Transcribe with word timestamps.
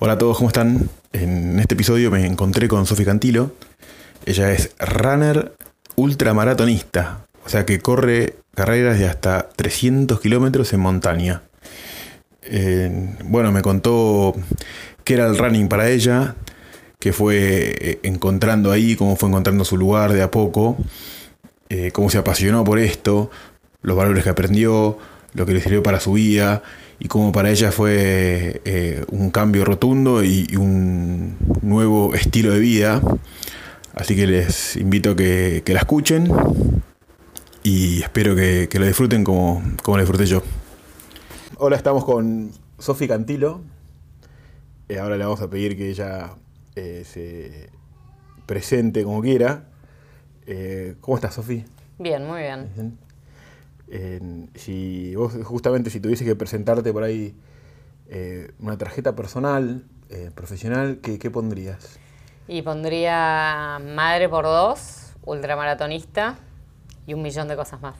Hola 0.00 0.14
a 0.14 0.18
todos, 0.18 0.38
¿cómo 0.38 0.48
están? 0.48 0.90
En 1.12 1.60
este 1.60 1.74
episodio 1.74 2.10
me 2.10 2.26
encontré 2.26 2.66
con 2.66 2.84
Sofi 2.84 3.04
Cantilo. 3.04 3.52
Ella 4.26 4.50
es 4.50 4.74
runner 4.80 5.54
ultramaratonista, 5.94 7.26
o 7.46 7.48
sea 7.48 7.64
que 7.64 7.78
corre 7.78 8.34
carreras 8.56 8.98
de 8.98 9.06
hasta 9.06 9.48
300 9.54 10.20
kilómetros 10.20 10.72
en 10.72 10.80
montaña. 10.80 11.42
Eh, 12.42 13.14
bueno, 13.22 13.52
me 13.52 13.62
contó 13.62 14.34
qué 15.04 15.14
era 15.14 15.28
el 15.28 15.38
running 15.38 15.68
para 15.68 15.88
ella, 15.88 16.34
que 16.98 17.12
fue 17.12 17.76
eh, 17.78 18.00
encontrando 18.02 18.72
ahí, 18.72 18.96
cómo 18.96 19.14
fue 19.14 19.28
encontrando 19.28 19.64
su 19.64 19.76
lugar 19.76 20.12
de 20.12 20.22
a 20.22 20.30
poco, 20.30 20.76
eh, 21.68 21.92
cómo 21.92 22.10
se 22.10 22.18
apasionó 22.18 22.64
por 22.64 22.80
esto, 22.80 23.30
los 23.80 23.96
valores 23.96 24.24
que 24.24 24.30
aprendió, 24.30 24.98
lo 25.34 25.46
que 25.46 25.54
le 25.54 25.60
sirvió 25.60 25.84
para 25.84 26.00
su 26.00 26.14
vida 26.14 26.64
y 26.98 27.08
cómo 27.08 27.32
para 27.32 27.50
ella 27.50 27.72
fue 27.72 28.60
eh, 28.64 29.04
un 29.10 29.30
cambio 29.30 29.64
rotundo 29.64 30.22
y, 30.22 30.56
un 30.56 31.36
nuevo 31.62 32.14
estilo 32.14 32.52
de 32.52 32.60
vida. 32.60 33.00
Así 33.94 34.16
que 34.16 34.26
les 34.26 34.76
invito 34.76 35.10
a 35.10 35.16
que, 35.16 35.62
la 35.66 35.78
escuchen 35.78 36.28
y 37.62 38.02
espero 38.02 38.34
que, 38.34 38.68
lo 38.72 38.86
disfruten 38.86 39.24
como, 39.24 39.62
como 39.82 39.96
lo 39.96 40.02
disfruté 40.02 40.26
yo. 40.26 40.42
Hola, 41.56 41.76
estamos 41.76 42.04
con 42.04 42.50
Sofi 42.78 43.06
Cantilo. 43.06 43.60
Eh, 44.88 44.98
ahora 44.98 45.16
le 45.16 45.24
vamos 45.24 45.40
a 45.40 45.48
pedir 45.48 45.76
que 45.76 45.90
ella 45.90 46.34
eh, 46.76 47.04
se 47.04 47.70
presente 48.46 49.04
como 49.04 49.22
quiera. 49.22 49.68
¿Cómo 51.00 51.16
estás, 51.16 51.34
Sofi? 51.34 51.64
Bien, 51.98 52.26
muy 52.26 52.42
bien 52.42 53.03
si 54.54 55.14
vos 55.14 55.34
justamente 55.44 55.90
si 55.90 56.00
tuviese 56.00 56.24
que 56.24 56.34
presentarte 56.34 56.92
por 56.92 57.02
ahí 57.02 57.34
eh, 58.08 58.52
una 58.58 58.76
tarjeta 58.76 59.16
personal, 59.16 59.84
eh, 60.10 60.30
profesional, 60.34 60.98
¿qué, 61.02 61.18
¿qué, 61.18 61.30
pondrías? 61.30 61.98
Y 62.48 62.62
pondría 62.62 63.80
madre 63.94 64.28
por 64.28 64.44
dos, 64.44 65.14
ultramaratonista 65.24 66.36
y 67.06 67.14
un 67.14 67.22
millón 67.22 67.48
de 67.48 67.56
cosas 67.56 67.80
más. 67.80 67.96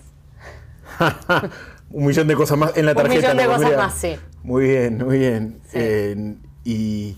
un 1.90 2.06
millón 2.06 2.28
de 2.28 2.34
cosas 2.34 2.58
más 2.58 2.76
en 2.76 2.86
la 2.86 2.94
tarjeta. 2.94 3.30
Un 3.30 3.36
millón 3.36 3.36
de 3.36 3.54
cosas 3.54 3.76
más, 3.76 3.94
sí. 3.94 4.16
Muy 4.42 4.68
bien, 4.68 4.98
muy 4.98 5.18
bien. 5.18 5.60
y 6.64 7.16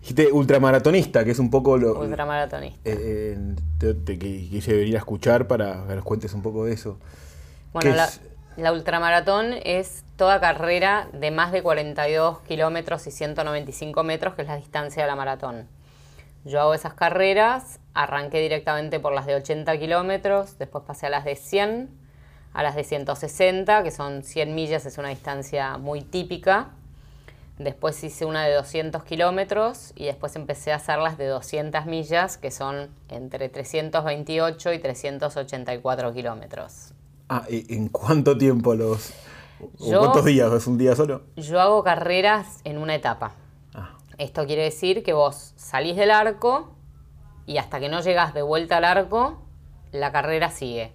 dijiste 0.00 0.32
ultramaratonista, 0.32 1.24
que 1.24 1.32
es 1.32 1.38
un 1.38 1.50
poco 1.50 1.76
lo... 1.76 2.00
Ultramaratonista. 2.00 2.90
te, 3.78 4.18
quise 4.18 4.72
venir 4.72 4.96
a 4.96 4.98
escuchar 4.98 5.46
para 5.46 5.86
que 5.86 5.94
nos 5.96 6.04
cuentes 6.04 6.32
un 6.32 6.40
poco 6.40 6.64
de 6.64 6.72
eso. 6.72 6.98
Bueno, 7.80 8.02
la, 8.56 8.72
ultramaratón 8.72 9.54
es 9.62 10.04
toda 10.16 10.40
carrera 10.40 11.08
de 11.12 11.30
más 11.30 11.52
de 11.52 11.62
42 11.62 12.40
kilómetros 12.40 13.06
y 13.06 13.12
195 13.12 14.02
metros, 14.02 14.34
que 14.34 14.42
es 14.42 14.48
la 14.48 14.56
distancia 14.56 15.04
de 15.04 15.08
la 15.08 15.14
maratón. 15.14 15.68
Yo 16.44 16.60
hago 16.60 16.74
esas 16.74 16.94
carreras, 16.94 17.78
arranqué 17.94 18.40
directamente 18.40 18.98
por 18.98 19.12
las 19.12 19.26
de 19.26 19.36
80 19.36 19.78
kilómetros, 19.78 20.58
después 20.58 20.82
pasé 20.84 21.06
a 21.06 21.10
las 21.10 21.24
de 21.24 21.36
100, 21.36 21.88
a 22.52 22.62
las 22.64 22.74
de 22.74 22.82
160, 22.82 23.84
que 23.84 23.92
son 23.92 24.24
100 24.24 24.54
millas, 24.56 24.86
es 24.86 24.98
una 24.98 25.10
distancia 25.10 25.78
muy 25.78 26.02
típica. 26.02 26.70
Después 27.58 28.02
hice 28.02 28.24
una 28.24 28.44
de 28.44 28.54
200 28.54 29.04
kilómetros 29.04 29.92
y 29.94 30.06
después 30.06 30.34
empecé 30.34 30.72
a 30.72 30.76
hacer 30.76 30.98
las 30.98 31.16
de 31.16 31.26
200 31.26 31.86
millas, 31.86 32.38
que 32.38 32.50
son 32.50 32.90
entre 33.08 33.48
328 33.48 34.72
y 34.72 34.78
384 34.80 36.12
kilómetros. 36.12 36.94
Ah, 37.28 37.44
¿en 37.48 37.88
cuánto 37.88 38.38
tiempo 38.38 38.74
los... 38.74 39.12
¿Cuántos 39.78 40.24
días? 40.24 40.50
¿Es 40.52 40.66
un 40.66 40.78
día 40.78 40.96
solo? 40.96 41.22
Yo 41.36 41.60
hago 41.60 41.82
carreras 41.84 42.60
en 42.64 42.78
una 42.78 42.94
etapa. 42.94 43.32
Ah. 43.74 43.98
Esto 44.16 44.46
quiere 44.46 44.62
decir 44.62 45.02
que 45.02 45.12
vos 45.12 45.52
salís 45.56 45.96
del 45.96 46.10
arco 46.10 46.74
y 47.44 47.58
hasta 47.58 47.80
que 47.80 47.88
no 47.88 48.00
llegas 48.00 48.32
de 48.34 48.42
vuelta 48.42 48.78
al 48.78 48.84
arco, 48.84 49.42
la 49.92 50.10
carrera 50.12 50.50
sigue. 50.50 50.92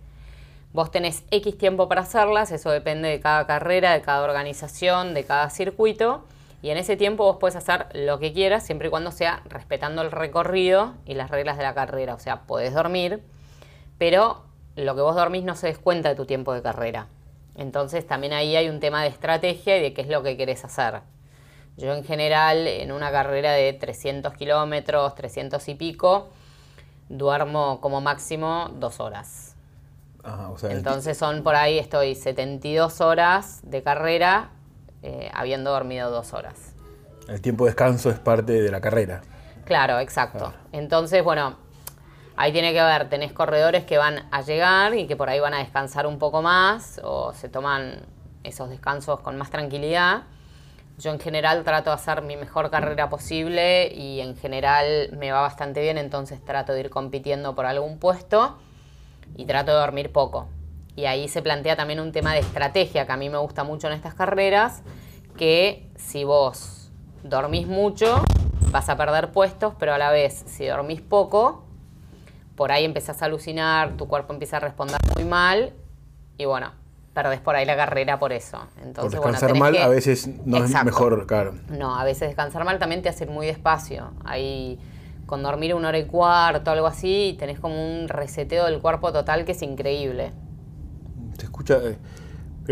Vos 0.72 0.90
tenés 0.90 1.24
X 1.30 1.56
tiempo 1.58 1.88
para 1.88 2.02
hacerlas, 2.02 2.52
eso 2.52 2.72
depende 2.72 3.10
de 3.10 3.20
cada 3.20 3.46
carrera, 3.46 3.92
de 3.94 4.02
cada 4.02 4.24
organización, 4.24 5.14
de 5.14 5.26
cada 5.26 5.52
circuito. 5.52 6.26
Y 6.64 6.70
en 6.70 6.78
ese 6.78 6.96
tiempo 6.96 7.26
vos 7.26 7.38
puedes 7.40 7.56
hacer 7.56 7.88
lo 7.94 8.18
que 8.18 8.34
quieras, 8.34 8.66
siempre 8.66 8.88
y 8.88 8.90
cuando 8.90 9.12
sea 9.12 9.44
respetando 9.46 10.02
el 10.02 10.10
recorrido 10.10 10.96
y 11.06 11.14
las 11.14 11.30
reglas 11.30 11.58
de 11.58 11.64
la 11.64 11.76
carrera. 11.76 12.16
O 12.16 12.20
sea, 12.20 12.44
podés 12.48 12.74
dormir, 12.74 13.22
pero 14.00 14.46
lo 14.76 14.96
que 14.96 15.02
vos 15.02 15.16
dormís 15.16 15.44
no 15.44 15.56
se 15.56 15.68
descuenta 15.68 16.10
de 16.10 16.16
tu 16.16 16.26
tiempo 16.26 16.54
de 16.54 16.62
carrera. 16.62 17.08
Entonces 17.56 18.06
también 18.08 18.34
ahí 18.34 18.56
hay 18.56 18.70
un 18.70 18.80
tema 18.80 19.04
de 19.04 19.10
estrategia 19.10 19.78
y 19.78 19.82
de 19.82 19.94
qué 19.94 20.02
es 20.02 20.08
lo 20.08 20.24
que 20.24 20.38
querés 20.38 20.66
hacer. 20.66 21.02
Yo 21.78 21.94
en 21.94 22.04
general 22.04 22.68
en 22.68 22.92
una 22.92 23.12
carrera 23.12 23.52
de 23.54 23.74
300 23.74 24.34
kilómetros, 24.34 25.16
300 25.16 25.68
y 25.70 25.76
pico, 25.76 26.30
duermo 27.10 27.80
como 27.82 28.02
máximo 28.02 28.70
dos 28.76 29.00
horas. 29.00 29.56
Entonces 30.64 31.18
son 31.18 31.44
por 31.44 31.56
ahí, 31.56 31.78
estoy 31.78 32.16
72 32.16 33.02
horas 33.02 33.60
de 33.64 33.84
carrera 33.84 34.52
eh, 35.02 35.30
habiendo 35.34 35.72
dormido 35.72 36.10
dos 36.12 36.34
horas. 36.34 36.74
El 37.28 37.42
tiempo 37.42 37.66
de 37.66 37.72
descanso 37.72 38.10
es 38.10 38.20
parte 38.20 38.54
de 38.54 38.72
la 38.72 38.80
carrera. 38.80 39.22
Claro, 39.66 40.00
exacto. 40.00 40.54
Entonces, 40.72 41.24
bueno, 41.24 41.56
Ahí 42.36 42.52
tiene 42.52 42.74
que 42.74 42.82
ver, 42.82 43.10
tenés 43.10 43.32
corredores 43.32 43.86
que 43.86 44.00
van 44.00 44.28
a 44.32 44.42
llegar 44.42 44.96
y 44.96 45.06
que 45.06 45.16
por 45.16 45.30
ahí 45.30 45.40
van 45.40 45.54
a 45.54 45.60
descansar 45.60 46.08
un 46.08 46.18
poco 46.18 46.42
más 46.42 47.00
o 47.04 47.32
se 47.34 47.48
toman 47.48 48.06
esos 48.44 48.70
descansos 48.70 49.20
con 49.20 49.38
más 49.38 49.52
tranquilidad. 49.52 50.24
Yo 50.98 51.12
en 51.12 51.20
general 51.20 51.64
trato 51.64 51.92
de 51.92 51.96
hacer 51.96 52.24
mi 52.24 52.36
mejor 52.36 52.72
carrera 52.72 53.10
posible 53.10 53.92
y 53.94 54.20
en 54.20 54.36
general 54.36 55.10
me 55.18 55.32
va 55.32 55.42
bastante 55.42 55.82
bien, 55.82 56.00
entonces 56.00 56.44
trato 56.44 56.74
de 56.74 56.82
ir 56.82 56.90
compitiendo 56.90 57.54
por 57.54 57.68
algún 57.68 58.00
puesto 58.00 58.58
y 59.36 59.46
trato 59.46 59.72
de 59.72 59.78
dormir 59.78 60.12
poco. 60.12 60.48
Y 60.96 61.06
ahí 61.06 61.28
se 61.28 61.42
plantea 61.42 61.76
también 61.76 62.00
un 62.00 62.12
tema 62.12 62.34
de 62.34 62.40
estrategia 62.40 63.06
que 63.06 63.12
a 63.12 63.18
mí 63.18 63.30
me 63.30 63.38
gusta 63.38 63.64
mucho 63.64 63.88
en 63.88 63.94
estas 63.94 64.16
carreras, 64.16 64.84
que 65.38 65.90
si 65.96 66.24
vos 66.24 66.92
dormís 67.24 67.68
mucho 67.68 68.24
vas 68.72 68.90
a 68.90 68.98
perder 68.98 69.32
puestos, 69.32 69.74
pero 69.78 69.94
a 69.94 69.98
la 70.00 70.12
vez 70.12 70.44
si 70.48 70.66
dormís 70.66 71.02
poco 71.02 71.64
por 72.56 72.72
ahí 72.72 72.86
empezás 72.86 73.22
a 73.22 73.26
alucinar, 73.26 73.98
tu 73.98 74.08
cuerpo 74.08 74.34
empieza 74.34 74.58
a 74.58 74.60
responder 74.60 74.98
muy 75.16 75.26
mal 75.26 75.74
y 76.38 76.46
bueno, 76.46 76.72
perdés 77.14 77.40
por 77.40 77.56
ahí 77.56 77.66
la 77.66 77.76
carrera 77.76 78.20
por 78.20 78.34
eso. 78.34 78.60
Entonces, 78.84 79.20
por 79.20 79.32
descansar 79.32 79.58
mal 79.58 79.78
a 79.78 79.88
veces 79.88 80.28
no 80.46 80.64
es 80.64 80.84
mejor, 80.84 81.26
claro. 81.28 81.56
No, 81.70 82.00
a 82.00 82.04
veces 82.04 82.30
descansar 82.30 82.66
mal 82.66 82.80
también 82.80 83.02
te 83.02 83.10
hace 83.10 83.26
ir 83.26 83.30
muy 83.30 83.48
despacio. 83.48 84.12
Ahí 84.24 84.80
con 85.26 85.42
dormir 85.42 85.74
una 85.74 85.90
hora 85.90 85.98
y 85.98 86.06
cuarto, 86.06 86.72
algo 86.72 86.88
así, 86.88 87.36
tenés 87.40 87.60
como 87.60 87.76
un 87.76 88.08
reseteo 88.08 88.66
del 88.66 88.80
cuerpo 88.80 89.12
total 89.12 89.46
que 89.46 89.54
es 89.54 89.62
increíble. 89.62 90.32
Se 91.38 91.46
escucha... 91.46 91.80
Eh, 91.84 91.98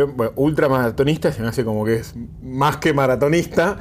bueno, 0.03 0.31
ultramaratonista 0.38 1.34
se 1.34 1.41
me 1.41 1.50
hace 1.50 1.66
como 1.66 1.84
que 1.84 1.96
es 1.96 2.16
más 2.41 2.78
que 2.78 2.94
maratonista 2.94 3.78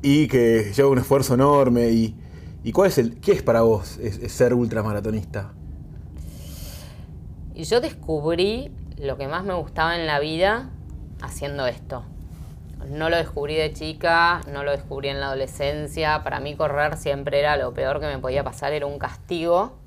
y 0.00 0.26
que 0.26 0.72
lleva 0.74 0.88
un 0.88 0.98
esfuerzo 0.98 1.34
enorme 1.34 1.90
y 1.90 2.16
¿Y 2.62 2.72
cuál 2.72 2.88
es 2.88 2.98
el, 2.98 3.20
qué 3.20 3.32
es 3.32 3.42
para 3.42 3.62
vos 3.62 3.98
ser 4.28 4.52
ultramaratonista? 4.52 5.52
Y 7.54 7.64
yo 7.64 7.80
descubrí 7.80 8.70
lo 8.98 9.16
que 9.16 9.28
más 9.28 9.44
me 9.44 9.54
gustaba 9.54 9.96
en 9.96 10.06
la 10.06 10.18
vida 10.18 10.68
haciendo 11.22 11.66
esto. 11.66 12.04
No 12.86 13.08
lo 13.08 13.16
descubrí 13.16 13.54
de 13.54 13.72
chica, 13.72 14.42
no 14.52 14.62
lo 14.62 14.72
descubrí 14.72 15.08
en 15.08 15.20
la 15.20 15.26
adolescencia. 15.26 16.22
Para 16.22 16.40
mí 16.40 16.54
correr 16.54 16.96
siempre 16.98 17.38
era 17.38 17.56
lo 17.56 17.72
peor 17.72 17.98
que 17.98 18.06
me 18.06 18.18
podía 18.18 18.44
pasar, 18.44 18.72
era 18.74 18.86
un 18.86 18.98
castigo. 18.98 19.78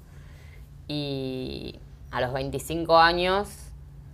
Y 0.87 1.79
a 2.09 2.21
los 2.21 2.33
25 2.33 2.97
años 2.97 3.49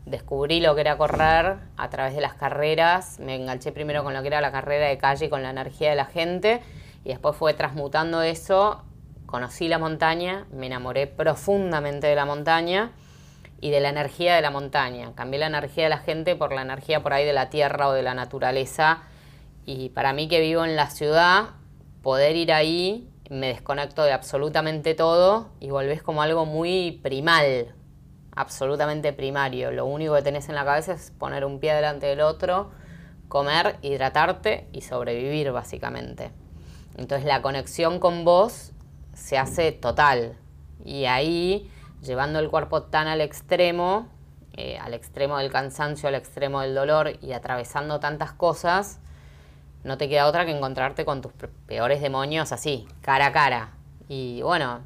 descubrí 0.05 0.59
lo 0.59 0.75
que 0.75 0.81
era 0.81 0.97
correr 0.97 1.57
a 1.77 1.89
través 1.89 2.13
de 2.13 2.21
las 2.21 2.33
carreras. 2.33 3.19
Me 3.19 3.35
enganché 3.35 3.71
primero 3.71 4.03
con 4.03 4.13
lo 4.13 4.21
que 4.21 4.27
era 4.27 4.41
la 4.41 4.51
carrera 4.51 4.87
de 4.87 4.97
calle, 4.97 5.29
con 5.29 5.43
la 5.43 5.49
energía 5.49 5.89
de 5.91 5.95
la 5.95 6.05
gente 6.05 6.61
y 7.09 7.13
después 7.13 7.35
fue 7.35 7.55
transmutando 7.55 8.21
eso, 8.21 8.83
conocí 9.25 9.67
la 9.67 9.79
montaña, 9.79 10.45
me 10.51 10.67
enamoré 10.67 11.07
profundamente 11.07 12.05
de 12.05 12.13
la 12.13 12.25
montaña 12.25 12.91
y 13.59 13.71
de 13.71 13.79
la 13.79 13.89
energía 13.89 14.35
de 14.35 14.43
la 14.43 14.51
montaña. 14.51 15.13
Cambié 15.15 15.39
la 15.39 15.47
energía 15.47 15.85
de 15.85 15.89
la 15.89 15.97
gente 15.97 16.35
por 16.35 16.53
la 16.53 16.61
energía 16.61 17.01
por 17.01 17.13
ahí 17.13 17.25
de 17.25 17.33
la 17.33 17.49
tierra 17.49 17.87
o 17.87 17.93
de 17.93 18.03
la 18.03 18.13
naturaleza. 18.13 19.01
Y 19.65 19.89
para 19.89 20.13
mí 20.13 20.27
que 20.27 20.39
vivo 20.39 20.63
en 20.63 20.75
la 20.75 20.91
ciudad, 20.91 21.45
poder 22.03 22.35
ir 22.35 22.53
ahí, 22.53 23.09
me 23.31 23.47
desconecto 23.47 24.03
de 24.03 24.13
absolutamente 24.13 24.93
todo 24.93 25.49
y 25.59 25.71
volvés 25.71 26.03
como 26.03 26.21
algo 26.21 26.45
muy 26.45 26.99
primal, 27.01 27.73
absolutamente 28.35 29.13
primario. 29.13 29.71
Lo 29.71 29.87
único 29.87 30.13
que 30.13 30.21
tenés 30.21 30.47
en 30.47 30.53
la 30.53 30.63
cabeza 30.63 30.93
es 30.93 31.09
poner 31.09 31.43
un 31.43 31.59
pie 31.59 31.73
delante 31.73 32.05
del 32.05 32.21
otro, 32.21 32.69
comer, 33.27 33.77
hidratarte 33.81 34.67
y 34.73 34.81
sobrevivir 34.81 35.51
básicamente. 35.51 36.33
Entonces 36.99 37.25
la 37.25 37.41
conexión 37.41 37.97
con 37.99 38.25
vos 38.25 38.73
se 39.13 39.37
hace 39.37 39.71
total. 39.71 40.37
Y 40.83 41.05
ahí, 41.05 41.71
llevando 42.01 42.39
el 42.39 42.49
cuerpo 42.49 42.83
tan 42.83 43.07
al 43.07 43.21
extremo, 43.21 44.09
eh, 44.57 44.77
al 44.77 44.93
extremo 44.93 45.37
del 45.37 45.49
cansancio, 45.49 46.09
al 46.09 46.15
extremo 46.15 46.59
del 46.59 46.75
dolor 46.75 47.13
y 47.21 47.31
atravesando 47.31 48.01
tantas 48.01 48.33
cosas, 48.33 48.99
no 49.85 49.97
te 49.97 50.09
queda 50.09 50.27
otra 50.27 50.43
que 50.45 50.51
encontrarte 50.51 51.05
con 51.05 51.21
tus 51.21 51.31
peores 51.67 52.01
demonios 52.01 52.51
así, 52.51 52.85
cara 52.99 53.27
a 53.27 53.31
cara. 53.31 53.69
Y 54.09 54.41
bueno, 54.41 54.81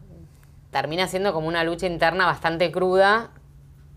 termina 0.70 1.08
siendo 1.08 1.34
como 1.34 1.48
una 1.48 1.64
lucha 1.64 1.88
interna 1.88 2.28
bastante 2.28 2.72
cruda 2.72 3.32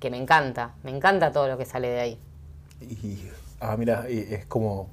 que 0.01 0.09
me 0.09 0.17
encanta, 0.17 0.75
me 0.83 0.91
encanta 0.91 1.33
todo 1.33 1.49
lo 1.49 1.59
que 1.59 1.67
sale 1.67 1.89
de 1.89 2.01
ahí. 2.01 2.19
Y, 2.81 3.29
ah, 3.61 3.77
mira, 3.77 4.07
es 4.09 4.47
como, 4.47 4.89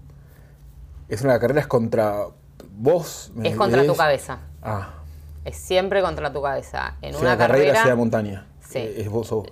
es 1.07 1.21
una 1.21 1.39
carrera, 1.39 1.61
es 1.61 1.67
contra 1.67 2.27
vos. 2.75 3.31
Es 3.43 3.55
contra 3.55 3.85
tu 3.85 3.95
cabeza. 3.95 4.39
Ah. 4.61 4.89
Es 5.45 5.57
siempre 5.57 6.01
contra 6.01 6.31
tu 6.31 6.41
cabeza. 6.41 6.95
En 7.01 7.15
una 7.15 7.37
carrera, 7.37 7.83
sea 7.83 7.95
montaña. 7.95 8.47
Sí. 8.59 8.79
Es 8.97 9.09
vos 9.09 9.31
o... 9.31 9.45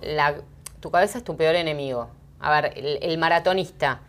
tu 0.80 0.92
cabeza 0.92 1.18
es 1.18 1.24
tu 1.24 1.36
peor 1.38 1.56
enemigo. 1.56 2.10
A 2.40 2.50
ver, 2.50 2.74
el 2.76 3.18
maratonista 3.18 4.02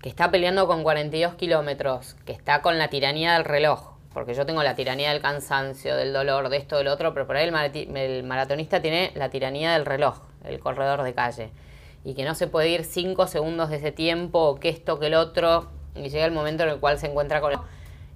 que 0.00 0.08
está 0.08 0.30
peleando 0.30 0.66
con 0.66 0.82
42 0.82 1.34
kilómetros, 1.34 2.16
que 2.24 2.32
está 2.32 2.62
con 2.62 2.78
la 2.78 2.88
tiranía 2.88 3.34
del 3.34 3.44
reloj, 3.44 3.90
porque 4.14 4.34
yo 4.34 4.46
tengo 4.46 4.62
la 4.62 4.74
tiranía 4.74 5.12
del 5.12 5.20
cansancio, 5.20 5.94
del 5.94 6.12
dolor, 6.12 6.48
de 6.48 6.56
esto, 6.56 6.78
del 6.78 6.88
otro, 6.88 7.12
pero 7.12 7.26
por 7.26 7.36
ahí 7.36 7.46
el, 7.46 8.24
maratonista 8.24 8.80
tiene 8.80 9.12
la 9.14 9.28
tiranía 9.28 9.72
del 9.72 9.84
reloj, 9.84 10.20
el 10.44 10.58
corredor 10.58 11.02
de 11.02 11.12
calle, 11.12 11.50
y 12.02 12.14
que 12.14 12.24
no 12.24 12.34
se 12.34 12.46
puede 12.46 12.70
ir 12.70 12.84
5 12.84 13.26
segundos 13.26 13.68
de 13.68 13.76
ese 13.76 13.92
tiempo, 13.92 14.58
que 14.58 14.70
esto, 14.70 14.98
que 14.98 15.08
el 15.08 15.14
otro, 15.14 15.68
y 15.94 16.08
llega 16.08 16.24
el 16.24 16.32
momento 16.32 16.62
en 16.62 16.70
el 16.70 16.80
cual 16.80 16.98
se 16.98 17.06
encuentra 17.06 17.40
con... 17.40 17.52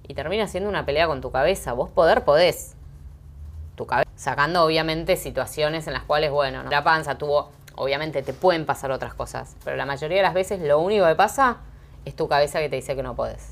Y 0.07 0.13
termina 0.13 0.47
siendo 0.47 0.69
una 0.69 0.85
pelea 0.85 1.07
con 1.07 1.21
tu 1.21 1.31
cabeza. 1.31 1.73
Vos 1.73 1.89
poder 1.89 2.23
podés. 2.23 2.75
Tu 3.75 3.85
cabeza. 3.85 4.09
Sacando 4.15 4.63
obviamente 4.63 5.17
situaciones 5.17 5.87
en 5.87 5.93
las 5.93 6.03
cuales, 6.03 6.31
bueno, 6.31 6.63
la 6.63 6.83
panza 6.83 7.17
tuvo... 7.17 7.51
Obviamente 7.77 8.23
te 8.23 8.31
pueden 8.31 8.65
pasar 8.65 8.91
otras 8.91 9.13
cosas, 9.13 9.57
pero 9.65 9.75
la 9.75 9.85
mayoría 9.85 10.17
de 10.17 10.23
las 10.23 10.33
veces 10.33 10.61
lo 10.61 10.79
único 10.79 11.05
que 11.05 11.15
pasa 11.15 11.57
es 12.05 12.15
tu 12.15 12.29
cabeza 12.29 12.59
que 12.59 12.69
te 12.69 12.77
dice 12.77 12.95
que 12.95 13.03
no 13.03 13.17
podés. 13.17 13.49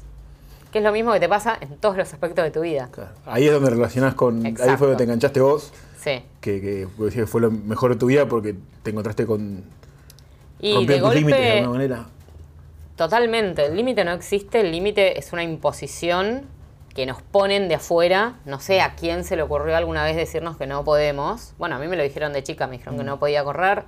Que 0.72 0.78
es 0.78 0.84
lo 0.84 0.94
mismo 0.94 1.12
que 1.12 1.20
te 1.20 1.28
pasa 1.28 1.58
en 1.60 1.76
todos 1.76 1.98
los 1.98 2.14
aspectos 2.14 2.46
de 2.46 2.52
tu 2.52 2.62
vida. 2.62 2.90
Ahí 3.26 3.48
es 3.48 3.52
donde 3.52 3.70
relacionás 3.70 4.16
con. 4.16 4.46
Ahí 4.46 4.54
fue 4.56 4.88
donde 4.88 4.96
te 4.96 5.04
enganchaste 5.04 5.42
vos. 5.42 5.74
Sí. 6.00 6.24
Que, 6.42 6.88
que, 7.12 7.28
fue 7.28 7.42
lo 7.42 7.52
mejor 7.52 7.92
de 7.92 8.00
tu 8.00 8.06
vida 8.08 8.28
porque 8.28 8.56
te 8.82 8.92
encontraste 8.92 9.26
con. 9.26 9.64
Y 10.60 10.86
de 10.86 11.00
golpe, 11.02 11.26
de 11.26 11.52
alguna 11.60 11.70
manera. 11.70 12.06
Totalmente. 12.96 13.66
El 13.66 13.76
límite 13.76 14.04
no 14.04 14.12
existe. 14.12 14.62
El 14.62 14.72
límite 14.72 15.20
es 15.20 15.34
una 15.34 15.44
imposición 15.44 16.48
que 16.94 17.06
nos 17.06 17.22
ponen 17.22 17.68
de 17.68 17.76
afuera. 17.76 18.36
No 18.46 18.60
sé 18.60 18.82
a 18.82 18.96
quién 18.96 19.24
se 19.24 19.36
le 19.36 19.42
ocurrió 19.42 19.76
alguna 19.76 20.04
vez 20.04 20.16
decirnos 20.16 20.58
que 20.58 20.68
no 20.68 20.84
podemos. 20.84 21.54
Bueno, 21.58 21.76
a 21.76 21.80
mí 21.80 21.88
me 21.88 21.96
lo 21.96 22.04
dijeron 22.04 22.34
de 22.34 22.44
chica, 22.44 22.68
me 22.68 22.74
dijeron 22.74 22.98
que 22.98 23.04
mm. 23.04 23.08
no 23.08 23.20
podía 23.20 23.44
correr. 23.44 23.84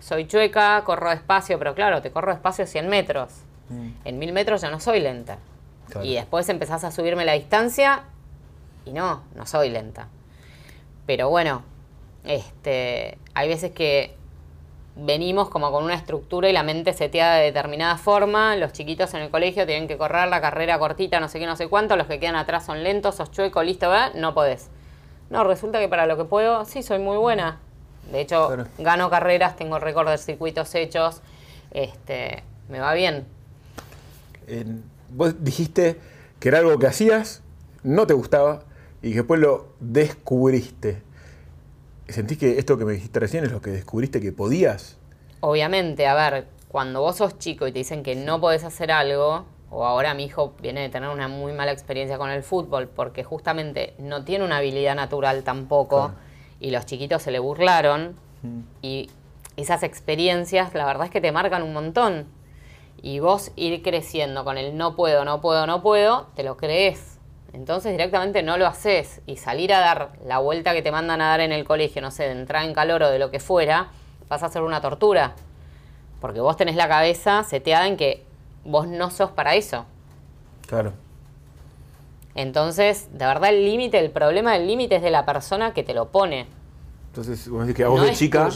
Soy 0.00 0.26
chueca, 0.26 0.82
corro 0.84 1.10
despacio, 1.10 1.58
pero 1.58 1.74
claro, 1.74 2.00
te 2.00 2.10
corro 2.10 2.32
despacio 2.32 2.66
100 2.66 2.88
metros. 2.88 3.32
En 4.04 4.18
mil 4.18 4.32
metros 4.32 4.62
ya 4.62 4.70
no 4.70 4.80
soy 4.80 5.00
lenta. 5.00 5.38
Y 6.02 6.14
después 6.14 6.48
empezás 6.48 6.84
a 6.84 6.90
subirme 6.90 7.26
la 7.26 7.32
distancia 7.34 8.04
y 8.86 8.92
no, 8.92 9.24
no 9.34 9.46
soy 9.46 9.68
lenta. 9.68 10.08
Pero 11.06 11.28
bueno, 11.28 11.62
este, 12.24 13.18
hay 13.34 13.48
veces 13.48 13.72
que 13.72 14.17
venimos 14.98 15.48
como 15.48 15.70
con 15.72 15.84
una 15.84 15.94
estructura 15.94 16.48
y 16.48 16.52
la 16.52 16.62
mente 16.62 16.92
seteada 16.92 17.36
de 17.36 17.44
determinada 17.44 17.96
forma. 17.96 18.56
Los 18.56 18.72
chiquitos 18.72 19.14
en 19.14 19.22
el 19.22 19.30
colegio 19.30 19.66
tienen 19.66 19.88
que 19.88 19.96
correr 19.96 20.28
la 20.28 20.40
carrera 20.40 20.78
cortita, 20.78 21.20
no 21.20 21.28
sé 21.28 21.38
qué, 21.38 21.46
no 21.46 21.56
sé 21.56 21.68
cuánto. 21.68 21.96
Los 21.96 22.06
que 22.06 22.18
quedan 22.20 22.36
atrás 22.36 22.66
son 22.66 22.82
lentos, 22.82 23.16
sos 23.16 23.30
chueco, 23.30 23.62
listo, 23.62 23.88
¿verdad? 23.88 24.14
No 24.14 24.34
podés. 24.34 24.68
No, 25.30 25.44
resulta 25.44 25.78
que 25.78 25.88
para 25.88 26.06
lo 26.06 26.16
que 26.16 26.24
puedo, 26.24 26.64
sí, 26.64 26.82
soy 26.82 26.98
muy 26.98 27.16
buena. 27.16 27.60
De 28.10 28.20
hecho, 28.20 28.48
gano 28.78 29.10
carreras, 29.10 29.56
tengo 29.56 29.78
récord 29.78 30.08
de 30.08 30.18
circuitos 30.18 30.74
hechos. 30.74 31.20
Este, 31.70 32.42
me 32.68 32.80
va 32.80 32.94
bien 32.94 33.26
vos 35.10 35.42
dijiste 35.42 35.98
que 36.40 36.48
era 36.48 36.58
algo 36.58 36.78
que 36.78 36.86
hacías, 36.86 37.42
no 37.82 38.06
te 38.06 38.14
gustaba 38.14 38.64
y 39.02 39.10
que 39.10 39.16
después 39.16 39.40
lo 39.40 39.68
descubriste. 39.80 41.02
¿Sentís 42.08 42.38
que 42.38 42.58
esto 42.58 42.78
que 42.78 42.84
me 42.84 42.92
dijiste 42.92 43.20
recién 43.20 43.44
es 43.44 43.52
lo 43.52 43.60
que 43.60 43.70
descubriste 43.70 44.20
que 44.20 44.32
podías? 44.32 44.96
Obviamente, 45.40 46.06
a 46.06 46.14
ver, 46.14 46.48
cuando 46.68 47.00
vos 47.02 47.16
sos 47.16 47.38
chico 47.38 47.66
y 47.66 47.72
te 47.72 47.78
dicen 47.78 48.02
que 48.02 48.16
no 48.16 48.40
podés 48.40 48.64
hacer 48.64 48.90
algo, 48.90 49.44
o 49.70 49.84
ahora 49.84 50.14
mi 50.14 50.24
hijo 50.24 50.54
viene 50.60 50.80
de 50.80 50.88
tener 50.88 51.10
una 51.10 51.28
muy 51.28 51.52
mala 51.52 51.72
experiencia 51.72 52.16
con 52.16 52.30
el 52.30 52.42
fútbol, 52.42 52.88
porque 52.88 53.24
justamente 53.24 53.94
no 53.98 54.24
tiene 54.24 54.44
una 54.44 54.56
habilidad 54.56 54.94
natural 54.94 55.44
tampoco, 55.44 56.12
y 56.60 56.70
los 56.70 56.86
chiquitos 56.86 57.22
se 57.22 57.30
le 57.30 57.38
burlaron, 57.38 58.16
y 58.80 59.10
esas 59.56 59.82
experiencias, 59.82 60.72
la 60.74 60.86
verdad 60.86 61.06
es 61.06 61.10
que 61.10 61.20
te 61.20 61.32
marcan 61.32 61.62
un 61.62 61.72
montón 61.72 62.26
y 63.02 63.20
vos 63.20 63.52
ir 63.56 63.82
creciendo 63.82 64.44
con 64.44 64.58
el 64.58 64.76
no 64.76 64.96
puedo, 64.96 65.24
no 65.24 65.40
puedo, 65.40 65.66
no 65.66 65.82
puedo, 65.82 66.28
te 66.34 66.42
lo 66.42 66.56
crees. 66.56 67.17
Entonces 67.52 67.92
directamente 67.92 68.42
no 68.42 68.58
lo 68.58 68.66
haces 68.66 69.20
y 69.26 69.36
salir 69.36 69.72
a 69.72 69.80
dar 69.80 70.12
la 70.24 70.38
vuelta 70.38 70.74
que 70.74 70.82
te 70.82 70.92
mandan 70.92 71.20
a 71.20 71.28
dar 71.28 71.40
en 71.40 71.52
el 71.52 71.64
colegio, 71.64 72.02
no 72.02 72.10
sé, 72.10 72.24
de 72.24 72.32
entrar 72.32 72.64
en 72.64 72.74
calor 72.74 73.02
o 73.02 73.10
de 73.10 73.18
lo 73.18 73.30
que 73.30 73.40
fuera, 73.40 73.88
vas 74.28 74.42
a 74.42 74.46
hacer 74.46 74.62
una 74.62 74.80
tortura. 74.80 75.34
Porque 76.20 76.40
vos 76.40 76.56
tenés 76.56 76.76
la 76.76 76.88
cabeza 76.88 77.42
seteada 77.44 77.86
en 77.86 77.96
que 77.96 78.24
vos 78.64 78.86
no 78.86 79.10
sos 79.10 79.30
para 79.30 79.54
eso. 79.54 79.86
Claro. 80.66 80.92
Entonces, 82.34 83.08
de 83.12 83.24
verdad 83.24 83.50
el 83.50 83.64
límite, 83.64 83.98
el 83.98 84.10
problema 84.10 84.52
del 84.52 84.66
límite 84.66 84.96
es 84.96 85.02
de 85.02 85.10
la 85.10 85.24
persona 85.24 85.72
que 85.72 85.82
te 85.82 85.94
lo 85.94 86.08
pone. 86.08 86.46
Entonces, 87.08 87.48
vos 87.48 87.62
decís 87.62 87.76
que 87.76 87.84
a 87.84 87.88
vos 87.88 88.02
de 88.02 88.12
chica 88.12 88.48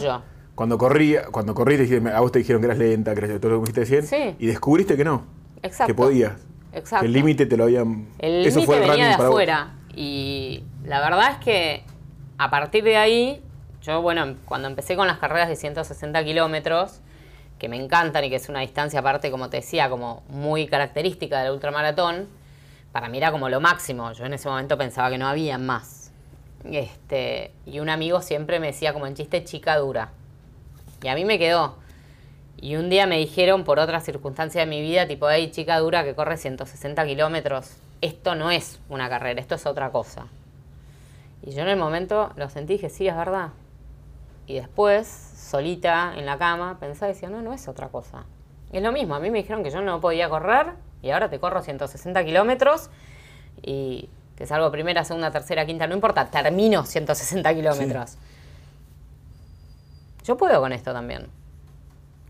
cuando 0.55 0.77
corrí, 0.77 1.15
cuando 1.31 1.55
corrí 1.55 1.99
a 2.13 2.19
vos 2.19 2.31
te 2.31 2.39
dijeron 2.39 2.61
que 2.61 2.67
eras 2.67 2.77
lenta, 2.77 3.15
que 3.15 3.39
todo 3.39 3.51
lo 3.51 3.55
que 3.57 3.71
me 3.71 3.73
dijiste 3.73 4.01
decir, 4.01 4.35
y 4.37 4.45
descubriste 4.45 4.95
que 4.95 5.03
no. 5.03 5.23
Exacto. 5.63 5.87
Que 5.87 5.95
podías. 5.95 6.33
Exacto. 6.73 7.05
El 7.05 7.13
límite 7.13 7.45
te 7.45 7.57
lo 7.57 7.65
habían... 7.65 8.07
El 8.19 8.43
límite 8.43 8.79
venía 8.79 9.07
de 9.07 9.13
afuera. 9.13 9.75
Y 9.95 10.63
la 10.83 10.99
verdad 11.01 11.31
es 11.31 11.37
que 11.37 11.83
a 12.37 12.49
partir 12.49 12.83
de 12.83 12.97
ahí, 12.97 13.41
yo, 13.81 14.01
bueno, 14.01 14.35
cuando 14.45 14.67
empecé 14.67 14.95
con 14.95 15.07
las 15.07 15.17
carreras 15.19 15.49
de 15.49 15.55
160 15.55 16.23
kilómetros, 16.23 16.99
que 17.59 17.69
me 17.69 17.77
encantan 17.77 18.23
y 18.23 18.29
que 18.29 18.37
es 18.37 18.49
una 18.49 18.61
distancia 18.61 18.99
aparte, 18.99 19.31
como 19.31 19.49
te 19.49 19.57
decía, 19.57 19.89
como 19.89 20.23
muy 20.29 20.67
característica 20.67 21.41
del 21.41 21.53
ultramaratón, 21.53 22.27
para 22.91 23.09
mí 23.09 23.17
era 23.17 23.31
como 23.31 23.49
lo 23.49 23.61
máximo. 23.61 24.11
Yo 24.13 24.25
en 24.25 24.33
ese 24.33 24.49
momento 24.49 24.77
pensaba 24.77 25.09
que 25.09 25.17
no 25.17 25.27
había 25.27 25.57
más. 25.57 26.11
Este, 26.65 27.51
y 27.65 27.79
un 27.79 27.89
amigo 27.89 28.21
siempre 28.21 28.59
me 28.59 28.67
decía 28.67 28.93
como 28.93 29.07
en 29.07 29.15
chiste 29.15 29.43
chica 29.43 29.77
dura. 29.77 30.11
Y 31.01 31.07
a 31.07 31.15
mí 31.15 31.25
me 31.25 31.37
quedó. 31.37 31.77
Y 32.63 32.77
un 32.77 32.89
día 32.89 33.07
me 33.07 33.17
dijeron, 33.17 33.65
por 33.65 33.77
otra 33.77 33.99
circunstancia 33.99 34.61
de 34.61 34.67
mi 34.67 34.79
vida, 34.79 35.05
tipo, 35.05 35.29
hey, 35.29 35.51
chica 35.51 35.77
dura 35.79 36.05
que 36.05 36.15
corre 36.15 36.37
160 36.37 37.05
kilómetros, 37.05 37.75
esto 37.99 38.35
no 38.35 38.51
es 38.51 38.79
una 38.87 39.09
carrera, 39.09 39.41
esto 39.41 39.55
es 39.55 39.65
otra 39.65 39.89
cosa. 39.89 40.27
Y 41.41 41.51
yo 41.51 41.63
en 41.63 41.67
el 41.67 41.75
momento 41.75 42.31
lo 42.37 42.49
sentí 42.49 42.75
y 42.75 42.77
dije, 42.77 42.89
sí, 42.89 43.05
es 43.05 43.17
verdad. 43.17 43.49
Y 44.47 44.53
después, 44.53 45.07
solita 45.09 46.13
en 46.15 46.25
la 46.25 46.37
cama, 46.37 46.77
pensaba 46.79 47.11
y 47.11 47.15
decía, 47.15 47.29
no, 47.29 47.41
no 47.41 47.51
es 47.51 47.67
otra 47.67 47.89
cosa. 47.89 48.23
Y 48.71 48.77
es 48.77 48.83
lo 48.83 48.93
mismo, 48.93 49.13
a 49.15 49.19
mí 49.19 49.29
me 49.29 49.39
dijeron 49.39 49.61
que 49.61 49.69
yo 49.69 49.81
no 49.81 49.99
podía 49.99 50.29
correr 50.29 50.67
y 51.01 51.09
ahora 51.09 51.29
te 51.29 51.39
corro 51.39 51.61
160 51.61 52.23
kilómetros 52.23 52.89
y 53.61 54.07
te 54.37 54.45
salgo 54.45 54.71
primera, 54.71 55.03
segunda, 55.03 55.31
tercera, 55.31 55.65
quinta, 55.65 55.85
no 55.85 55.95
importa, 55.95 56.27
termino 56.27 56.85
160 56.85 57.55
kilómetros. 57.55 58.17
Yo 60.23 60.37
puedo 60.37 60.61
con 60.61 60.71
esto 60.71 60.93
también. 60.93 61.42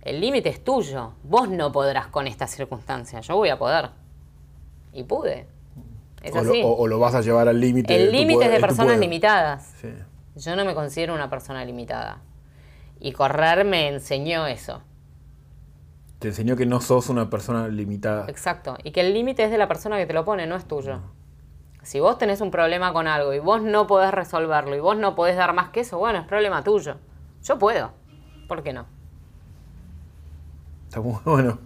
El 0.03 0.19
límite 0.19 0.49
es 0.49 0.61
tuyo. 0.61 1.13
Vos 1.23 1.49
no 1.49 1.71
podrás 1.71 2.07
con 2.07 2.27
esta 2.27 2.45
circunstancia. 2.45 3.21
Yo 3.21 3.37
voy 3.37 3.49
a 3.49 3.57
poder. 3.57 3.89
Y 4.91 5.03
pude. 5.03 5.47
Es 6.21 6.35
o, 6.35 6.39
así. 6.39 6.61
Lo, 6.61 6.71
o, 6.71 6.87
lo 6.87 6.99
vas 6.99 7.15
a 7.15 7.21
llevar 7.21 7.47
al 7.47 7.59
límite. 7.59 7.95
El 7.95 8.11
límite 8.11 8.45
es 8.45 8.51
de 8.51 8.59
personas 8.59 8.99
limitadas. 8.99 9.73
Yo 10.35 10.55
no 10.57 10.65
me 10.65 10.75
considero 10.75 11.13
una 11.13 11.29
persona 11.29 11.63
limitada. 11.63 12.21
Y 12.99 13.13
correr 13.13 13.63
me 13.63 13.87
enseñó 13.87 14.45
eso. 14.45 14.81
Te 16.19 16.29
enseñó 16.29 16.57
que 16.57 16.65
no 16.65 16.81
sos 16.81 17.09
una 17.09 17.29
persona 17.29 17.69
limitada. 17.69 18.25
Exacto. 18.27 18.77
Y 18.83 18.91
que 18.91 19.01
el 19.01 19.13
límite 19.13 19.45
es 19.45 19.51
de 19.51 19.57
la 19.57 19.69
persona 19.69 19.97
que 19.97 20.05
te 20.05 20.13
lo 20.13 20.25
pone, 20.25 20.47
no 20.47 20.57
es 20.57 20.65
tuyo. 20.65 20.99
Si 21.81 22.01
vos 22.01 22.17
tenés 22.17 22.41
un 22.41 22.51
problema 22.51 22.91
con 22.91 23.07
algo 23.07 23.33
y 23.33 23.39
vos 23.39 23.61
no 23.61 23.87
podés 23.87 24.11
resolverlo 24.11 24.75
y 24.75 24.79
vos 24.81 24.97
no 24.97 25.15
podés 25.15 25.37
dar 25.37 25.53
más 25.53 25.69
que 25.69 25.81
eso, 25.81 25.97
bueno, 25.97 26.19
es 26.19 26.25
problema 26.25 26.63
tuyo. 26.63 26.95
Yo 27.41 27.57
puedo. 27.57 27.91
¿Por 28.47 28.63
qué 28.63 28.73
no? 28.73 28.85
Está 30.93 31.01
muy 31.01 31.17
bueno. 31.25 31.57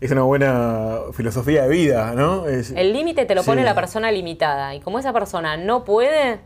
Es 0.00 0.10
una 0.10 0.22
buena 0.22 0.98
filosofía 1.12 1.62
de 1.62 1.68
vida, 1.68 2.14
¿no? 2.16 2.46
el 2.46 2.92
límite 2.92 3.24
te 3.26 3.36
lo 3.36 3.44
pone 3.44 3.62
la 3.62 3.76
persona 3.76 4.10
limitada. 4.10 4.74
Y 4.74 4.80
como 4.80 4.98
esa 4.98 5.12
persona 5.12 5.56
no 5.56 5.84
puede, 5.84 6.40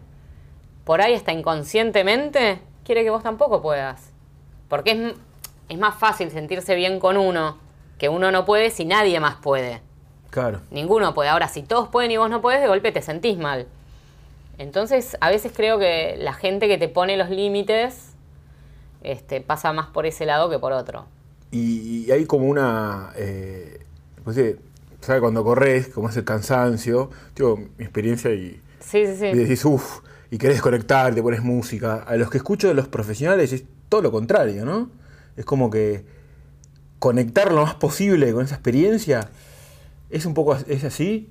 por 0.84 1.00
ahí 1.00 1.14
está 1.14 1.32
inconscientemente, 1.32 2.60
quiere 2.84 3.04
que 3.04 3.10
vos 3.10 3.22
tampoco 3.22 3.62
puedas. 3.62 4.10
Porque 4.68 4.90
es, 4.90 5.14
es 5.70 5.78
más 5.78 5.94
fácil 5.94 6.30
sentirse 6.30 6.74
bien 6.74 7.00
con 7.00 7.16
uno 7.16 7.56
que 7.96 8.10
uno 8.10 8.30
no 8.30 8.44
puede 8.44 8.68
si 8.68 8.84
nadie 8.84 9.18
más 9.18 9.36
puede. 9.36 9.80
Claro. 10.28 10.60
Ninguno 10.70 11.14
puede. 11.14 11.30
Ahora, 11.30 11.48
si 11.48 11.62
todos 11.62 11.88
pueden 11.88 12.10
y 12.10 12.18
vos 12.18 12.28
no 12.28 12.42
puedes, 12.42 12.60
de 12.60 12.66
golpe 12.66 12.92
te 12.92 13.00
sentís 13.00 13.38
mal. 13.38 13.66
Entonces, 14.58 15.16
a 15.22 15.30
veces 15.30 15.52
creo 15.56 15.78
que 15.78 16.16
la 16.18 16.34
gente 16.34 16.68
que 16.68 16.76
te 16.76 16.88
pone 16.88 17.16
los 17.16 17.30
límites 17.30 18.14
este, 19.02 19.40
pasa 19.40 19.72
más 19.72 19.86
por 19.86 20.04
ese 20.04 20.26
lado 20.26 20.50
que 20.50 20.58
por 20.58 20.72
otro. 20.72 21.06
Y, 21.56 22.10
hay 22.10 22.24
como 22.26 22.46
una... 22.46 23.12
Eh, 23.16 23.80
pues, 24.24 24.36
¿sabes? 25.00 25.20
Cuando 25.20 25.44
corres, 25.44 25.88
como 25.88 26.08
es 26.08 26.16
el 26.16 26.24
cansancio, 26.24 27.10
digo, 27.36 27.56
mi 27.56 27.84
experiencia 27.84 28.32
y, 28.32 28.60
Sí, 28.80 29.06
sí, 29.06 29.16
sí. 29.18 29.26
y 29.26 29.34
decís, 29.34 29.64
uff, 29.64 30.00
y 30.30 30.38
querés 30.38 30.60
conectar, 30.60 31.14
te 31.14 31.22
pones 31.22 31.42
música. 31.42 32.02
A 32.06 32.16
los 32.16 32.30
que 32.30 32.38
escucho 32.38 32.68
de 32.68 32.74
los 32.74 32.88
profesionales 32.88 33.52
es 33.52 33.64
todo 33.88 34.02
lo 34.02 34.10
contrario, 34.10 34.64
¿no? 34.64 34.90
Es 35.36 35.44
como 35.44 35.70
que 35.70 36.04
conectar 36.98 37.52
lo 37.52 37.62
más 37.62 37.74
posible 37.74 38.32
con 38.32 38.44
esa 38.44 38.54
experiencia. 38.54 39.28
¿Es 40.10 40.26
un 40.26 40.34
poco 40.34 40.56
es 40.56 40.84
así? 40.84 41.30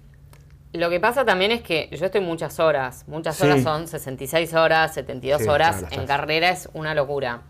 Lo 0.71 0.89
que 0.89 0.99
pasa 0.99 1.25
también 1.25 1.51
es 1.51 1.61
que 1.61 1.89
yo 1.91 2.05
estoy 2.05 2.21
muchas 2.21 2.59
horas. 2.59 3.05
Muchas 3.07 3.35
Sí. 3.35 3.43
horas 3.45 3.63
son 3.63 3.87
66 3.87 4.53
horas, 4.53 4.93
72 4.93 5.41
Sí, 5.41 5.47
horas. 5.49 5.77
claro, 5.77 6.01
en 6.01 6.07
carrera 6.07 6.49
es 6.49 6.69
una 6.73 6.93
locura. 6.95 7.41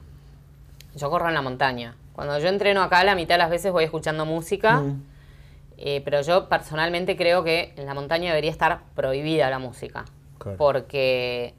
Yo 0.96 1.10
corro 1.10 1.28
en 1.28 1.34
la 1.34 1.42
montaña. 1.42 1.96
Cuando 2.14 2.38
yo 2.40 2.48
entreno 2.48 2.82
acá, 2.82 3.04
la 3.04 3.16
mitad 3.16 3.36
de 3.36 3.40
las 3.40 3.50
veces 3.50 3.72
voy 3.72 3.84
escuchando 3.84 4.26
música. 4.26 4.80
Mm. 4.80 5.04
eh, 5.78 6.02
pero 6.06 6.22
yo 6.22 6.48
personalmente 6.48 7.18
creo 7.18 7.44
que 7.44 7.74
en 7.76 7.86
la 7.86 7.94
montaña 7.94 8.30
debería 8.30 8.52
estar 8.52 8.82
prohibida 8.96 9.50
la 9.50 9.60
música. 9.60 10.06
Claro. 10.38 10.58
Porque 10.58 11.54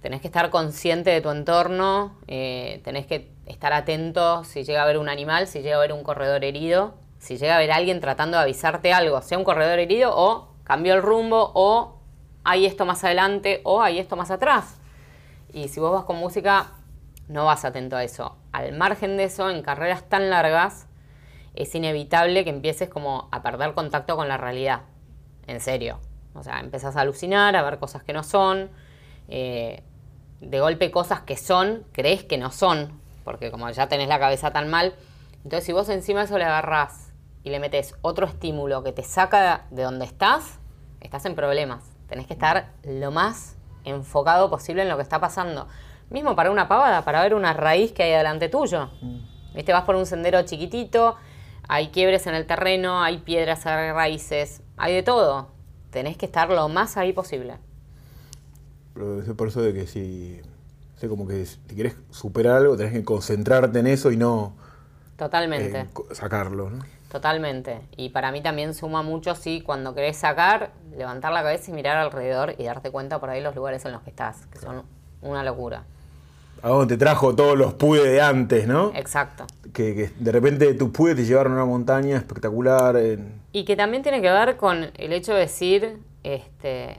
tenés 0.00 0.20
que 0.20 0.28
estar 0.28 0.50
consciente 0.50 1.10
de 1.10 1.20
tu 1.20 1.30
entorno, 1.30 2.16
eh, 2.26 2.80
tenés 2.84 3.06
que 3.06 3.30
estar 3.46 3.72
atento 3.72 4.44
si 4.44 4.64
llega 4.64 4.80
a 4.80 4.84
haber 4.84 4.98
un 4.98 5.08
animal, 5.08 5.46
si 5.46 5.60
llega 5.60 5.76
a 5.76 5.78
haber 5.78 5.92
un 5.92 6.02
corredor 6.02 6.44
herido, 6.44 6.94
si 7.18 7.36
llega 7.36 7.54
a 7.54 7.56
haber 7.56 7.72
alguien 7.72 8.00
tratando 8.00 8.38
de 8.38 8.44
avisarte 8.44 8.92
algo, 8.92 9.20
sea 9.22 9.38
un 9.38 9.44
corredor 9.44 9.78
herido 9.78 10.12
o 10.16 10.48
cambió 10.64 10.94
el 10.94 11.02
rumbo 11.02 11.52
o 11.54 11.96
hay 12.44 12.64
esto 12.64 12.86
más 12.86 13.04
adelante 13.04 13.60
o 13.64 13.82
hay 13.82 13.98
esto 13.98 14.16
más 14.16 14.30
atrás. 14.30 14.78
Y 15.52 15.68
si 15.68 15.80
vos 15.80 15.92
vas 15.92 16.04
con 16.04 16.16
música, 16.16 16.72
no 17.30 17.46
vas 17.46 17.64
atento 17.64 17.96
a 17.96 18.02
eso. 18.02 18.36
Al 18.50 18.72
margen 18.72 19.16
de 19.16 19.24
eso, 19.24 19.48
en 19.50 19.62
carreras 19.62 20.08
tan 20.08 20.30
largas, 20.30 20.88
es 21.54 21.74
inevitable 21.74 22.42
que 22.44 22.50
empieces 22.50 22.88
como 22.88 23.28
a 23.30 23.42
perder 23.42 23.72
contacto 23.74 24.16
con 24.16 24.28
la 24.28 24.36
realidad. 24.36 24.82
En 25.46 25.60
serio. 25.60 26.00
O 26.34 26.42
sea, 26.42 26.58
empezás 26.60 26.96
a 26.96 27.02
alucinar, 27.02 27.54
a 27.54 27.62
ver 27.62 27.78
cosas 27.78 28.02
que 28.02 28.12
no 28.12 28.22
son. 28.22 28.70
eh, 29.28 29.84
de 30.40 30.58
golpe 30.58 30.90
cosas 30.90 31.20
que 31.20 31.36
son, 31.36 31.84
crees 31.92 32.24
que 32.24 32.38
no 32.38 32.50
son. 32.50 33.00
Porque 33.24 33.50
como 33.50 33.70
ya 33.70 33.88
tenés 33.88 34.08
la 34.08 34.18
cabeza 34.18 34.52
tan 34.52 34.68
mal. 34.68 34.94
Entonces 35.44 35.64
si 35.64 35.72
vos 35.72 35.88
encima 35.88 36.22
eso 36.22 36.36
le 36.38 36.44
agarrás 36.44 37.12
y 37.44 37.50
le 37.50 37.60
metes 37.60 37.94
otro 38.02 38.26
estímulo 38.26 38.82
que 38.82 38.92
te 38.92 39.02
saca 39.02 39.66
de 39.70 39.82
donde 39.82 40.04
estás, 40.04 40.58
estás 41.00 41.26
en 41.26 41.34
problemas. 41.34 41.92
Tenés 42.08 42.26
que 42.26 42.32
estar 42.32 42.72
lo 42.82 43.10
más 43.10 43.56
enfocado 43.84 44.50
posible 44.50 44.82
en 44.82 44.88
lo 44.88 44.96
que 44.96 45.02
está 45.02 45.20
pasando. 45.20 45.68
Mismo 46.10 46.34
para 46.34 46.50
una 46.50 46.66
pavada, 46.68 47.04
para 47.04 47.22
ver 47.22 47.34
una 47.34 47.52
raíz 47.52 47.92
que 47.92 48.02
hay 48.02 48.10
delante 48.10 48.48
tuyo. 48.48 48.90
Viste, 49.54 49.72
vas 49.72 49.84
por 49.84 49.94
un 49.94 50.06
sendero 50.06 50.42
chiquitito, 50.42 51.16
hay 51.68 51.88
quiebres 51.88 52.26
en 52.26 52.34
el 52.34 52.46
terreno, 52.46 53.02
hay 53.02 53.18
piedras, 53.18 53.64
hay 53.66 53.92
raíces, 53.92 54.62
hay 54.76 54.94
de 54.94 55.02
todo. 55.04 55.48
Tenés 55.90 56.16
que 56.16 56.26
estar 56.26 56.50
lo 56.50 56.68
más 56.68 56.96
ahí 56.96 57.12
posible. 57.12 57.58
Pero 58.94 59.22
es 59.22 59.28
por 59.34 59.48
eso 59.48 59.62
de 59.62 59.72
que 59.72 59.86
si, 59.86 60.40
sé, 60.96 61.08
como 61.08 61.28
que 61.28 61.46
si 61.46 61.58
quieres 61.74 61.94
superar 62.10 62.56
algo, 62.56 62.76
tenés 62.76 62.92
que 62.92 63.04
concentrarte 63.04 63.78
en 63.78 63.86
eso 63.86 64.10
y 64.10 64.16
no 64.16 64.56
Totalmente. 65.16 65.80
eh, 65.80 65.86
sacarlo, 66.12 66.70
¿no? 66.70 66.84
Totalmente. 67.10 67.80
Y 67.96 68.10
para 68.10 68.32
mí 68.32 68.40
también 68.40 68.74
suma 68.74 69.02
mucho, 69.02 69.34
sí, 69.34 69.60
cuando 69.60 69.94
querés 69.94 70.16
sacar, 70.16 70.72
levantar 70.96 71.32
la 71.32 71.42
cabeza 71.42 71.70
y 71.70 71.74
mirar 71.74 71.96
alrededor 71.98 72.54
y 72.58 72.64
darte 72.64 72.90
cuenta 72.90 73.20
por 73.20 73.30
ahí 73.30 73.40
los 73.40 73.54
lugares 73.54 73.84
en 73.84 73.92
los 73.92 74.02
que 74.02 74.10
estás, 74.10 74.46
que 74.46 74.58
son 74.58 74.82
una 75.22 75.42
locura. 75.44 75.84
A 76.62 76.68
dónde 76.68 76.96
te 76.96 76.98
trajo 77.04 77.34
todos 77.34 77.56
los 77.56 77.74
pude 77.74 78.08
de 78.08 78.20
antes, 78.20 78.66
¿no? 78.66 78.92
Exacto. 78.94 79.46
Que, 79.72 79.94
que 79.94 80.10
de 80.18 80.32
repente 80.32 80.72
tus 80.74 80.90
pude 80.90 81.14
te 81.14 81.24
llevaron 81.24 81.52
a 81.52 81.56
una 81.56 81.64
montaña 81.64 82.16
espectacular. 82.16 82.96
en- 82.96 83.40
Y 83.52 83.64
que 83.64 83.76
también 83.76 84.02
tiene 84.02 84.20
que 84.20 84.30
ver 84.30 84.56
con 84.56 84.90
el 84.96 85.12
hecho 85.12 85.32
de 85.34 85.40
decir, 85.40 85.98
este, 86.22 86.98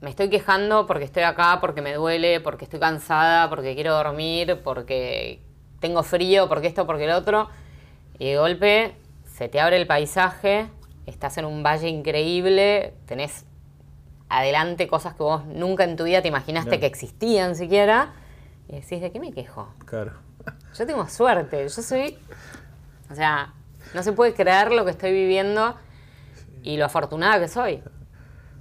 me 0.00 0.10
estoy 0.10 0.28
quejando 0.28 0.86
porque 0.86 1.04
estoy 1.04 1.22
acá, 1.22 1.58
porque 1.60 1.82
me 1.82 1.94
duele, 1.94 2.40
porque 2.40 2.64
estoy 2.64 2.80
cansada, 2.80 3.48
porque 3.48 3.74
quiero 3.74 3.94
dormir, 3.94 4.60
porque 4.64 5.40
tengo 5.80 6.02
frío, 6.02 6.48
porque 6.48 6.66
esto, 6.66 6.86
porque 6.86 7.04
el 7.04 7.10
otro. 7.12 7.48
Y 8.18 8.30
de 8.30 8.38
golpe 8.38 8.94
se 9.24 9.48
te 9.48 9.60
abre 9.60 9.76
el 9.76 9.86
paisaje, 9.86 10.66
estás 11.06 11.36
en 11.38 11.44
un 11.44 11.62
valle 11.62 11.88
increíble, 11.88 12.94
tenés 13.06 13.44
adelante 14.28 14.88
cosas 14.88 15.14
que 15.14 15.22
vos 15.22 15.44
nunca 15.46 15.84
en 15.84 15.96
tu 15.96 16.04
vida 16.04 16.22
te 16.22 16.28
imaginaste 16.28 16.80
que 16.80 16.86
existían 16.86 17.54
siquiera. 17.54 18.12
Y 18.68 18.72
decís, 18.80 19.00
¿de 19.00 19.10
qué 19.12 19.20
me 19.20 19.32
quejo? 19.32 19.68
Claro. 19.84 20.12
Yo 20.76 20.86
tengo 20.86 21.06
suerte, 21.08 21.62
yo 21.62 21.68
soy... 21.82 22.18
O 23.10 23.14
sea, 23.14 23.52
no 23.94 24.02
se 24.02 24.12
puede 24.12 24.34
creer 24.34 24.72
lo 24.72 24.84
que 24.84 24.90
estoy 24.90 25.12
viviendo 25.12 25.76
y 26.62 26.76
lo 26.76 26.84
afortunada 26.86 27.38
que 27.38 27.48
soy. 27.48 27.82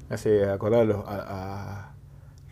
Me 0.08 0.16
hace 0.16 0.48
acordar 0.50 0.82
a, 0.82 0.86
los- 0.86 1.06
a- 1.08 1.26
a- 1.28 1.92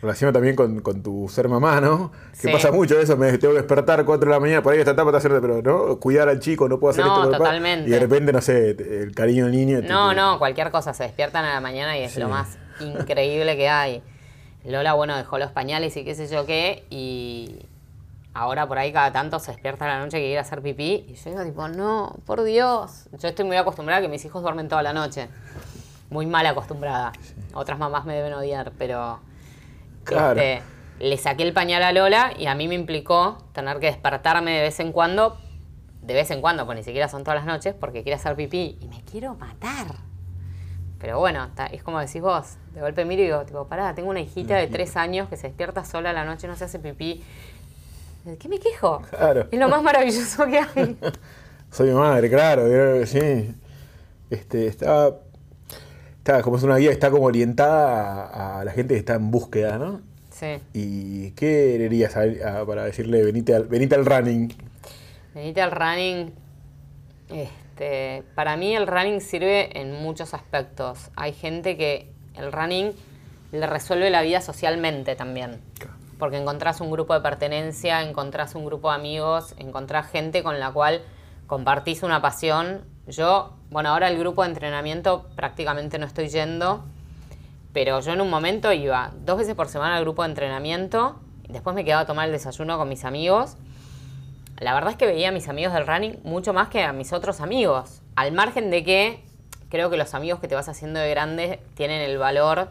relacionado 0.01 0.33
también 0.33 0.55
con, 0.55 0.81
con 0.81 1.01
tu 1.03 1.29
ser 1.29 1.48
mamá, 1.48 1.79
¿no? 1.79 2.12
Que 2.31 2.38
Sí. 2.38 2.51
pasa 2.51 2.72
mucho 2.72 3.00
eso, 3.00 3.15
me 3.15 3.38
tengo 3.38 3.53
que 3.53 3.60
despertar 3.62 4.03
4 4.03 4.27
de 4.27 4.33
la 4.36 4.39
mañana, 4.39 4.62
por 4.63 4.74
ahí 4.74 4.79
esta 4.79 4.91
etapa 4.91 5.12
está 5.12 5.19
haciendo, 5.19 5.39
pero 5.39 5.62
no, 5.62 6.00
cuidar 6.00 6.27
al 6.29 6.39
chico, 6.39 6.67
no 6.67 6.79
puedo 6.79 6.91
hacer 6.91 7.05
No, 7.05 7.24
esto. 7.24 7.38
totalmente. 7.38 7.88
Y 7.88 7.91
de 7.93 8.00
repente, 8.00 8.33
no 8.33 8.41
sé, 8.41 8.72
el 8.72 9.13
cariño 9.15 9.45
del 9.45 9.53
niño. 9.53 9.81
No, 9.88 10.10
te- 10.10 10.15
no, 10.15 10.39
cualquier 10.39 10.72
cosa, 10.72 10.93
se 10.93 11.03
despiertan 11.03 11.45
a 11.45 11.53
la 11.53 11.62
mañana 11.62 11.98
y 11.98 12.03
es 12.03 12.12
Sí. 12.13 12.19
lo 12.19 12.27
más 12.27 12.57
increíble 12.81 13.55
que 13.55 13.69
hay. 13.69 14.03
Lola, 14.65 14.93
bueno, 14.93 15.15
dejó 15.17 15.38
los 15.38 15.51
pañales 15.51 15.96
y 15.98 16.05
qué 16.05 16.15
sé 16.15 16.27
yo 16.27 16.46
qué, 16.46 16.86
y 16.89 17.60
ahora 18.34 18.67
por 18.67 18.77
ahí 18.77 18.93
cada 18.93 19.12
tanto 19.12 19.39
se 19.39 19.51
despierta 19.51 19.86
a 19.86 19.89
la 19.89 20.00
noche 20.00 20.17
que 20.17 20.24
quiere 20.25 20.39
hacer 20.39 20.62
pipí, 20.62 21.05
y 21.10 21.15
yo 21.15 21.29
digo 21.32 21.43
tipo, 21.43 21.67
no, 21.67 22.15
por 22.25 22.43
Dios. 22.43 23.08
Yo 23.20 23.27
estoy 23.27 23.46
muy 23.46 23.58
acostumbrada 23.58 24.00
a 24.00 24.01
que 24.01 24.08
mis 24.08 24.24
hijos 24.25 24.41
duermen 24.41 24.70
toda 24.70 24.82
la 24.84 24.93
noche. 24.93 25.27
Muy 26.10 26.25
mal 26.25 26.46
acostumbrada. 26.46 27.12
Otras 27.53 27.77
mamás 27.79 28.05
me 28.05 28.13
deben 28.15 28.34
odiar, 28.34 28.72
pero 28.77 29.20
Claro. 30.03 30.39
este, 30.39 30.62
le 31.00 31.17
saqué 31.17 31.43
el 31.43 31.53
pañal 31.53 31.84
a 31.84 31.91
Lola 31.91 32.34
y 32.38 32.46
a 32.46 32.55
mí 32.55 32.67
me 32.67 32.75
implicó 32.75 33.38
tener 33.53 33.79
que 33.79 33.88
despertarme 33.88 34.51
de 34.51 34.62
vez 34.62 34.79
en 34.79 34.91
cuando, 34.91 35.38
de 36.01 36.13
vez 36.13 36.29
en 36.32 36.39
cuando, 36.41 36.65
pues 36.65 36.77
ni 36.77 36.84
siquiera 36.84 37.08
son 37.10 37.24
todas 37.24 37.38
las 37.43 37.46
noches, 37.46 37.74
porque 37.77 38.03
quiere 38.03 38.15
hacer 38.15 38.36
pipí 38.36 38.77
y 38.79 38.88
me 38.88 39.01
quiero 39.03 39.36
matar. 39.36 39.88
Pero 41.03 41.19
bueno, 41.19 41.50
ta- 41.53 41.65
es 41.65 41.83
como 41.83 42.00
decís 42.00 42.22
vos, 42.22 42.55
de 42.74 42.79
golpe 42.79 43.03
miro 43.03 43.22
y 43.24 43.25
digo, 43.25 43.43
tipo, 43.43 43.67
pará, 43.67 43.93
tengo 43.93 44.10
una 44.10 44.22
hijita 44.22 44.55
de 44.55 44.67
tres 44.67 44.95
años 44.95 45.27
que 45.27 45.36
se 45.36 45.48
despierta 45.48 45.83
sola 45.83 46.12
a 46.12 46.13
la 46.13 46.24
noche, 46.24 46.48
no 46.48 46.55
se 46.55 46.63
hace 46.63 46.79
pipí. 46.79 47.22
¿De 48.24 48.38
qué 48.38 48.48
me 48.48 48.57
quejo? 48.57 49.01
Claro. 49.10 49.50
Es 49.51 49.60
lo 49.60 49.67
más 49.67 49.83
maravilloso 49.83 50.45
que 50.45 50.60
hay. 50.60 50.98
Soy 51.72 51.89
mi 51.89 51.95
madre, 51.95 52.29
claro, 52.29 53.05
sí. 53.05 53.53
Este, 54.29 54.67
está, 54.67 55.13
está, 56.19 56.41
como 56.41 56.55
es 56.55 56.63
una 56.63 56.77
guía, 56.77 56.91
está 56.91 57.12
como 57.12 57.25
orientada 57.25 58.24
a, 58.27 58.62
a 58.62 58.63
la 58.63 58.72
gente 58.72 58.93
que 58.93 59.00
está 59.01 59.15
en 59.15 59.29
búsqueda, 59.29 59.77
¿no? 59.77 60.00
Sí. 60.31 60.57
¿Y 60.74 61.31
qué 61.31 61.75
a- 62.45 62.65
para 62.65 62.86
decirle, 62.86 63.24
venite 63.25 63.53
al, 63.53 63.65
venite 63.65 63.95
al 63.95 64.05
running? 64.05 64.53
Venite 65.36 65.62
al 65.62 65.72
running. 65.72 66.31
Este, 67.74 68.24
para 68.36 68.56
mí 68.56 68.75
el 68.75 68.86
running 68.86 69.20
sirve 69.20 69.80
en 69.80 69.94
muchos 69.94 70.36
aspectos. 70.36 71.10
Hay 71.15 71.34
gente 71.34 71.75
que 71.75 72.13
el 72.36 72.51
running 72.51 72.92
le 73.51 73.65
resuelve 73.65 74.12
la 74.12 74.22
vida 74.22 74.42
socialmente 74.42 75.15
también. 75.15 75.60
Porque 76.20 76.38
encontrás 76.38 76.82
un 76.82 76.92
grupo 76.92 77.15
de 77.15 77.22
pertenencia, 77.22 78.03
encontrás 78.03 78.53
un 78.53 78.65
grupo 78.65 78.89
de 78.89 78.96
amigos, 78.96 79.56
encontrás 79.58 80.12
gente 80.12 80.44
con 80.44 80.60
la 80.60 80.72
cual 80.72 81.01
compartís 81.48 82.03
una 82.03 82.22
pasión. 82.22 82.86
Yo, 83.08 83.56
bueno, 83.72 83.89
ahora 83.89 84.08
el 84.08 84.20
grupo 84.20 84.44
de 84.44 84.50
entrenamiento 84.50 85.25
prácticamente 85.36 85.98
no 85.98 86.06
estoy 86.06 86.27
yendo, 86.27 86.84
pero 87.74 88.01
yo 88.01 88.13
en 88.13 88.22
un 88.22 88.30
momento 88.30 88.72
iba 88.72 89.13
dos 89.25 89.39
veces 89.39 89.56
por 89.56 89.68
semana 89.68 89.96
al 89.96 90.03
grupo 90.03 90.22
de 90.22 90.30
entrenamiento, 90.30 91.20
y 91.50 91.51
después 91.51 91.75
me 91.75 91.84
quedaba 91.84 92.03
a 92.03 92.06
tomar 92.06 92.27
el 92.27 92.32
desayuno 92.32 92.77
con 92.77 92.88
mis 92.88 93.03
amigos. 93.03 93.58
La 94.60 94.74
verdad 94.74 94.91
es 94.91 94.98
que 94.98 95.05
veía 95.05 95.29
a 95.29 95.31
mis 95.31 95.50
amigos 95.50 95.74
del 95.74 95.88
running 95.88 96.19
mucho 96.24 96.53
más 96.53 96.69
que 96.69 96.83
a 96.83 96.93
mis 96.93 97.13
otros 97.13 97.41
amigos. 97.41 98.01
Al 98.15 98.31
margen 98.31 98.69
de 98.69 98.83
que 98.83 99.24
creo 99.69 99.89
que 99.89 99.98
los 99.98 100.13
amigos 100.13 100.39
que 100.39 100.48
te 100.48 100.55
vas 100.55 100.69
haciendo 100.69 101.00
de 101.00 101.10
grande 101.10 101.60
tienen 101.74 102.01
el 102.01 102.17
valor 102.17 102.69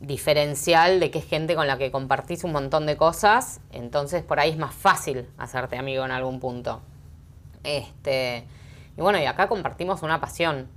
diferencial 0.00 1.00
de 1.00 1.10
que 1.10 1.18
es 1.20 1.26
gente 1.26 1.54
con 1.54 1.66
la 1.66 1.78
que 1.78 1.90
compartís 1.90 2.44
un 2.44 2.52
montón 2.52 2.84
de 2.84 2.96
cosas, 2.96 3.60
entonces 3.72 4.22
por 4.22 4.38
ahí 4.38 4.50
es 4.50 4.58
más 4.58 4.74
fácil 4.74 5.26
hacerte 5.38 5.78
amigo 5.78 6.04
en 6.04 6.10
algún 6.10 6.40
punto. 6.40 6.82
Este, 7.62 8.44
y 8.96 9.00
bueno, 9.00 9.18
y 9.18 9.24
acá 9.24 9.48
compartimos 9.48 10.02
una 10.02 10.20
pasión. 10.20 10.68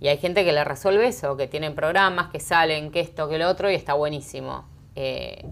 Y 0.00 0.08
hay 0.08 0.16
gente 0.16 0.44
que 0.44 0.52
le 0.52 0.64
resuelve 0.64 1.06
eso, 1.06 1.36
que 1.36 1.46
tienen 1.46 1.74
programas, 1.74 2.30
que 2.30 2.40
salen, 2.40 2.90
que 2.90 3.00
esto, 3.00 3.28
que 3.28 3.38
lo 3.38 3.48
otro, 3.48 3.70
y 3.70 3.74
está 3.74 3.94
buenísimo. 3.94 4.64
Eh, 4.96 5.44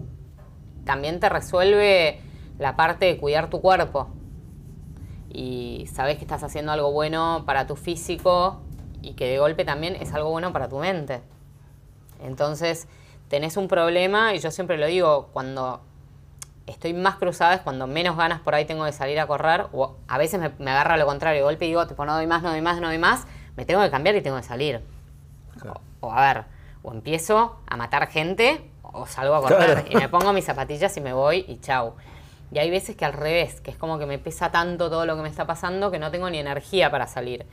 también 0.85 1.19
te 1.19 1.29
resuelve 1.29 2.19
la 2.59 2.75
parte 2.75 3.05
de 3.05 3.17
cuidar 3.17 3.49
tu 3.49 3.61
cuerpo. 3.61 4.09
Y 5.29 5.87
sabes 5.91 6.17
que 6.17 6.23
estás 6.23 6.43
haciendo 6.43 6.71
algo 6.71 6.91
bueno 6.91 7.43
para 7.45 7.65
tu 7.67 7.75
físico 7.75 8.61
y 9.01 9.13
que 9.13 9.27
de 9.27 9.39
golpe 9.39 9.63
también 9.65 9.95
es 9.95 10.13
algo 10.13 10.29
bueno 10.29 10.51
para 10.53 10.67
tu 10.69 10.77
mente. 10.79 11.21
Entonces, 12.21 12.87
tenés 13.29 13.55
un 13.57 13.67
problema, 13.67 14.33
y 14.33 14.39
yo 14.39 14.51
siempre 14.51 14.77
lo 14.77 14.87
digo, 14.87 15.29
cuando 15.31 15.81
estoy 16.67 16.93
más 16.93 17.15
cruzada 17.15 17.55
es 17.55 17.61
cuando 17.61 17.87
menos 17.87 18.17
ganas 18.17 18.41
por 18.41 18.53
ahí 18.55 18.65
tengo 18.65 18.85
de 18.85 18.91
salir 18.91 19.19
a 19.19 19.27
correr, 19.27 19.67
o 19.71 19.95
a 20.07 20.17
veces 20.17 20.39
me, 20.39 20.49
me 20.59 20.71
agarra 20.71 20.97
lo 20.97 21.05
contrario, 21.05 21.39
de 21.39 21.43
golpe 21.43 21.65
y 21.65 21.69
digo, 21.69 21.87
tipo, 21.87 22.05
no 22.05 22.13
doy 22.15 22.27
más, 22.27 22.43
no 22.43 22.49
doy 22.49 22.61
más, 22.61 22.81
no 22.81 22.87
doy 22.87 22.97
más, 22.97 23.25
me 23.55 23.65
tengo 23.65 23.81
que 23.81 23.89
cambiar 23.89 24.15
y 24.15 24.21
tengo 24.21 24.37
que 24.37 24.43
salir. 24.43 24.81
Claro. 25.59 25.79
O, 26.01 26.07
o, 26.07 26.11
a 26.11 26.33
ver, 26.33 26.45
o 26.83 26.91
empiezo 26.91 27.57
a 27.67 27.77
matar 27.77 28.07
gente 28.07 28.69
o 28.81 29.05
salgo 29.05 29.35
a 29.35 29.41
correr 29.41 29.83
Claro. 29.83 29.83
y 29.89 29.95
me 29.95 30.09
pongo 30.09 30.33
mis 30.33 30.45
zapatillas 30.45 30.95
y 30.97 31.01
me 31.01 31.13
voy 31.13 31.45
y 31.47 31.59
chau. 31.59 31.93
Y 32.51 32.59
hay 32.59 32.69
veces 32.69 32.95
que 32.95 33.05
al 33.05 33.13
revés, 33.13 33.61
que 33.61 33.71
es 33.71 33.77
como 33.77 33.99
que 33.99 34.05
me 34.05 34.17
pesa 34.17 34.51
tanto 34.51 34.89
todo 34.89 35.05
lo 35.05 35.15
que 35.15 35.21
me 35.21 35.29
está 35.29 35.45
pasando 35.45 35.91
que 35.91 35.99
no 35.99 36.09
tengo 36.11 36.29
ni 36.29 36.39
energía 36.39 36.89
para 36.89 37.07
salir. 37.07 37.45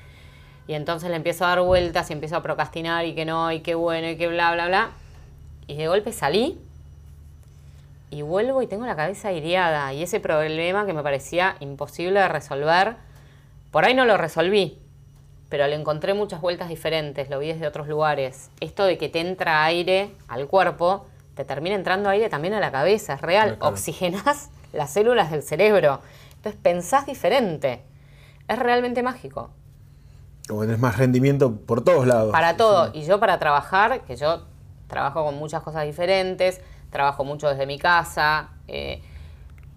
Y 0.69 0.75
entonces 0.75 1.11
le 1.11 1.17
empiezo 1.17 1.45
a 1.45 1.49
dar 1.49 1.61
vueltas 1.61 2.11
y 2.11 2.13
empiezo 2.13 2.37
a 2.37 2.43
procrastinar 2.43 3.05
y 3.05 3.15
que 3.15 3.25
no, 3.25 3.53
y 3.53 3.61
que 3.61 3.75
bueno, 3.75 4.09
y 4.09 4.17
que 4.17 4.29
bla, 4.29 4.53
bla, 4.53 4.67
bla. 4.67 4.91
Y 5.67 5.77
de 5.77 5.89
golpe 5.89 6.13
salí 6.13 6.59
y 8.11 8.23
vuelvo 8.23 8.63
y 8.63 8.67
tengo 8.67 8.87
la 8.87 8.97
cabeza 8.97 9.29
aireada. 9.29 9.93
Y 9.93 10.03
ese 10.03 10.19
problema 10.21 10.87
que 10.87 10.93
me 10.93 11.03
parecía 11.03 11.57
imposible 11.61 12.21
de 12.21 12.29
resolver, 12.29 12.97
por 13.71 13.85
ahí 13.85 13.95
no 13.95 14.05
lo 14.07 14.17
resolví, 14.17 14.79
pero 15.49 15.67
le 15.67 15.75
encontré 15.75 16.15
muchas 16.15 16.41
vueltas 16.41 16.69
diferentes, 16.69 17.31
lo 17.31 17.39
vi 17.39 17.49
desde 17.49 17.67
otros 17.67 17.87
lugares. 17.87 18.51
Esto 18.61 18.85
de 18.85 18.99
que 18.99 19.09
te 19.09 19.21
entra 19.21 19.65
aire 19.65 20.11
al 20.29 20.47
cuerpo, 20.47 21.07
te 21.35 21.45
termina 21.45 21.77
entrando 21.77 22.09
aire 22.09 22.29
también 22.29 22.55
a 22.55 22.61
la 22.61 22.73
cabeza, 22.73 23.15
es 23.15 23.21
real. 23.21 23.57
Claro. 23.59 23.73
Oxigenás 23.73 24.51
las 24.77 24.91
células 24.91 25.31
del 25.31 25.43
cerebro. 25.43 26.01
Entonces 26.37 26.61
pensás 26.63 27.07
diferente. 27.07 27.83
Es 28.49 28.59
realmente 28.59 29.03
mágico. 29.03 29.51
Como 30.49 30.63
tenés 30.63 30.79
más 30.79 30.97
rendimiento 30.97 31.57
por 31.57 31.83
todos 31.83 32.07
lados. 32.07 32.31
Para 32.31 32.57
todo. 32.57 32.91
Y 32.95 33.05
yo 33.05 33.19
para 33.19 33.39
trabajar, 33.39 34.03
que 34.03 34.17
yo 34.17 34.45
trabajo 34.87 35.25
con 35.25 35.37
muchas 35.37 35.63
cosas 35.63 35.85
diferentes, 35.85 36.61
trabajo 36.91 37.25
mucho 37.25 37.49
desde 37.49 37.67
mi 37.67 37.79
casa. 37.79 38.51
eh, 38.69 39.03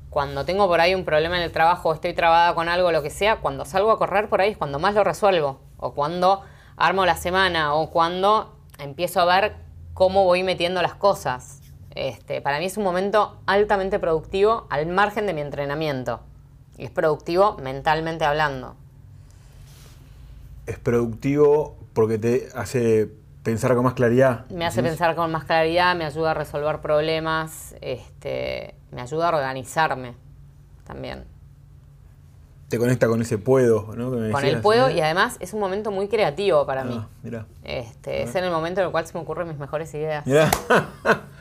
cuando 0.10 0.44
tengo 0.44 0.68
por 0.68 0.82
ahí 0.82 0.96
un 0.96 1.06
problema 1.06 1.38
en 1.38 1.44
el 1.44 1.52
trabajo, 1.52 1.94
estoy 1.94 2.14
trabada 2.14 2.56
con 2.56 2.68
algo, 2.68 2.92
lo 2.92 3.04
que 3.04 3.12
sea, 3.12 3.38
cuando 3.38 3.64
salgo 3.66 3.92
a 3.92 4.00
correr 4.00 4.28
por 4.28 4.42
ahí 4.42 4.52
es 4.52 4.58
cuando 4.58 4.80
más 4.80 4.96
lo 4.96 5.04
resuelvo. 5.04 5.60
O 5.78 5.94
cuando 5.94 6.42
armo 6.78 7.06
la 7.06 7.16
semana, 7.16 7.76
o 7.76 7.92
cuando 7.92 8.56
empiezo 8.80 9.22
a 9.22 9.26
ver 9.26 9.56
cómo 9.94 10.24
voy 10.24 10.44
metiendo 10.44 10.82
las 10.82 10.96
cosas. 10.96 11.59
Este, 11.96 12.42
para 12.42 12.60
mí 12.60 12.66
es 12.66 12.78
un 12.78 12.84
momento 12.84 13.38
altamente 13.46 14.00
productivo 14.00 14.68
al 14.70 14.86
margen 14.88 15.26
de 15.26 15.34
mi 15.34 15.42
entrenamiento. 15.42 16.22
Y 16.78 16.86
es 16.86 16.92
productivo 16.92 17.58
mentalmente 17.58 18.26
hablando. 18.26 18.76
Es 20.66 20.80
productivo 20.80 21.76
porque 21.94 22.18
te 22.18 22.50
hace 22.56 23.10
pensar 23.44 23.74
con 23.76 23.84
más 23.84 23.94
claridad. 23.94 24.46
Me 24.50 24.66
hace 24.66 24.84
pensar 24.84 25.16
con 25.16 25.32
más 25.32 25.46
claridad, 25.46 25.96
me 25.96 26.06
ayuda 26.06 26.32
a 26.32 26.34
resolver 26.34 26.80
problemas, 26.80 27.76
este, 27.82 28.76
me 28.92 29.02
ayuda 29.02 29.30
a 29.30 29.36
organizarme 29.36 30.14
también. 30.86 31.26
Te 32.70 32.78
conecta 32.78 33.08
con 33.08 33.20
ese 33.22 33.40
puedo, 33.40 33.96
¿no? 33.96 34.12
Que 34.12 34.18
me 34.18 34.32
Con 34.32 34.46
el 34.46 34.62
puedo 34.62 34.92
y 34.92 35.02
además 35.02 35.38
es 35.40 35.54
un 35.54 35.60
momento 35.60 35.90
muy 35.90 36.08
creativo 36.08 36.68
para 36.68 36.84
mí. 36.84 36.96
Ah, 37.00 37.08
mirá. 37.24 37.46
Este, 37.64 38.22
es 38.22 38.36
en 38.36 38.44
el 38.44 38.52
momento 38.52 38.82
en 38.82 38.86
el 38.86 38.92
cual 38.92 39.08
se 39.08 39.16
me 39.16 39.22
ocurren 39.22 39.48
mis 39.48 39.58
mejores 39.58 39.92
ideas. 39.96 40.26
Mirá. 40.28 40.52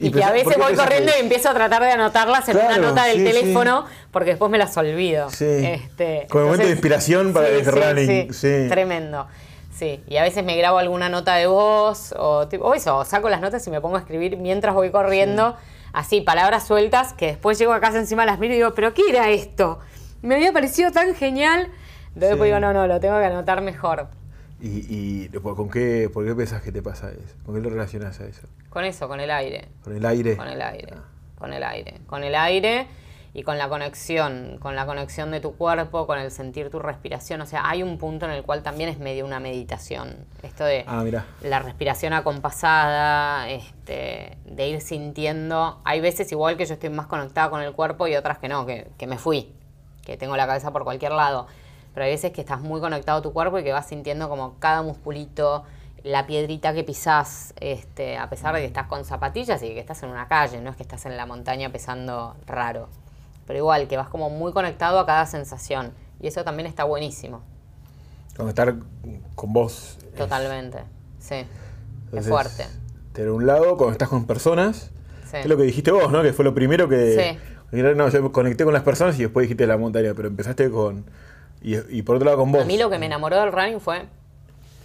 Y, 0.00 0.10
que 0.12 0.22
a 0.22 0.28
¿por 0.28 0.34
veces 0.34 0.56
voy 0.58 0.74
corriendo 0.74 1.12
que- 1.12 1.18
y 1.18 1.22
empiezo 1.22 1.50
a 1.50 1.54
tratar 1.54 1.82
de 1.82 1.90
anotarlas 1.90 2.48
en 2.48 2.56
una 2.56 2.78
nota 2.78 3.04
del 3.04 3.16
sí, 3.18 3.26
sí. 3.26 3.32
teléfono 3.32 3.84
porque 4.10 4.30
después 4.30 4.50
me 4.50 4.58
las 4.58 4.76
olvido. 4.76 5.28
Sí. 5.30 5.44
Este, 5.44 6.26
Como 6.30 6.44
momento 6.44 6.66
de 6.66 6.72
inspiración 6.72 7.32
para 7.32 7.48
el 7.48 7.64
running, 7.64 8.32
sí. 8.32 8.66
Tremendo. 8.68 9.26
Sí, 9.76 10.02
y 10.08 10.16
a 10.16 10.22
veces 10.22 10.44
me 10.44 10.56
grabo 10.56 10.78
alguna 10.78 11.08
nota 11.08 11.36
de 11.36 11.46
voz 11.46 12.12
o, 12.18 12.48
tipo, 12.48 12.64
o 12.64 12.74
eso, 12.74 13.04
saco 13.04 13.28
las 13.28 13.40
notas 13.40 13.64
y 13.66 13.70
me 13.70 13.80
pongo 13.80 13.96
a 13.96 14.00
escribir 14.00 14.36
mientras 14.36 14.74
voy 14.74 14.90
corriendo, 14.90 15.56
así, 15.92 16.20
palabras 16.20 16.66
sueltas 16.66 17.12
que 17.12 17.26
después 17.26 17.58
llego 17.60 17.72
a 17.72 17.80
casa 17.80 17.98
encima 17.98 18.26
las 18.26 18.40
miro 18.40 18.54
y 18.54 18.56
digo, 18.56 18.74
¿pero 18.74 18.92
qué 18.92 19.02
era 19.08 19.30
esto? 19.30 19.78
Me 20.20 20.34
había 20.34 20.52
parecido 20.52 20.90
tan 20.90 21.14
genial. 21.14 21.68
Entonces 22.14 22.42
digo, 22.42 22.58
no, 22.58 22.72
no, 22.72 22.88
lo 22.88 22.98
tengo 22.98 23.18
que 23.20 23.26
anotar 23.26 23.60
mejor. 23.60 24.08
¿Y, 24.60 25.28
y 25.28 25.28
con 25.28 25.70
qué, 25.70 26.10
por 26.12 26.26
qué 26.26 26.34
pensás 26.34 26.62
que 26.62 26.72
te 26.72 26.82
pasa 26.82 27.10
eso? 27.12 27.36
¿Con 27.46 27.54
qué 27.54 27.60
lo 27.60 27.70
relacionás 27.70 28.18
a 28.20 28.26
eso? 28.26 28.42
Con 28.70 28.84
eso, 28.84 29.06
con 29.08 29.20
el 29.20 29.30
aire. 29.30 29.68
¿Con 29.84 29.94
el 29.96 30.04
aire? 30.04 30.36
Con 30.36 30.48
el 30.48 30.62
aire, 30.62 30.94
con 31.36 31.52
el 31.52 31.62
aire, 31.62 32.00
con 32.06 32.24
el 32.24 32.34
aire 32.34 32.86
y 33.34 33.44
con 33.44 33.56
la 33.56 33.68
conexión, 33.68 34.58
con 34.60 34.74
la 34.74 34.84
conexión 34.84 35.30
de 35.30 35.40
tu 35.40 35.54
cuerpo, 35.54 36.06
con 36.08 36.18
el 36.18 36.32
sentir 36.32 36.70
tu 36.70 36.80
respiración. 36.80 37.40
O 37.40 37.46
sea, 37.46 37.68
hay 37.68 37.84
un 37.84 37.98
punto 37.98 38.26
en 38.26 38.32
el 38.32 38.42
cual 38.42 38.64
también 38.64 38.88
es 38.88 38.98
medio 38.98 39.24
una 39.24 39.38
meditación. 39.38 40.16
Esto 40.42 40.64
de 40.64 40.84
Ah, 40.88 41.04
la 41.42 41.60
respiración 41.60 42.12
acompasada, 42.12 43.48
este, 43.48 44.38
de 44.44 44.68
ir 44.68 44.80
sintiendo. 44.80 45.80
Hay 45.84 46.00
veces 46.00 46.32
igual 46.32 46.56
que 46.56 46.66
yo 46.66 46.74
estoy 46.74 46.90
más 46.90 47.06
conectada 47.06 47.48
con 47.50 47.62
el 47.62 47.72
cuerpo 47.74 48.08
y 48.08 48.16
otras 48.16 48.38
que 48.38 48.48
no, 48.48 48.66
que, 48.66 48.88
que 48.98 49.06
me 49.06 49.18
fui, 49.18 49.52
que 50.04 50.16
tengo 50.16 50.36
la 50.36 50.46
cabeza 50.48 50.72
por 50.72 50.82
cualquier 50.82 51.12
lado. 51.12 51.46
Pero 51.98 52.04
hay 52.04 52.12
veces 52.12 52.30
que 52.30 52.40
estás 52.40 52.60
muy 52.60 52.80
conectado 52.80 53.18
a 53.18 53.22
tu 53.22 53.32
cuerpo 53.32 53.58
y 53.58 53.64
que 53.64 53.72
vas 53.72 53.88
sintiendo 53.88 54.28
como 54.28 54.54
cada 54.60 54.82
musculito, 54.82 55.64
la 56.04 56.28
piedrita 56.28 56.72
que 56.72 56.84
pisás, 56.84 57.54
este, 57.58 58.16
a 58.16 58.30
pesar 58.30 58.54
de 58.54 58.60
que 58.60 58.66
estás 58.66 58.86
con 58.86 59.04
zapatillas 59.04 59.60
y 59.64 59.70
que 59.74 59.80
estás 59.80 60.00
en 60.04 60.10
una 60.10 60.28
calle, 60.28 60.60
no 60.60 60.70
es 60.70 60.76
que 60.76 60.84
estás 60.84 61.06
en 61.06 61.16
la 61.16 61.26
montaña 61.26 61.72
pesando 61.72 62.36
raro. 62.46 62.88
Pero 63.48 63.58
igual, 63.58 63.88
que 63.88 63.96
vas 63.96 64.08
como 64.08 64.30
muy 64.30 64.52
conectado 64.52 65.00
a 65.00 65.06
cada 65.06 65.26
sensación. 65.26 65.90
Y 66.20 66.28
eso 66.28 66.44
también 66.44 66.68
está 66.68 66.84
buenísimo. 66.84 67.42
Con 68.36 68.48
estar 68.48 68.76
con 69.34 69.52
vos. 69.52 69.98
es- 70.00 70.14
Totalmente. 70.14 70.78
Sí. 71.18 71.30
Qué 71.30 71.46
entonces, 72.04 72.30
fuerte. 72.30 72.66
De 73.14 73.28
un 73.28 73.44
lado, 73.44 73.76
cuando 73.76 73.90
estás 73.90 74.08
con 74.08 74.24
personas, 74.24 74.92
Sí. 75.28 75.38
es 75.38 75.46
lo 75.46 75.56
que 75.56 75.64
dijiste 75.64 75.90
vos, 75.90 76.12
¿no? 76.12 76.22
Que 76.22 76.32
fue 76.32 76.44
lo 76.44 76.54
primero 76.54 76.88
que... 76.88 77.36
Sí. 77.72 77.76
No, 77.82 78.08
yo 78.08 78.22
me 78.22 78.30
conecté 78.30 78.62
con 78.62 78.72
las 78.72 78.84
personas 78.84 79.18
y 79.18 79.22
después 79.22 79.42
dijiste 79.42 79.66
la 79.66 79.76
montaña, 79.76 80.12
pero 80.14 80.28
empezaste 80.28 80.70
con... 80.70 81.04
Y, 81.62 81.76
y 81.98 82.02
por 82.02 82.16
otro 82.16 82.26
lado 82.26 82.38
con 82.38 82.52
vos. 82.52 82.62
A 82.62 82.64
mí 82.64 82.78
lo 82.78 82.88
que 82.90 82.98
me 82.98 83.06
enamoró 83.06 83.40
del 83.40 83.52
running 83.52 83.80
fue 83.80 84.06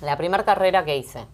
la 0.02 0.18
primera 0.18 0.44
carrera 0.44 0.84
que 0.86 0.98
hice. 0.98 1.26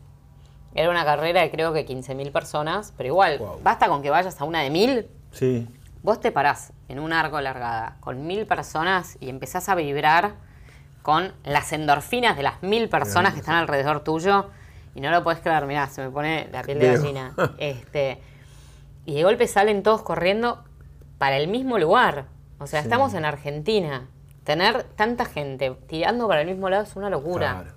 Era 0.75 0.89
una 0.89 1.03
carrera 1.05 1.41
de 1.41 1.49
creo 1.49 1.73
que 1.73 1.85
15.000 1.85 2.31
personas, 2.31 2.93
pero 2.97 3.07
igual, 3.07 3.39
Wow. 3.39 3.59
basta 3.63 3.87
con 3.87 4.01
que 4.01 4.09
vayas 4.09 4.39
a 4.39 4.43
una 4.43 4.61
de 4.61 4.69
mil, 4.69 5.07
Sí. 5.31 5.67
vos 6.03 6.19
te 6.19 6.31
parás 6.31 6.73
en 6.87 6.99
un 6.99 7.11
arco 7.13 7.39
largada 7.41 7.97
con 8.01 8.27
mil 8.27 8.45
personas 8.45 9.17
y 9.19 9.29
empezás 9.29 9.69
a 9.69 9.75
vibrar 9.75 10.33
con 11.01 11.33
las 11.43 11.71
endorfinas 11.73 12.35
de 12.37 12.43
las 12.43 12.61
mil 12.61 12.89
personas 12.89 13.33
que 13.33 13.39
están 13.39 13.55
alrededor 13.55 14.03
tuyo 14.03 14.49
y 14.93 15.01
no 15.01 15.09
lo 15.11 15.23
podés 15.23 15.39
creer, 15.39 15.65
mirá, 15.65 15.87
se 15.87 16.01
me 16.03 16.09
pone 16.11 16.49
la 16.51 16.61
piel 16.61 16.77
de 16.79 16.93
gallina. 16.97 17.33
Este, 17.57 18.21
y 19.05 19.15
de 19.15 19.23
golpe 19.23 19.47
salen 19.47 19.81
todos 19.81 20.01
corriendo 20.03 20.63
para 21.17 21.37
el 21.37 21.47
mismo 21.47 21.79
lugar. 21.79 22.25
O 22.59 22.67
sea, 22.67 22.81
Sí. 22.81 22.87
estamos 22.87 23.13
en 23.15 23.25
Argentina. 23.25 24.07
Tener 24.49 24.81
tanta 24.95 25.25
gente 25.25 25.77
tirando 25.85 26.27
para 26.27 26.41
el 26.41 26.47
mismo 26.47 26.71
lado 26.71 26.81
es 26.81 26.95
una 26.95 27.11
locura. 27.11 27.51
Claro. 27.51 27.71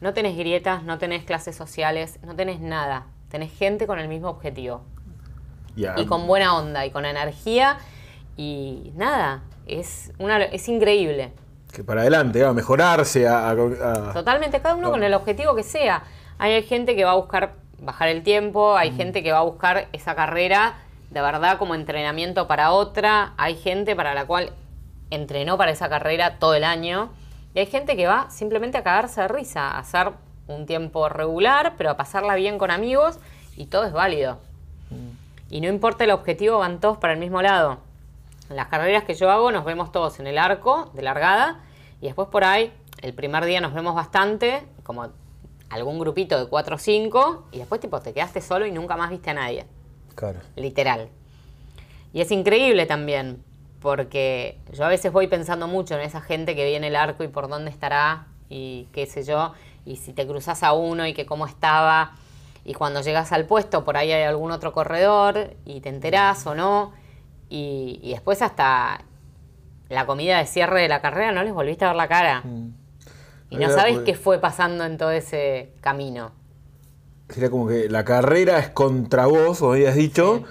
No 0.00 0.12
tenés 0.12 0.36
grietas, 0.36 0.82
no 0.82 0.98
tenés 0.98 1.22
clases 1.22 1.54
sociales, 1.54 2.18
no 2.24 2.34
tenés 2.34 2.58
nada. 2.58 3.06
Tenés 3.28 3.56
gente 3.56 3.86
con 3.86 4.00
el 4.00 4.08
mismo 4.08 4.28
objetivo. 4.28 4.82
Y, 5.76 6.04
con 6.06 6.26
buena 6.26 6.56
onda 6.56 6.84
y 6.84 6.90
con 6.90 7.04
energía. 7.04 7.78
Y 8.36 8.90
nada, 8.96 9.44
es, 9.66 10.10
una, 10.18 10.42
es 10.42 10.68
increíble. 10.68 11.30
que 11.72 11.84
para 11.84 12.00
adelante, 12.00 12.44
a 12.44 12.52
mejorarse, 12.52 13.28
a... 13.28 13.54
Totalmente, 14.12 14.60
cada 14.60 14.74
uno 14.74 14.90
con 14.90 15.04
el 15.04 15.14
objetivo 15.14 15.54
que 15.54 15.62
sea. 15.62 16.02
Hay 16.38 16.60
gente 16.64 16.96
que 16.96 17.04
va 17.04 17.12
a 17.12 17.16
buscar 17.16 17.52
bajar 17.78 18.08
el 18.08 18.24
tiempo, 18.24 18.76
hay 18.76 18.90
gente 18.90 19.22
que 19.22 19.30
va 19.30 19.38
a 19.38 19.44
buscar 19.44 19.86
esa 19.92 20.16
carrera 20.16 20.74
de 21.14 21.20
verdad 21.20 21.58
como 21.58 21.76
entrenamiento 21.76 22.48
para 22.48 22.72
otra, 22.72 23.34
hay 23.36 23.54
gente 23.54 23.94
para 23.94 24.14
la 24.14 24.26
cual 24.26 24.50
entrenó 25.14 25.56
para 25.58 25.70
esa 25.72 25.88
carrera 25.88 26.38
todo 26.38 26.54
el 26.54 26.64
año 26.64 27.10
y 27.54 27.60
hay 27.60 27.66
gente 27.66 27.96
que 27.96 28.06
va 28.06 28.30
simplemente 28.30 28.78
a 28.78 28.82
cagarse 28.82 29.20
de 29.22 29.28
risa, 29.28 29.70
a 29.70 29.78
hacer 29.78 30.12
un 30.46 30.66
tiempo 30.66 31.08
regular, 31.08 31.74
pero 31.76 31.90
a 31.90 31.96
pasarla 31.96 32.34
bien 32.34 32.58
con 32.58 32.70
amigos 32.70 33.18
y 33.56 33.66
todo 33.66 33.84
es 33.84 33.92
válido. 33.92 34.38
Y 35.50 35.60
no 35.60 35.68
importa 35.68 36.04
el 36.04 36.10
objetivo, 36.10 36.58
van 36.58 36.80
todos 36.80 36.98
para 36.98 37.12
el 37.12 37.18
mismo 37.18 37.40
lado. 37.42 37.78
En 38.50 38.56
las 38.56 38.66
carreras 38.68 39.04
que 39.04 39.14
yo 39.14 39.30
hago 39.30 39.50
nos 39.52 39.64
vemos 39.64 39.92
todos 39.92 40.20
en 40.20 40.26
el 40.26 40.36
arco 40.38 40.90
de 40.94 41.02
largada 41.02 41.60
y 42.00 42.06
después 42.06 42.28
por 42.28 42.44
ahí, 42.44 42.72
el 43.00 43.14
primer 43.14 43.44
día 43.44 43.60
nos 43.60 43.72
vemos 43.72 43.94
bastante, 43.94 44.62
como 44.82 45.08
algún 45.70 45.98
grupito 45.98 46.38
de 46.38 46.46
4 46.46 46.76
o 46.76 46.78
5 46.78 47.48
y 47.52 47.58
después 47.58 47.80
tipo 47.80 48.00
te 48.00 48.12
quedaste 48.12 48.40
solo 48.40 48.66
y 48.66 48.72
nunca 48.72 48.96
más 48.96 49.10
viste 49.10 49.30
a 49.30 49.34
nadie, 49.34 49.64
Claro. 50.14 50.40
literal. 50.56 51.08
Y 52.12 52.20
es 52.20 52.30
increíble 52.30 52.86
también, 52.86 53.42
porque 53.84 54.56
yo 54.72 54.86
a 54.86 54.88
veces 54.88 55.12
voy 55.12 55.26
pensando 55.26 55.68
mucho 55.68 55.94
en 55.94 56.00
esa 56.00 56.22
gente 56.22 56.56
que 56.56 56.64
viene 56.64 56.86
el 56.86 56.96
arco 56.96 57.22
y 57.22 57.28
por 57.28 57.48
dónde 57.48 57.70
estará 57.70 58.28
y 58.48 58.88
qué 58.92 59.04
sé 59.04 59.24
yo, 59.24 59.52
y 59.84 59.96
si 59.96 60.14
te 60.14 60.26
cruzas 60.26 60.62
a 60.62 60.72
uno 60.72 61.06
y 61.06 61.12
que 61.12 61.26
cómo 61.26 61.46
estaba, 61.46 62.12
y 62.64 62.72
cuando 62.72 63.02
llegas 63.02 63.30
al 63.32 63.44
puesto 63.44 63.84
por 63.84 63.98
ahí 63.98 64.10
hay 64.10 64.22
algún 64.22 64.52
otro 64.52 64.72
corredor 64.72 65.50
y 65.66 65.82
te 65.82 65.90
enterás 65.90 66.46
o 66.46 66.54
no, 66.54 66.94
y, 67.50 68.00
y 68.02 68.12
después 68.12 68.40
hasta 68.40 69.02
la 69.90 70.06
comida 70.06 70.38
de 70.38 70.46
cierre 70.46 70.80
de 70.80 70.88
la 70.88 71.02
carrera 71.02 71.32
no 71.32 71.42
les 71.42 71.52
volviste 71.52 71.84
a 71.84 71.88
ver 71.88 71.96
la 71.96 72.08
cara. 72.08 72.42
Y 73.50 73.56
no 73.58 73.68
sabes 73.68 73.98
qué 73.98 74.14
fue 74.14 74.38
pasando 74.38 74.86
en 74.86 74.96
todo 74.96 75.10
ese 75.10 75.74
camino. 75.82 76.32
Sería 77.28 77.50
como 77.50 77.68
que 77.68 77.90
la 77.90 78.02
carrera 78.06 78.58
es 78.60 78.70
contra 78.70 79.26
vos, 79.26 79.58
como 79.58 79.72
habías 79.72 79.94
dicho, 79.94 80.42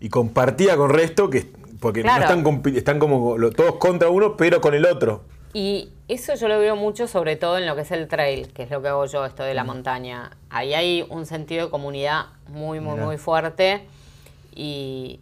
y 0.00 0.08
compartida 0.08 0.76
con 0.76 0.90
resto, 0.90 1.30
que 1.30 1.59
porque 1.80 2.02
Claro. 2.02 2.36
no 2.36 2.50
están, 2.50 2.76
están 2.76 2.98
como 2.98 3.36
todos 3.50 3.76
contra 3.76 4.08
uno, 4.10 4.36
pero 4.36 4.60
con 4.60 4.74
el 4.74 4.84
otro. 4.86 5.22
Y 5.52 5.90
Eso 6.06 6.34
yo 6.34 6.48
lo 6.48 6.58
veo 6.58 6.74
mucho, 6.74 7.06
sobre 7.06 7.36
todo 7.36 7.56
en 7.58 7.66
lo 7.66 7.76
que 7.76 7.82
es 7.82 7.90
el 7.92 8.08
trail, 8.08 8.52
que 8.52 8.64
es 8.64 8.70
lo 8.70 8.82
que 8.82 8.88
hago 8.88 9.06
yo, 9.06 9.24
esto 9.24 9.44
de 9.44 9.54
la 9.54 9.62
montaña. 9.62 10.32
Ahí 10.50 10.74
hay 10.74 11.06
un 11.08 11.24
sentido 11.24 11.66
de 11.66 11.70
comunidad 11.70 12.26
muy, 12.48 12.80
muy, 12.80 12.94
Mirá. 12.94 13.06
muy 13.06 13.16
fuerte. 13.16 13.86
Y 14.54 15.20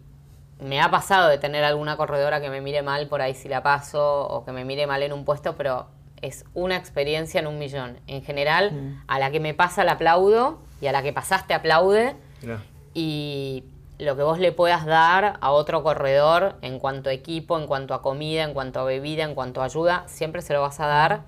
me 0.59 0.81
ha 0.81 0.89
pasado 0.89 1.29
de 1.29 1.37
tener 1.37 1.63
alguna 1.63 1.95
corredora 1.95 2.41
que 2.41 2.49
me 2.49 2.59
mire 2.61 2.81
mal 2.81 3.07
por 3.07 3.21
ahí 3.21 3.33
si 3.35 3.47
la 3.49 3.61
paso, 3.63 4.27
o 4.27 4.43
que 4.45 4.51
me 4.51 4.65
mire 4.65 4.87
mal 4.87 5.03
en 5.03 5.13
un 5.13 5.25
puesto, 5.25 5.55
pero 5.55 5.87
es 6.21 6.43
una 6.55 6.75
experiencia 6.75 7.39
en 7.39 7.45
un 7.47 7.59
millón. 7.59 7.97
En 8.07 8.23
general, 8.23 8.99
a 9.07 9.19
la 9.19 9.29
que 9.31 9.39
me 9.39 9.53
pasa 9.53 9.83
la 9.83 9.93
aplaudo 9.93 10.59
y 10.81 10.87
a 10.87 10.91
la 10.91 11.03
que 11.03 11.13
pasaste 11.13 11.53
aplaude 11.53 12.15
Mirá. 12.41 12.61
y 12.95 13.63
lo 13.99 14.15
que 14.15 14.23
vos 14.23 14.39
le 14.39 14.51
puedas 14.51 14.85
dar 14.85 15.37
a 15.41 15.51
otro 15.51 15.83
corredor 15.83 16.55
en 16.61 16.79
cuanto 16.79 17.09
a 17.09 17.13
equipo, 17.13 17.59
en 17.59 17.67
cuanto 17.67 17.93
a 17.93 18.01
comida, 18.01 18.43
en 18.43 18.53
cuanto 18.53 18.79
a 18.79 18.83
bebida, 18.85 19.23
en 19.23 19.35
cuanto 19.35 19.61
a 19.61 19.65
ayuda, 19.65 20.03
siempre 20.07 20.41
se 20.41 20.53
lo 20.53 20.61
vas 20.61 20.79
a 20.79 20.87
dar. 20.87 21.21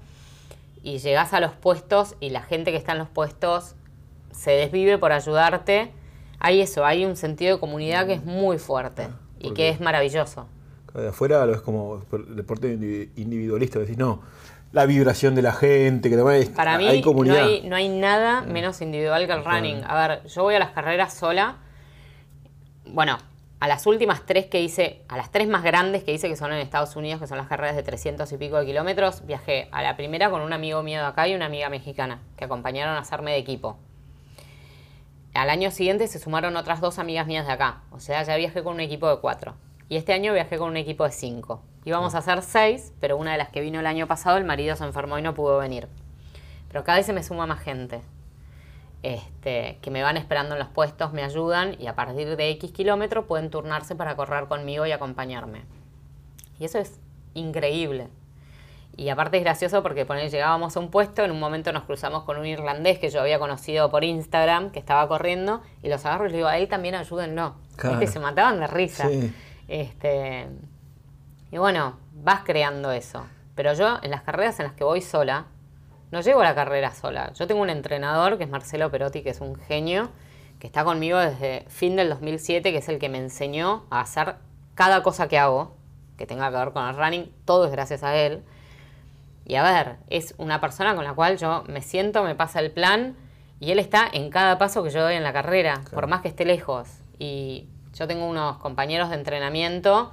Y 0.84 1.00
llegás 1.00 1.34
a 1.34 1.40
los 1.40 1.52
puestos 1.52 2.16
y 2.20 2.30
la 2.30 2.42
gente 2.42 2.72
que 2.72 2.78
está 2.78 2.94
en 2.94 3.00
los 3.00 3.10
puestos 3.10 3.76
se 4.32 4.52
desvive 4.52 4.98
por 4.98 5.12
ayudarte. 5.12 5.92
Hay 6.40 6.62
eso, 6.62 6.86
hay 6.86 7.06
un 7.06 7.16
sentido 7.18 7.56
de 7.56 7.60
comunidad 7.60 8.08
que 8.08 8.14
es 8.14 8.24
muy 8.26 8.58
fuerte 8.58 9.10
y 9.40 9.50
porque- 9.50 9.54
que 9.64 9.70
es 9.70 9.80
maravilloso. 9.82 10.48
De 10.94 11.10
afuera 11.10 11.46
lo 11.46 11.54
es 11.54 11.62
como 11.62 12.02
deporte 12.30 12.76
indi- 12.78 13.10
individualista, 13.16 13.80
decís, 13.80 13.98
no, 13.98 14.22
la 14.72 14.86
vibración 14.86 15.36
de 15.36 15.42
la 15.42 15.52
gente, 15.54 16.10
que 16.10 16.16
es- 16.40 16.50
Para 16.50 16.78
mí 16.78 16.88
hay 16.88 17.00
no 17.00 17.06
comunidad. 17.06 17.44
hay, 17.46 17.62
no 17.68 17.76
hay 17.76 17.90
nada 17.90 18.42
menos 18.42 18.82
individual 18.82 19.28
que 19.28 19.34
el 19.34 19.44
running. 19.46 19.84
A 19.86 20.08
ver, 20.08 20.26
yo 20.28 20.44
voy 20.44 20.56
a 20.56 20.60
las 20.60 20.72
carreras 20.72 21.14
sola. 21.14 21.58
Bueno, 22.94 23.18
a 23.62 23.70
las 23.70 23.88
últimas 23.88 24.26
tres 24.26 24.48
que 24.48 24.60
hice, 24.60 25.02
a 25.08 25.16
las 25.16 25.32
tres 25.32 25.48
más 25.48 25.64
grandes 25.64 26.04
que 26.04 26.12
hice, 26.12 26.28
que 26.28 26.36
son 26.36 26.52
en 26.52 26.60
Estados 26.60 26.98
Unidos, 26.98 27.22
que 27.22 27.28
son 27.28 27.38
las 27.38 27.48
carreras 27.48 27.78
de 27.78 27.84
300 27.84 28.30
y 28.30 28.38
pico 28.38 28.58
de 28.58 28.66
kilómetros, 28.66 29.26
viajé 29.26 29.70
a 29.72 29.82
la 29.82 29.96
primera 29.96 30.30
con 30.30 30.42
un 30.42 30.52
amigo 30.52 30.84
mío 30.84 31.00
de 31.00 31.06
acá 31.06 31.26
y 31.30 31.34
una 31.34 31.46
amiga 31.46 31.70
mexicana, 31.70 32.20
que 32.36 32.44
acompañaron 32.44 32.96
a 32.96 33.00
hacerme 33.00 33.32
de 33.32 33.38
equipo. 33.38 33.78
Al 35.34 35.50
año 35.50 35.72
siguiente 35.72 36.10
se 36.10 36.20
sumaron 36.20 36.58
otras 36.58 36.82
dos 36.82 37.00
amigas 37.00 37.28
mías 37.28 37.48
de 37.48 37.54
acá. 37.54 37.84
O 37.92 38.02
sea, 38.02 38.24
ya 38.24 38.36
viajé 38.36 38.62
con 38.62 38.74
un 38.74 38.82
equipo 38.82 39.10
de 39.10 39.22
cuatro. 39.22 39.56
Y 39.88 39.96
este 39.96 40.12
año 40.12 40.34
viajé 40.34 40.58
con 40.58 40.68
un 40.68 40.76
equipo 40.76 41.06
de 41.06 41.12
cinco. 41.12 41.64
Íbamos 41.86 42.14
a 42.14 42.18
hacer 42.18 42.42
seis, 42.42 42.92
pero 43.00 43.16
una 43.16 43.32
de 43.32 43.38
las 43.38 43.52
que 43.52 43.62
vino 43.62 43.80
el 43.80 43.88
año 43.88 44.06
pasado, 44.06 44.36
el 44.36 44.44
marido 44.44 44.76
se 44.76 44.84
enfermó 44.84 45.18
y 45.18 45.22
no 45.22 45.34
pudo 45.34 45.60
venir. 45.60 45.88
Pero 46.68 46.84
cada 46.84 46.98
vez 46.98 47.06
se 47.06 47.14
me 47.14 47.24
suma 47.24 47.46
más 47.46 47.62
gente. 47.62 48.02
Este, 49.04 49.80
que 49.82 49.90
me 49.90 50.04
van 50.04 50.16
esperando 50.16 50.54
en 50.54 50.60
los 50.60 50.68
puestos, 50.68 51.12
me 51.12 51.24
ayudan 51.24 51.76
y 51.80 51.88
a 51.88 51.96
partir 51.96 52.36
de 52.36 52.50
X 52.52 52.72
kilómetros 52.72 53.26
pueden 53.26 53.50
turnarse 53.50 53.96
para 53.96 54.16
correr 54.16 54.46
conmigo 54.46 54.86
y 54.86 54.92
acompañarme. 54.92 55.64
Y 56.60 56.66
eso 56.66 56.78
es 56.78 57.00
increíble. 57.34 58.10
Y 58.96 59.10
aparte 59.10 59.38
es 59.38 59.44
gracioso 59.44 59.82
porque 59.82 60.06
poner, 60.06 60.30
llegábamos 60.30 60.76
a 60.76 60.80
un 60.80 60.92
puesto, 60.92 61.24
en 61.24 61.32
un 61.32 61.40
momento 61.40 61.72
nos 61.72 61.84
cruzamos 61.84 62.24
con 62.24 62.38
un 62.38 62.46
irlandés 62.46 63.00
que 63.00 63.10
yo 63.10 63.22
había 63.22 63.40
conocido 63.40 63.90
por 63.90 64.04
Instagram, 64.04 64.70
que 64.70 64.80
estaba 64.80 65.08
corriendo, 65.08 65.62
y 65.82 65.90
los 65.90 66.06
agarro 66.06 66.28
y 66.28 66.30
le 66.30 66.38
digo, 66.38 66.50
a 66.50 66.58
él 66.58 66.68
también 66.68 66.94
ayúdenlo. 66.94 67.56
Claro. 67.78 67.98
¿Viste? 67.98 68.14
Se 68.14 68.20
mataban 68.20 68.60
de 68.60 68.68
risa. 68.68 69.08
Sí. 69.08 69.34
Este, 69.68 70.48
y 71.52 71.58
bueno, 71.58 71.98
vas 72.14 72.42
creando 72.44 72.92
eso. 72.92 73.26
Pero 73.56 73.74
yo 73.74 73.98
en 74.02 74.12
las 74.12 74.22
carreras 74.22 74.60
en 74.60 74.68
las 74.68 74.76
que 74.76 74.84
voy 74.84 75.02
sola, 75.02 75.46
no 76.12 76.22
llego 76.22 76.42
a 76.42 76.44
la 76.44 76.56
carrera 76.56 76.94
sola. 76.94 77.32
Yo 77.34 77.48
tengo 77.48 77.62
un 77.62 77.70
entrenador 77.70 78.38
que 78.38 78.44
es 78.44 78.50
Marcelo 78.50 78.92
Perotti, 78.92 79.24
que 79.24 79.30
es 79.30 79.42
un 79.42 79.56
genio, 79.56 80.10
que 80.60 80.68
está 80.68 80.84
conmigo 80.84 81.18
desde 81.18 81.66
fin 81.70 81.96
del 81.96 82.10
2007, 82.10 82.72
que 82.72 82.78
es 82.78 82.90
el 82.90 83.00
que 83.00 83.10
me 83.10 83.18
enseñó 83.18 83.86
a 83.90 84.02
hacer 84.02 84.36
cada 84.76 85.04
cosa 85.04 85.28
que 85.28 85.40
hago, 85.40 85.76
que 86.18 86.26
tenga 86.28 86.52
que 86.52 86.58
ver 86.58 86.72
con 86.72 86.88
el 86.88 86.96
running, 86.96 87.32
todo 87.46 87.66
es 87.66 87.72
gracias 87.72 88.04
a 88.04 88.16
él. 88.16 88.44
Y 89.46 89.56
a 89.56 89.64
ver, 89.64 89.98
es 90.08 90.36
una 90.38 90.62
persona 90.62 90.96
con 90.96 91.04
la 91.04 91.14
cual 91.14 91.38
yo 91.38 91.64
me 91.68 91.82
siento, 91.82 92.24
me 92.24 92.36
pasa 92.36 92.60
el 92.60 92.72
plan 92.72 93.16
y 93.60 93.72
él 93.72 93.80
está 93.80 94.08
en 94.12 94.30
cada 94.30 94.58
paso 94.58 94.84
que 94.84 94.90
yo 94.90 95.02
doy 95.02 95.16
en 95.16 95.24
la 95.24 95.34
carrera, 95.34 95.82
por 95.94 96.08
más 96.08 96.22
que 96.22 96.28
esté 96.28 96.46
lejos. 96.46 96.88
Y 97.18 97.68
yo 97.94 98.08
tengo 98.08 98.28
unos 98.28 98.58
compañeros 98.58 99.10
de 99.10 99.16
entrenamiento 99.16 100.12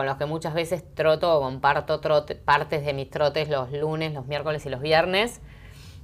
con 0.00 0.06
los 0.06 0.16
que 0.16 0.24
muchas 0.24 0.54
veces 0.54 0.82
troto 0.94 1.36
o 1.36 1.42
comparto 1.42 2.00
trote- 2.00 2.34
partes 2.34 2.86
de 2.86 2.94
mis 2.94 3.10
trotes 3.10 3.50
los 3.50 3.70
lunes, 3.70 4.14
los 4.14 4.24
miércoles 4.24 4.64
y 4.64 4.70
los 4.70 4.80
viernes, 4.80 5.42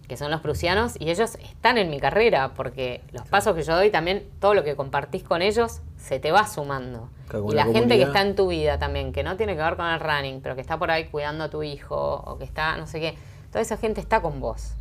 que 0.07 0.19
son 0.19 0.31
los 0.31 0.43
prusianos, 0.43 1.01
y 1.01 1.09
ellos 1.09 1.37
están 1.37 1.79
en 1.79 1.89
mi 1.89 1.99
carrera, 1.99 2.53
porque 2.53 3.01
los 3.13 3.27
pasos 3.27 3.55
que 3.57 3.63
yo 3.63 3.75
doy 3.75 3.89
también, 3.91 4.29
todo 4.39 4.53
lo 4.53 4.65
que 4.65 4.77
compartís 4.77 5.23
con 5.23 5.41
ellos, 5.41 5.81
se 5.97 6.21
te 6.21 6.31
va 6.31 6.47
sumando. 6.47 7.09
Claro, 7.27 7.47
y 7.51 7.55
la 7.55 7.65
la 7.65 7.73
gente 7.73 7.97
que 7.97 8.03
está 8.03 8.21
en 8.21 8.37
tu 8.37 8.49
vida 8.49 8.79
también, 8.79 9.15
que 9.15 9.23
no 9.23 9.39
tiene 9.39 9.57
que 9.57 9.63
ver 9.63 9.77
con 9.77 9.87
el 9.87 9.99
running, 9.99 10.43
pero 10.43 10.55
que 10.57 10.61
está 10.61 10.79
por 10.79 10.91
ahí 10.91 11.07
cuidando 11.07 11.45
a 11.45 11.49
tu 11.49 11.63
hijo, 11.63 11.97
o 12.27 12.37
que 12.37 12.45
está, 12.45 12.77
no 12.77 12.87
sé 12.87 13.01
qué, 13.01 13.17
toda 13.51 13.63
esa 13.63 13.79
gente 13.79 14.03
está 14.03 14.21
con 14.21 14.41
vos. 14.41 14.75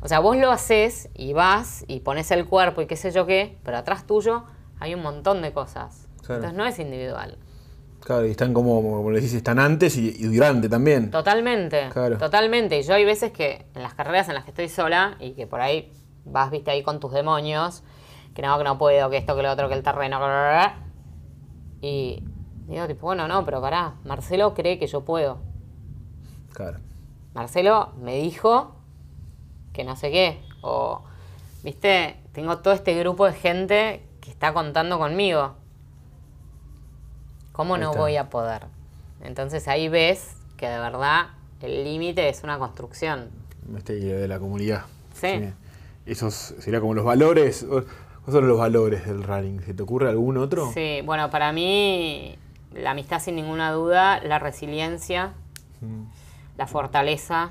O 0.00 0.08
sea, 0.08 0.18
vos 0.20 0.38
lo 0.38 0.50
haces 0.50 1.10
y 1.14 1.34
vas 1.34 1.84
y 1.88 2.00
pones 2.00 2.30
el 2.30 2.46
cuerpo 2.46 2.80
y 2.80 2.86
qué 2.86 2.96
sé 2.96 3.10
yo 3.10 3.26
qué, 3.26 3.58
pero 3.64 3.76
atrás 3.76 4.06
tuyo 4.06 4.44
hay 4.80 4.94
un 4.94 5.02
montón 5.02 5.42
de 5.42 5.52
cosas. 5.52 6.08
Claro. 6.22 6.36
Entonces 6.36 6.56
no 6.56 6.64
es 6.64 6.78
individual. 6.78 7.36
Claro, 8.04 8.26
y 8.26 8.30
están 8.32 8.52
como, 8.52 8.82
como 8.82 9.10
le 9.10 9.20
decís, 9.20 9.32
están 9.34 9.58
antes 9.58 9.96
y, 9.96 10.08
y 10.08 10.24
durante 10.24 10.68
también. 10.68 11.10
Totalmente, 11.10 11.88
Claro. 11.92 12.18
totalmente. 12.18 12.78
Y 12.78 12.82
yo 12.82 12.94
hay 12.94 13.04
veces 13.04 13.30
que 13.32 13.64
en 13.74 13.82
las 13.82 13.94
carreras 13.94 14.28
en 14.28 14.34
las 14.34 14.44
que 14.44 14.50
estoy 14.50 14.68
sola 14.68 15.16
y 15.20 15.32
que 15.32 15.46
por 15.46 15.60
ahí 15.60 15.92
vas, 16.24 16.50
viste, 16.50 16.70
ahí 16.72 16.82
con 16.82 16.98
tus 17.00 17.12
demonios, 17.12 17.82
que 18.34 18.42
no, 18.42 18.58
que 18.58 18.64
no 18.64 18.76
puedo, 18.78 19.08
que 19.08 19.18
esto, 19.18 19.36
que 19.36 19.42
lo 19.42 19.52
otro, 19.52 19.68
que 19.68 19.74
el 19.74 19.82
terreno, 19.82 20.18
bla, 20.18 20.26
bla, 20.26 20.50
bla. 20.50 20.74
y 21.80 22.22
digo, 22.66 22.86
tipo, 22.86 23.06
bueno, 23.06 23.28
no, 23.28 23.44
pero 23.44 23.60
pará, 23.60 23.94
Marcelo 24.04 24.52
cree 24.54 24.78
que 24.78 24.86
yo 24.88 25.04
puedo. 25.04 25.38
Claro. 26.54 26.78
Marcelo 27.34 27.92
me 28.00 28.16
dijo 28.16 28.76
que 29.72 29.84
no 29.84 29.96
sé 29.96 30.10
qué, 30.10 30.40
o, 30.62 31.02
viste, 31.62 32.16
tengo 32.32 32.58
todo 32.58 32.74
este 32.74 32.98
grupo 32.98 33.26
de 33.26 33.32
gente 33.32 34.06
que 34.20 34.30
está 34.30 34.52
contando 34.52 34.98
conmigo. 34.98 35.54
¿Cómo 37.52 37.76
no 37.78 37.92
voy 37.94 38.16
a 38.16 38.28
poder? 38.30 38.62
Entonces 39.22 39.68
ahí 39.68 39.88
ves 39.88 40.34
que 40.56 40.68
de 40.68 40.78
verdad 40.78 41.26
el 41.60 41.84
límite 41.84 42.28
es 42.28 42.42
una 42.42 42.58
construcción. 42.58 43.28
Este 43.76 43.94
de 43.94 44.26
la 44.28 44.38
comunidad. 44.38 44.82
Sí. 45.14 45.50
Esos 46.06 46.34
sería 46.58 46.80
como 46.80 46.94
los 46.94 47.04
valores. 47.04 47.64
¿Cuáles 47.68 47.86
son 48.32 48.48
los 48.48 48.58
valores 48.58 49.06
del 49.06 49.22
running? 49.22 49.60
¿Se 49.62 49.74
te 49.74 49.82
ocurre 49.82 50.08
algún 50.08 50.36
otro? 50.36 50.70
Sí, 50.72 51.00
bueno, 51.04 51.30
para 51.30 51.52
mí 51.52 52.36
la 52.72 52.92
amistad 52.92 53.20
sin 53.20 53.36
ninguna 53.36 53.70
duda, 53.72 54.20
la 54.22 54.38
resiliencia, 54.38 55.34
Mm. 55.80 56.04
la 56.56 56.66
fortaleza, 56.68 57.50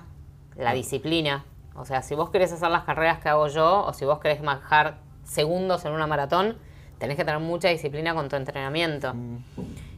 la 0.56 0.74
disciplina. 0.74 1.44
O 1.76 1.86
sea, 1.86 2.02
si 2.02 2.16
vos 2.16 2.30
querés 2.30 2.52
hacer 2.54 2.70
las 2.70 2.84
carreras 2.84 3.20
que 3.20 3.30
hago 3.30 3.48
yo 3.48 3.86
o 3.86 3.94
si 3.94 4.06
vos 4.06 4.20
querés 4.20 4.42
manejar 4.42 4.98
segundos 5.26 5.84
en 5.86 5.92
una 5.94 6.08
maratón, 6.08 6.58
tenés 6.98 7.18
que 7.18 7.26
tener 7.26 7.40
mucha 7.42 7.68
disciplina 7.70 8.14
con 8.14 8.30
tu 8.30 8.36
entrenamiento. 8.38 9.14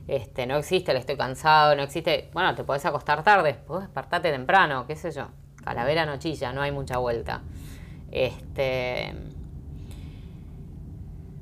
Este, 0.07 0.45
no 0.45 0.57
existe 0.57 0.91
el 0.91 0.97
estoy 0.97 1.15
cansado, 1.15 1.75
no 1.75 1.83
existe, 1.83 2.29
bueno, 2.33 2.53
te 2.55 2.63
podés 2.63 2.85
acostar 2.85 3.23
tarde, 3.23 3.53
podés 3.53 3.85
despertarte 3.85 4.31
temprano, 4.31 4.85
qué 4.85 4.95
sé 4.95 5.11
yo. 5.11 5.27
Calavera 5.63 6.05
no 6.05 6.17
chilla, 6.17 6.51
no 6.51 6.61
hay 6.61 6.71
mucha 6.71 6.97
vuelta. 6.97 7.41
Este, 8.11 9.13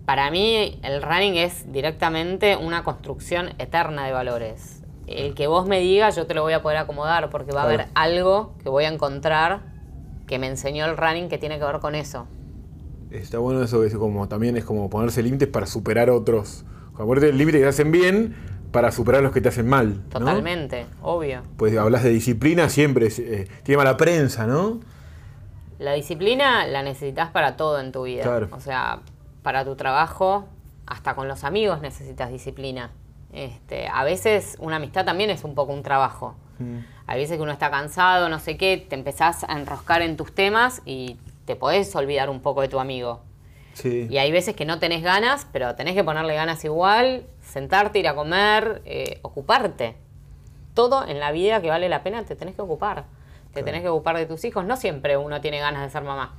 para 0.06 0.30
mí 0.30 0.80
el 0.84 1.02
running 1.02 1.36
es 1.36 1.72
directamente 1.72 2.56
una 2.56 2.84
construcción 2.84 3.50
eterna 3.58 4.06
de 4.06 4.12
valores. 4.12 4.84
El 5.08 5.34
que 5.34 5.48
vos 5.48 5.68
me 5.68 5.80
digas 5.80 6.16
yo 6.16 6.28
te 6.28 6.34
lo 6.34 6.44
voy 6.44 6.54
a 6.54 6.62
poder 6.62 6.78
acomodar 6.78 7.30
porque 7.30 7.52
va 7.52 7.62
a 7.62 7.66
haber 7.66 7.88
algo 7.96 8.54
que 8.62 8.70
voy 8.70 8.86
a 8.86 8.90
encontrar 8.90 9.62
que 10.28 10.40
me 10.40 10.48
enseñó 10.48 10.86
el 10.86 10.96
running 10.96 11.28
que 11.28 11.38
tiene 11.38 11.60
que 11.60 11.66
ver 11.66 11.80
con 11.80 11.96
eso. 11.96 12.28
Está 13.10 13.40
bueno 13.40 13.62
eso, 13.62 13.84
es 13.84 13.94
como, 13.96 14.30
también 14.30 14.56
es 14.56 14.64
como 14.64 14.90
ponerse 14.90 15.22
límites 15.22 15.50
para 15.50 15.66
superar 15.66 16.10
otros. 16.10 16.64
Acuérdate 16.96 17.30
el 17.30 17.38
límite 17.38 17.58
que 17.58 17.64
te 17.64 17.70
hacen 17.70 17.92
bien 17.92 18.36
para 18.72 18.92
superar 18.92 19.22
los 19.22 19.32
que 19.32 19.42
te 19.42 19.50
hacen 19.50 19.68
mal. 19.68 20.04
¿no? 20.04 20.20
Totalmente, 20.20 20.86
obvio. 21.02 21.42
Pues 21.58 21.78
hablas 21.78 22.04
de 22.04 22.10
disciplina, 22.10 22.70
siempre 22.70 23.08
eh, 23.18 23.48
tiene 23.64 23.78
mala 23.78 23.98
prensa, 23.98 24.48
¿no? 24.48 24.80
La 25.80 25.94
disciplina 25.94 26.66
la 26.68 26.84
necesitas 26.84 27.32
para 27.32 27.58
todo 27.58 27.80
en 27.80 27.92
tu 27.92 28.04
vida. 28.04 28.24
Claro. 28.24 28.50
O 28.52 28.60
sea, 28.60 29.02
para 29.42 29.66
tu 29.66 29.76
trabajo, 29.76 30.48
hasta 30.86 31.16
con 31.16 31.28
los 31.28 31.44
amigos 31.44 31.82
necesitas 31.82 32.32
disciplina. 32.32 32.92
Este, 33.34 33.88
a 33.88 34.04
veces 34.04 34.58
una 34.60 34.76
amistad 34.76 35.06
también 35.06 35.30
es 35.30 35.44
un 35.44 35.56
poco 35.56 35.74
un 35.74 35.84
trabajo. 35.84 36.36
Hay 37.08 37.20
veces 37.20 37.38
que 37.38 37.42
uno 37.42 37.52
está 37.52 37.72
cansado, 37.72 38.30
no 38.30 38.38
sé 38.38 38.56
qué, 38.56 38.78
te 38.78 38.94
empezás 38.94 39.44
a 39.46 39.58
enroscar 39.58 40.04
en 40.04 40.16
tus 40.16 40.36
temas 40.36 40.84
y 40.86 41.18
te 41.46 41.56
podés 41.56 41.96
olvidar 41.96 42.30
un 42.30 42.40
poco 42.40 42.62
de 42.62 42.68
tu 42.68 42.80
amigo. 42.80 43.22
Sí. 43.74 44.08
Y 44.10 44.18
hay 44.18 44.32
veces 44.32 44.56
que 44.56 44.66
no 44.66 44.80
tenés 44.80 45.02
ganas, 45.04 45.48
pero 45.52 45.76
tenés 45.76 45.96
que 45.96 46.04
ponerle 46.04 46.36
ganas 46.36 46.64
igual, 46.66 47.26
sentarte, 47.42 48.00
ir 48.00 48.08
a 48.08 48.16
comer, 48.16 48.82
eh, 48.86 49.20
ocuparte. 49.22 49.96
Todo 50.74 51.08
en 51.08 51.20
la 51.20 51.32
vida 51.32 51.62
que 51.62 51.70
vale 51.70 51.90
la 51.90 52.04
pena 52.04 52.24
te 52.24 52.36
tenés 52.36 52.56
que 52.56 52.62
ocupar. 52.62 53.06
Te 53.54 53.64
tenés 53.64 53.82
que 53.82 53.90
ocupar 53.90 54.16
de 54.18 54.26
tus 54.26 54.46
hijos. 54.46 54.64
No 54.66 54.78
siempre 54.78 55.18
uno 55.18 55.42
tiene 55.42 55.60
ganas 55.60 55.84
de 55.84 55.90
ser 55.90 56.04
mamá. 56.04 56.34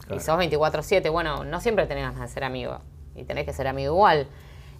Claro. 0.00 0.16
Y 0.16 0.20
sos 0.20 0.36
24-7, 0.38 1.10
bueno, 1.10 1.44
no 1.44 1.60
siempre 1.60 1.86
tenés 1.86 2.04
ganas 2.04 2.20
de 2.20 2.28
ser 2.28 2.44
amigo. 2.44 2.78
Y 3.14 3.22
tenés 3.24 3.44
que 3.46 3.52
ser 3.52 3.68
amigo 3.68 3.92
igual. 3.94 4.26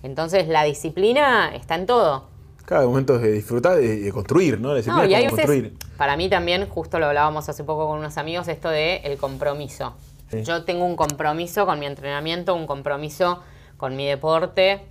Entonces 0.03 0.49
la 0.49 0.65
disciplina 0.65 1.55
está 1.55 1.77
en 1.77 1.87
todo. 1.87 2.29
Cada 2.65 2.87
momento 2.87 3.19
de 3.19 3.31
disfrutar 3.33 3.81
y 3.83 4.01
de 4.01 4.13
construir, 4.13 4.61
¿no? 4.61 4.71
La 4.71 4.77
disciplina 4.77 5.05
No, 5.05 5.09
y 5.11 5.15
hay 5.15 5.25
veces, 5.25 5.39
construir. 5.39 5.75
para 5.97 6.17
mí 6.17 6.29
también, 6.29 6.69
justo 6.69 6.99
lo 6.99 7.07
hablábamos 7.07 7.49
hace 7.49 7.63
poco 7.63 7.87
con 7.87 7.99
unos 7.99 8.17
amigos, 8.19 8.49
esto 8.49 8.71
de 8.71 8.97
el 9.05 9.19
compromiso. 9.19 9.95
Yo 10.43 10.65
tengo 10.65 10.85
un 10.85 10.97
compromiso 10.97 11.67
con 11.67 11.79
mi 11.79 11.87
entrenamiento, 11.87 12.55
un 12.55 12.67
compromiso 12.67 13.43
con 13.77 13.97
mi 13.97 14.07
deporte 14.07 14.87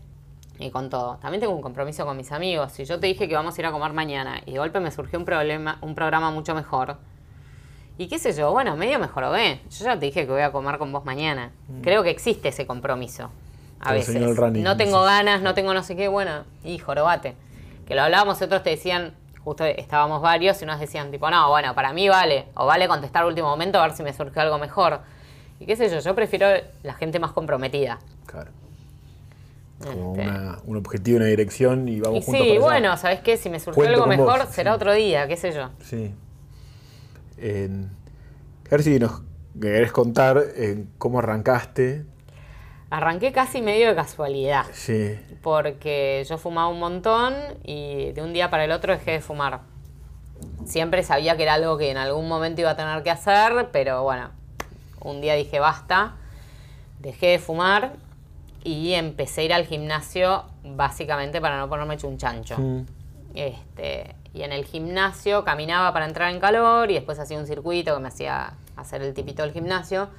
y 0.60 0.69
con 0.69 0.89
todo. 0.89 1.17
También 1.17 1.41
tengo 1.41 1.53
un 1.53 1.62
compromiso 1.62 2.06
con 2.06 2.15
mis 2.15 2.32
amigos. 2.32 2.71
Si 2.71 2.86
yo 2.86 2.99
te 2.99 3.08
dije 3.08 3.27
que 3.27 3.36
vamos 3.36 3.58
a 3.58 3.62
ir 3.62 3.65
a 3.65 3.71
comer 3.71 3.93
mañana 3.93 4.41
y 4.45 4.53
de 4.53 4.60
golpe 4.60 4.79
me 4.79 4.91
surgió 4.91 5.19
un 5.19 5.25
problema, 5.25 5.77
un 5.82 5.95
programa 5.95 6.32
mucho 6.32 6.53
mejor. 6.56 6.97
Y 7.97 8.08
qué 8.08 8.17
sé 8.17 8.34
yo, 8.34 8.51
bueno, 8.51 8.75
medio 8.75 8.97
mejor 8.99 9.32
ve. 9.32 9.60
Yo 9.69 9.86
ya 9.86 9.99
te 9.99 10.06
dije 10.06 10.25
que 10.25 10.32
voy 10.32 10.41
a 10.41 10.51
comer 10.51 10.77
con 10.77 10.91
vos 10.91 11.06
mañana. 11.06 11.51
Creo 11.84 12.03
que 12.03 12.10
existe 12.10 12.49
ese 12.49 12.65
compromiso. 12.65 13.29
A 13.79 13.89
Te 13.89 13.95
veces. 13.95 14.38
running, 14.38 14.63
no 14.63 14.77
tengo 14.77 15.03
ganas, 15.03 15.41
no 15.41 15.53
tengo 15.53 15.73
no 15.73 15.84
sé 15.84 15.95
qué, 15.95 16.08
bueno, 16.08 16.45
y 16.63 16.79
jorobate. 16.79 17.36
Que 17.86 17.95
lo 17.95 18.01
hablábamos, 18.01 18.41
otros 18.41 18.63
te 18.63 18.71
decían, 18.71 19.13
justo 19.43 19.65
estábamos 19.65 20.21
varios 20.21 20.62
y 20.62 20.63
unos 20.63 20.79
decían 20.79 21.12
tipo, 21.12 21.29
no, 21.29 21.49
bueno, 21.49 21.75
para 21.75 21.91
mí 21.93 22.08
vale, 22.08 22.45
o 22.56 22.65
vale 22.65 22.88
contestar 22.88 23.25
último 23.25 23.49
momento 23.49 23.79
a 23.79 23.88
ver 23.88 23.95
si 23.95 24.01
me 24.01 24.13
surge 24.13 24.39
algo 24.39 24.58
mejor. 24.58 25.01
Y 25.59 25.65
qué 25.65 25.75
sé 25.75 25.89
yo, 25.89 25.99
yo 25.99 26.15
prefiero 26.15 26.47
la 26.83 26.93
gente 26.93 27.19
más 27.19 27.31
comprometida. 27.31 27.99
Claro. 28.25 28.51
Como 29.83 30.15
Este. 30.15 30.27
una- 30.29 30.59
un 30.65 30.77
objetivo, 30.77 31.17
una 31.17 31.25
dirección 31.25 31.87
y 31.89 31.99
vamos 31.99 32.19
Y 32.19 32.25
juntos 32.25 32.41
sí, 32.43 32.49
para 32.49 32.51
allá. 32.51 32.59
bueno, 32.81 32.97
¿sabes 32.97 33.19
qué? 33.21 33.37
Si 33.37 33.49
me 33.49 33.59
surgió 33.59 33.73
Cuento 33.83 33.95
algo 34.03 34.07
mejor, 34.07 34.39
vos, 34.45 34.49
será 34.49 34.71
sí. 34.71 34.75
otro 34.75 34.93
día, 34.93 35.27
qué 35.27 35.35
sé 35.37 35.51
yo. 35.51 35.69
Sí. 35.83 36.13
En- 37.37 37.91
a 38.67 38.69
ver 38.71 38.83
si 38.83 38.97
nos 38.99 39.21
querés 39.59 39.91
contar 39.91 40.43
cómo 40.97 41.19
arrancaste. 41.19 42.05
Arranqué 42.89 43.31
casi 43.31 43.61
medio 43.61 43.87
de 43.89 43.95
casualidad, 43.95 44.65
Sí. 44.71 45.17
porque 45.41 46.23
yo 46.29 46.37
fumaba 46.37 46.67
un 46.69 46.79
montón 46.79 47.33
y 47.63 48.11
de 48.11 48.21
un 48.21 48.33
día 48.33 48.49
para 48.49 48.65
el 48.65 48.71
otro 48.71 48.93
dejé 48.93 49.11
de 49.11 49.21
fumar. 49.21 49.61
Siempre 50.65 51.03
sabía 51.03 51.35
que 51.35 51.43
era 51.43 51.55
algo 51.55 51.77
que 51.77 51.89
en 51.91 51.97
algún 51.97 52.27
momento 52.27 52.61
iba 52.61 52.71
a 52.71 52.75
tener 52.75 53.01
que 53.03 53.09
hacer, 53.11 53.69
pero 53.71 54.03
bueno, 54.03 54.29
un 55.03 55.21
día 55.21 55.35
dije 55.35 55.59
basta, 55.59 56.15
dejé 56.99 57.27
de 57.27 57.39
fumar 57.39 57.93
y 58.63 58.93
empecé 58.93 59.41
a 59.41 59.43
ir 59.43 59.53
al 59.53 59.65
gimnasio 59.65 60.45
básicamente 60.63 61.41
para 61.41 61.59
no 61.59 61.69
ponerme 61.69 61.97
chunchancho. 61.97 62.57
Mm. 62.57 62.85
Este, 63.35 64.15
y 64.33 64.43
en 64.43 64.51
el 64.51 64.65
gimnasio 64.65 65.43
caminaba 65.43 65.91
para 65.93 66.05
entrar 66.05 66.31
en 66.31 66.39
calor 66.39 66.89
y 66.89 66.95
después 66.95 67.19
hacía 67.19 67.37
un 67.37 67.45
circuito 67.45 67.93
que 67.95 68.01
me 68.01 68.07
hacía 68.07 68.53
hacer 68.75 69.01
el 69.01 69.13
tipito 69.13 69.43
del 69.43 69.51
gimnasio. 69.51 70.09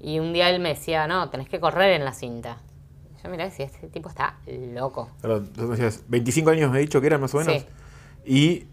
Y 0.00 0.18
un 0.18 0.32
día 0.32 0.50
él 0.50 0.60
me 0.60 0.70
decía, 0.70 1.06
no, 1.06 1.28
tenés 1.30 1.48
que 1.48 1.60
correr 1.60 1.92
en 1.92 2.04
la 2.04 2.12
cinta. 2.12 2.58
Yo 3.22 3.32
y 3.32 3.36
decía, 3.36 3.66
este 3.66 3.86
tipo 3.88 4.08
está 4.08 4.36
loco. 4.46 5.10
Me 5.22 5.40
decías, 5.66 6.04
25 6.08 6.50
años 6.50 6.70
me 6.70 6.78
he 6.78 6.80
dicho 6.80 7.00
que 7.00 7.06
eran 7.06 7.20
más 7.20 7.34
o 7.34 7.38
menos. 7.38 7.54
Sí. 7.54 7.66
Y 8.24 8.66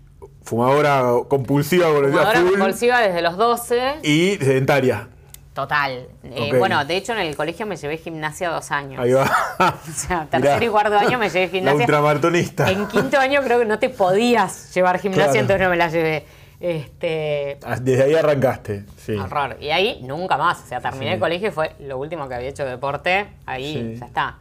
fumadora 0.43 1.03
compulsiva, 1.27 1.87
Fumadora 1.87 2.31
full, 2.31 2.51
compulsiva 2.51 3.01
desde 3.01 3.21
los 3.21 3.35
12. 3.35 3.99
Y 4.03 4.37
sedentaria. 4.37 5.09
Total. 5.57 6.07
Eh. 6.23 6.53
Bueno, 6.59 6.85
de 6.85 6.97
hecho 6.97 7.13
en 7.13 7.17
el 7.19 7.35
colegio 7.35 7.65
me 7.65 7.77
llevé 7.77 7.97
gimnasia 7.97 8.51
dos 8.51 8.69
años. 8.69 8.99
Ahí 9.03 9.11
va. 9.11 9.25
O 9.59 9.91
sea, 9.91 10.27
tercer 10.29 10.61
y 10.61 10.67
cuarto 10.67 10.95
año 10.95 11.17
me 11.17 11.29
llevé 11.31 11.47
La 11.47 11.51
gimnasia. 11.51 11.79
ultramaratonista. 11.79 12.69
En 12.69 12.87
quinto 12.87 13.17
año 13.19 13.41
creo 13.41 13.57
que 13.57 13.65
no 13.65 13.79
te 13.79 13.89
podías 13.89 14.71
llevar 14.75 14.99
gimnasia, 14.99 15.25
Claro. 15.31 15.39
entonces 15.39 15.63
no 15.63 15.69
me 15.71 15.77
la 15.77 15.87
llevé. 15.87 16.25
Este, 16.59 17.57
Ah, 17.65 17.75
Desde 17.81 18.03
ahí 18.03 18.13
arrancaste. 18.13 18.85
Sí. 18.97 19.15
Horror. 19.15 19.57
Y 19.59 19.71
ahí 19.71 19.99
nunca 20.03 20.37
más. 20.37 20.61
O 20.63 20.67
sea, 20.67 20.79
terminé 20.79 21.07
Sí. 21.07 21.13
el 21.15 21.19
colegio 21.19 21.47
y 21.47 21.51
fue 21.51 21.75
lo 21.79 21.97
último 21.97 22.27
que 22.29 22.35
había 22.35 22.49
hecho 22.49 22.63
deporte. 22.63 23.27
Ahí 23.47 23.73
Sí. 23.73 23.99
ya 23.99 24.05
está. 24.05 24.37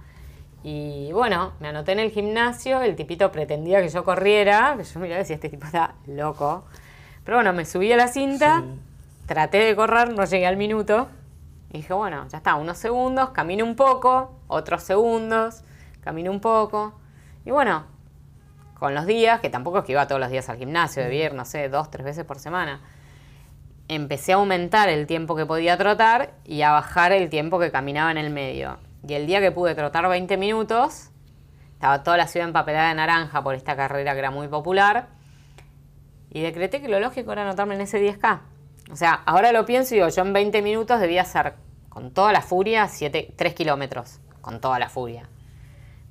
Y 0.65 1.13
bueno, 1.13 1.53
me 1.61 1.69
anoté 1.69 1.93
en 1.93 2.01
el 2.01 2.11
gimnasio. 2.11 2.83
El 2.83 2.95
tipito 2.95 3.33
pretendía 3.33 3.81
que 3.81 3.89
yo 3.89 4.05
corriera. 4.05 4.75
Que 4.77 4.85
yo 4.85 5.01
miraba 5.01 5.21
y 5.21 5.23
decía, 5.23 5.37
este 5.37 5.49
tipo 5.49 5.65
está 5.65 5.95
loco. 6.09 6.67
Pero 7.25 7.39
bueno, 7.39 7.55
me 7.55 7.65
subí 7.65 7.91
a 7.91 7.97
la 7.97 8.09
cinta. 8.09 8.63
Traté 9.27 9.59
de 9.59 9.77
correr, 9.77 10.13
no 10.15 10.25
llegué 10.25 10.47
al 10.47 10.57
minuto. 10.57 11.09
Y 11.71 11.79
dije, 11.79 11.93
bueno, 11.93 12.27
ya 12.29 12.39
está, 12.39 12.55
unos 12.55 12.79
segundos, 12.79 13.31
camino 13.31 13.65
un 13.65 13.77
poco, 13.77 14.41
otros 14.47 14.83
segundos, 14.83 15.65
camino 16.01 16.31
un 16.31 16.41
poco. 16.41 16.99
Y 17.45 17.51
bueno, 17.51 17.85
con 18.79 18.95
los 18.95 19.07
días, 19.07 19.41
que 19.41 19.51
tampoco 19.51 19.79
es 19.79 19.85
que 19.85 19.93
iba 19.93 20.07
todos 20.07 20.21
los 20.21 20.31
días 20.31 20.49
al 20.49 20.57
gimnasio, 20.57 21.03
debía 21.03 21.27
ir, 21.27 21.35
no 21.35 21.45
sé, 21.45 21.69
dos, 21.69 21.91
tres 21.91 22.05
veces 22.05 22.25
por 22.25 22.39
semana 22.39 22.81
empecé 23.89 24.33
a 24.33 24.37
aumentar 24.37 24.89
el 24.89 25.07
tiempo 25.07 25.37
que 25.37 25.47
podía 25.47 25.77
trotar 25.77 26.35
y 26.45 26.63
a 26.63 26.73
bajar 26.73 27.13
el 27.13 27.31
tiempo 27.31 27.59
que 27.59 27.71
caminaba 27.71 28.11
en 28.11 28.19
el 28.19 28.31
medio. 28.31 28.79
Y 29.07 29.15
el 29.15 29.27
día 29.27 29.41
que 29.41 29.53
pude 29.53 29.75
trotar 29.75 30.09
20 30.09 30.37
minutos, 30.37 31.11
estaba 31.75 32.03
toda 32.03 32.17
la 32.17 32.27
ciudad 32.27 32.49
empapelada 32.49 32.89
de 32.89 32.95
naranja 32.97 33.43
por 33.43 33.55
esta 33.55 33.77
carrera 33.77 34.13
que 34.13 34.19
era 34.19 34.31
muy 34.31 34.49
popular, 34.49 35.09
y 36.31 36.43
decreté 36.43 36.81
que 36.83 36.89
lo 36.89 36.99
lógico 36.99 37.33
era 37.33 37.43
anotarme 37.43 37.77
en 37.77 37.83
ese 37.83 38.01
10K. 38.01 38.41
O 38.91 38.97
sea, 38.97 39.23
ahora 39.27 39.53
lo 39.53 39.67
pienso 39.67 39.95
y 39.95 39.99
digo, 39.99 40.09
yo 40.09 40.23
en 40.23 40.33
20 40.33 40.63
minutos 40.63 41.01
debía 41.01 41.23
hacer 41.23 41.55
con 41.89 42.13
toda 42.13 42.33
la 42.33 42.41
furia 42.41 42.89
7, 42.89 43.35
3 43.35 43.55
kilómetros, 43.55 44.21
con 44.41 44.61
toda 44.61 44.79
la 44.79 44.89
furia. 44.89 45.29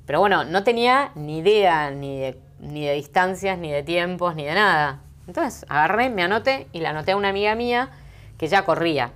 Pero 0.05 0.19
bueno, 0.19 0.43
no 0.43 0.63
tenía 0.63 1.11
ni 1.15 1.39
idea 1.39 1.91
ni 1.91 2.19
de, 2.19 2.39
ni 2.59 2.85
de 2.85 2.93
distancias, 2.93 3.57
ni 3.57 3.71
de 3.71 3.83
tiempos, 3.83 4.35
ni 4.35 4.45
de 4.45 4.53
nada. 4.53 5.01
Entonces 5.27 5.65
agarré, 5.69 6.09
me 6.09 6.23
anoté 6.23 6.67
y 6.71 6.81
la 6.81 6.89
anoté 6.91 7.13
a 7.13 7.17
una 7.17 7.29
amiga 7.29 7.55
mía 7.55 7.89
que 8.37 8.47
ya 8.47 8.65
corría. 8.65 9.13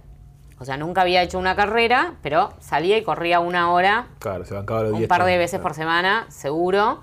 O 0.59 0.65
sea, 0.65 0.77
nunca 0.77 1.01
había 1.01 1.21
hecho 1.21 1.39
una 1.39 1.55
carrera, 1.55 2.15
pero 2.21 2.53
salía 2.59 2.97
y 2.97 3.03
corría 3.03 3.39
una 3.39 3.71
hora 3.71 4.07
Claro, 4.19 4.43
se 4.45 4.53
bancaba 4.53 4.83
los 4.83 4.91
un 4.93 4.97
10 4.99 5.07
par 5.07 5.23
de 5.23 5.37
veces 5.37 5.59
claro. 5.59 5.63
por 5.63 5.73
semana, 5.73 6.25
seguro. 6.29 7.01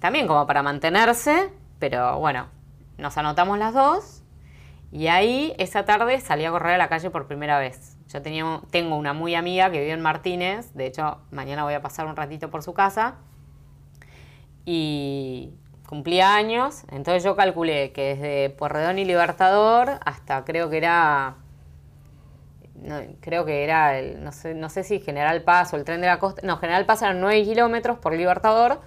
También 0.00 0.26
como 0.26 0.46
para 0.46 0.62
mantenerse, 0.62 1.50
pero 1.78 2.18
bueno, 2.18 2.48
nos 2.98 3.16
anotamos 3.16 3.58
las 3.58 3.74
dos. 3.74 4.19
Y 4.92 5.06
ahí, 5.06 5.54
esa 5.58 5.84
tarde, 5.84 6.20
salí 6.20 6.44
a 6.44 6.50
correr 6.50 6.74
a 6.74 6.78
la 6.78 6.88
calle 6.88 7.10
por 7.10 7.26
primera 7.26 7.58
vez. 7.58 7.96
Yo 8.08 8.22
tenía, 8.22 8.60
tengo 8.70 8.96
una 8.96 9.12
muy 9.12 9.34
amiga 9.34 9.70
que 9.70 9.80
vive 9.80 9.92
en 9.92 10.00
Martínez. 10.00 10.72
De 10.74 10.86
hecho, 10.86 11.18
mañana 11.30 11.62
voy 11.62 11.74
a 11.74 11.80
pasar 11.80 12.06
un 12.06 12.16
ratito 12.16 12.50
por 12.50 12.62
su 12.62 12.74
casa. 12.74 13.16
Y 14.64 15.54
cumplía 15.88 16.34
años. 16.34 16.84
Entonces 16.90 17.22
yo 17.22 17.36
calculé 17.36 17.92
que 17.92 18.14
desde 18.14 18.50
Puerredón 18.50 18.98
y 18.98 19.04
Libertador 19.04 20.00
hasta 20.04 20.44
creo 20.44 20.70
que 20.70 20.78
era 20.78 21.36
no, 22.82 23.00
creo 23.20 23.44
que 23.44 23.64
era, 23.64 23.98
el, 23.98 24.22
no, 24.24 24.32
sé, 24.32 24.54
no 24.54 24.68
sé 24.70 24.84
si 24.84 25.00
General 25.00 25.42
Paz 25.42 25.72
o 25.72 25.76
el 25.76 25.84
tren 25.84 26.00
de 26.00 26.06
la 26.06 26.18
costa. 26.18 26.42
No, 26.44 26.56
General 26.56 26.86
Paz 26.86 27.02
eran 27.02 27.20
9 27.20 27.44
kilómetros 27.44 27.98
por 27.98 28.14
Libertador. 28.14 28.80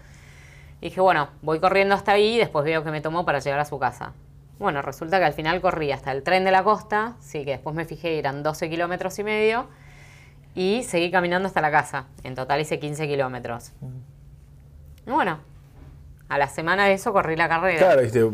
Y 0.82 0.86
dije, 0.90 1.00
bueno, 1.02 1.30
voy 1.42 1.60
corriendo 1.60 1.96
hasta 1.96 2.14
ahí 2.14 2.36
y 2.36 2.38
después 2.38 2.66
veo 2.66 2.84
que 2.84 2.92
me 2.92 3.02
tomó 3.02 3.26
para 3.26 3.40
llegar 3.40 3.60
a 3.60 3.66
su 3.66 3.80
casa. 3.80 4.14
Bueno, 4.64 4.82
resulta 4.82 5.20
que 5.20 5.26
al 5.26 5.34
final 5.34 5.60
corrí 5.60 5.92
hasta 5.92 6.14
el 6.14 6.24
tren 6.24 6.46
de 6.46 6.52
la 6.52 6.64
costa, 6.64 7.16
sí 7.20 7.44
que 7.44 7.52
después 7.52 7.76
me 7.76 7.84
fijé, 7.84 8.18
eran 8.18 8.44
12 8.44 8.70
kilómetros 8.70 9.20
y 9.20 9.24
medio. 9.26 9.68
Y 10.56 10.84
seguí 10.84 11.12
caminando 11.12 11.48
hasta 11.50 11.60
la 11.60 11.70
casa. 11.70 12.06
En 12.24 12.34
total 12.34 12.62
hice 12.62 12.80
15 12.80 13.06
kilómetros. 13.06 13.74
Y 15.06 15.12
bueno, 15.12 15.40
a 16.30 16.38
la 16.38 16.48
semana 16.48 16.86
de 16.86 16.94
eso 16.94 17.12
corrí 17.12 17.36
la 17.36 17.50
carrera. 17.50 17.80
Claro, 17.80 18.02
viste. 18.04 18.26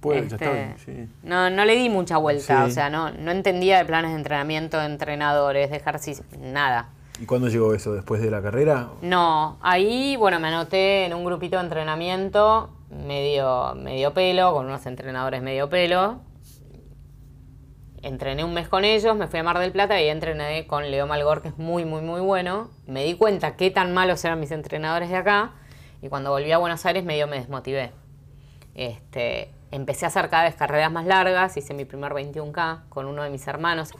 Pues, 0.00 0.32
Este, 0.32 0.42
ya 0.42 0.52
está. 0.68 0.78
Sí. 0.86 1.06
no, 1.22 1.50
no 1.50 1.66
le 1.66 1.74
di 1.74 1.90
mucha 1.90 2.16
vuelta, 2.16 2.64
Sí. 2.64 2.70
o 2.70 2.72
sea, 2.72 2.88
no, 2.88 3.10
no 3.10 3.30
entendía 3.30 3.76
de 3.76 3.84
planes 3.84 4.12
de 4.12 4.16
entrenamiento, 4.16 4.78
de 4.78 4.86
entrenadores, 4.86 5.68
de 5.68 5.76
ejercicio, 5.76 6.24
nada. 6.40 6.88
¿Y 7.20 7.26
cuándo 7.26 7.48
llegó 7.48 7.74
eso? 7.74 7.92
¿Después 7.92 8.22
de 8.22 8.30
la 8.30 8.40
carrera? 8.40 8.88
No, 9.02 9.58
ahí, 9.60 10.16
bueno, 10.16 10.40
me 10.40 10.48
anoté 10.48 11.04
en 11.04 11.12
un 11.12 11.26
grupito 11.26 11.58
de 11.58 11.64
entrenamiento 11.64 12.70
medio, 12.90 13.74
medio 13.74 14.14
pelo, 14.14 14.52
con 14.52 14.66
unos 14.66 14.86
entrenadores 14.86 15.42
medio 15.42 15.68
pelo. 15.68 16.20
Entrené 18.02 18.44
un 18.44 18.54
mes 18.54 18.68
con 18.68 18.84
ellos, 18.84 19.16
me 19.16 19.26
fui 19.26 19.40
a 19.40 19.42
Mar 19.42 19.58
del 19.58 19.72
Plata 19.72 20.00
y 20.00 20.08
entrené 20.08 20.66
con 20.66 20.88
Leo 20.90 21.06
Malgor, 21.06 21.42
que 21.42 21.48
es 21.48 21.58
muy, 21.58 21.84
muy, 21.84 22.00
muy 22.00 22.20
bueno. 22.20 22.70
Me 22.86 23.04
di 23.04 23.14
cuenta 23.14 23.56
qué 23.56 23.70
tan 23.70 23.92
malos 23.92 24.24
eran 24.24 24.38
mis 24.38 24.52
entrenadores 24.52 25.08
de 25.08 25.16
acá 25.16 25.52
y 26.00 26.08
cuando 26.08 26.30
volví 26.30 26.52
a 26.52 26.58
Buenos 26.58 26.86
Aires 26.86 27.04
medio 27.04 27.26
me 27.26 27.38
desmotivé. 27.38 27.90
Este, 28.74 29.50
empecé 29.72 30.04
a 30.04 30.08
hacer 30.08 30.28
cada 30.30 30.44
vez 30.44 30.54
carreras 30.54 30.92
más 30.92 31.06
largas, 31.06 31.56
hice 31.56 31.74
mi 31.74 31.84
primer 31.84 32.12
21K 32.12 32.88
con 32.88 33.06
uno 33.06 33.24
de 33.24 33.30
mis 33.30 33.46
hermanos. 33.48 33.90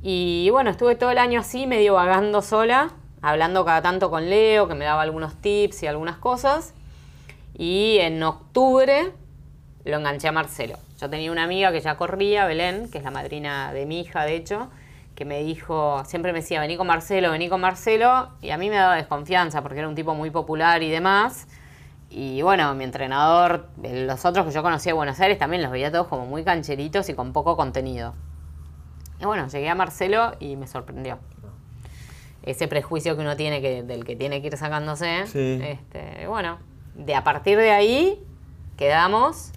Y 0.00 0.48
bueno, 0.50 0.70
estuve 0.70 0.94
todo 0.94 1.10
el 1.10 1.18
año 1.18 1.40
así, 1.40 1.66
medio 1.66 1.94
vagando 1.94 2.40
sola, 2.40 2.90
hablando 3.20 3.64
cada 3.64 3.82
tanto 3.82 4.10
con 4.10 4.30
Leo, 4.30 4.68
que 4.68 4.74
me 4.74 4.84
daba 4.84 5.02
algunos 5.02 5.40
tips 5.40 5.82
y 5.82 5.86
algunas 5.88 6.18
cosas. 6.18 6.74
Y 7.56 7.98
en 8.00 8.22
octubre 8.22 9.12
lo 9.84 9.96
enganché 9.96 10.28
a 10.28 10.32
Marcelo. 10.32 10.78
Yo 11.00 11.10
tenía 11.10 11.30
una 11.30 11.44
amiga 11.44 11.72
que 11.72 11.80
ya 11.80 11.96
corría, 11.96 12.46
Belén, 12.46 12.90
que 12.90 12.98
es 12.98 13.04
la 13.04 13.10
madrina 13.10 13.72
de 13.72 13.86
mi 13.86 14.00
hija, 14.00 14.24
de 14.24 14.36
hecho, 14.36 14.70
que 15.14 15.24
me 15.24 15.42
dijo, 15.42 16.02
siempre 16.04 16.32
me 16.32 16.40
decía, 16.40 16.60
vení 16.60 16.76
con 16.76 16.86
Marcelo, 16.86 17.30
vení 17.30 17.48
con 17.48 17.60
Marcelo, 17.60 18.30
y 18.40 18.50
a 18.50 18.58
mí 18.58 18.70
me 18.70 18.76
daba 18.76 18.96
desconfianza 18.96 19.62
porque 19.62 19.78
era 19.78 19.88
un 19.88 19.94
tipo 19.94 20.14
muy 20.14 20.30
popular 20.30 20.82
y 20.82 20.90
demás. 20.90 21.46
Y 22.10 22.42
bueno, 22.42 22.74
mi 22.74 22.84
entrenador, 22.84 23.68
los 23.82 24.24
otros 24.24 24.46
que 24.46 24.52
yo 24.52 24.62
conocía 24.62 24.90
de 24.90 24.94
Buenos 24.94 25.20
Aires, 25.20 25.38
también 25.38 25.62
los 25.62 25.70
veía 25.70 25.90
todos 25.90 26.06
como 26.06 26.26
muy 26.26 26.44
cancheritos 26.44 27.08
y 27.08 27.14
con 27.14 27.32
poco 27.32 27.56
contenido. 27.56 28.14
Y 29.20 29.24
bueno, 29.24 29.48
llegué 29.48 29.68
a 29.68 29.74
Marcelo 29.74 30.32
y 30.40 30.56
me 30.56 30.66
sorprendió. 30.66 31.18
Ese 32.42 32.68
prejuicio 32.68 33.16
que 33.16 33.22
uno 33.22 33.36
tiene 33.36 33.60
que, 33.60 33.82
del 33.82 34.04
que 34.04 34.16
tiene 34.16 34.40
que 34.40 34.48
ir 34.48 34.56
sacándose. 34.56 35.26
Sí. 35.26 35.60
Este, 35.62 36.26
bueno, 36.28 36.58
de 36.94 37.14
a 37.14 37.24
partir 37.24 37.58
de 37.58 37.70
ahí 37.70 38.18
quedamos 38.76 39.50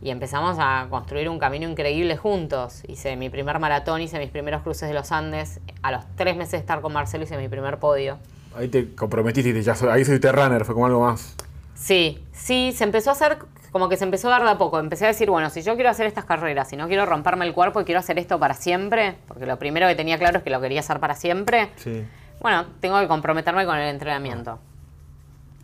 y 0.00 0.10
empezamos 0.10 0.56
a 0.60 0.86
construir 0.90 1.28
un 1.28 1.38
camino 1.38 1.68
increíble 1.68 2.16
juntos. 2.16 2.82
Hice 2.86 3.16
mi 3.16 3.30
primer 3.30 3.58
maratón, 3.58 4.00
hice 4.00 4.18
mis 4.18 4.30
primeros 4.30 4.62
cruces 4.62 4.88
de 4.88 4.94
los 4.94 5.10
Andes. 5.12 5.60
A 5.82 5.90
los 5.90 6.04
tres 6.16 6.36
meses 6.36 6.52
de 6.52 6.58
estar 6.58 6.80
con 6.80 6.92
Marcelo 6.92 7.24
hice 7.24 7.36
mi 7.36 7.48
primer 7.48 7.78
podio. 7.78 8.18
Ahí 8.56 8.68
te 8.68 8.94
comprometiste 8.94 9.50
y 9.50 9.62
ya 9.62 9.74
ahí 9.90 10.04
fuiste 10.04 10.30
runner, 10.32 10.64
fue 10.64 10.74
como 10.74 10.86
algo 10.86 11.00
más. 11.00 11.34
Sí, 11.74 12.24
sí, 12.32 12.72
se 12.74 12.84
empezó 12.84 13.10
a 13.10 13.12
hacer 13.12 13.38
como 13.70 13.88
que 13.88 13.96
se 13.96 14.04
empezó 14.04 14.28
a 14.28 14.30
dar 14.32 14.44
de 14.44 14.50
a 14.50 14.58
poco. 14.58 14.78
Empecé 14.78 15.04
a 15.04 15.08
decir, 15.08 15.28
bueno, 15.30 15.50
si 15.50 15.62
yo 15.62 15.74
quiero 15.74 15.90
hacer 15.90 16.06
estas 16.06 16.24
carreras, 16.24 16.68
si 16.68 16.76
no 16.76 16.88
quiero 16.88 17.04
romperme 17.04 17.44
el 17.44 17.52
cuerpo 17.52 17.80
y 17.80 17.84
quiero 17.84 18.00
hacer 18.00 18.18
esto 18.18 18.38
para 18.38 18.54
siempre, 18.54 19.16
porque 19.28 19.46
lo 19.46 19.58
primero 19.58 19.86
que 19.88 19.94
tenía 19.94 20.16
claro 20.18 20.38
es 20.38 20.44
que 20.44 20.50
lo 20.50 20.60
quería 20.60 20.80
hacer 20.80 21.00
para 21.00 21.14
siempre, 21.14 21.68
Sí. 21.76 22.04
bueno, 22.40 22.64
tengo 22.80 22.98
que 23.00 23.06
comprometerme 23.08 23.66
con 23.66 23.76
el 23.76 23.88
entrenamiento. 23.90 24.58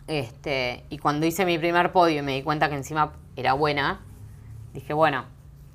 Este, 0.06 0.84
y 0.90 0.98
cuando 0.98 1.26
hice 1.26 1.46
mi 1.46 1.58
primer 1.58 1.92
podio 1.92 2.18
y 2.18 2.22
me 2.22 2.32
di 2.34 2.42
cuenta 2.42 2.68
que 2.68 2.74
encima 2.74 3.12
era 3.36 3.54
buena, 3.54 4.00
dije, 4.74 4.92
bueno, 4.92 5.24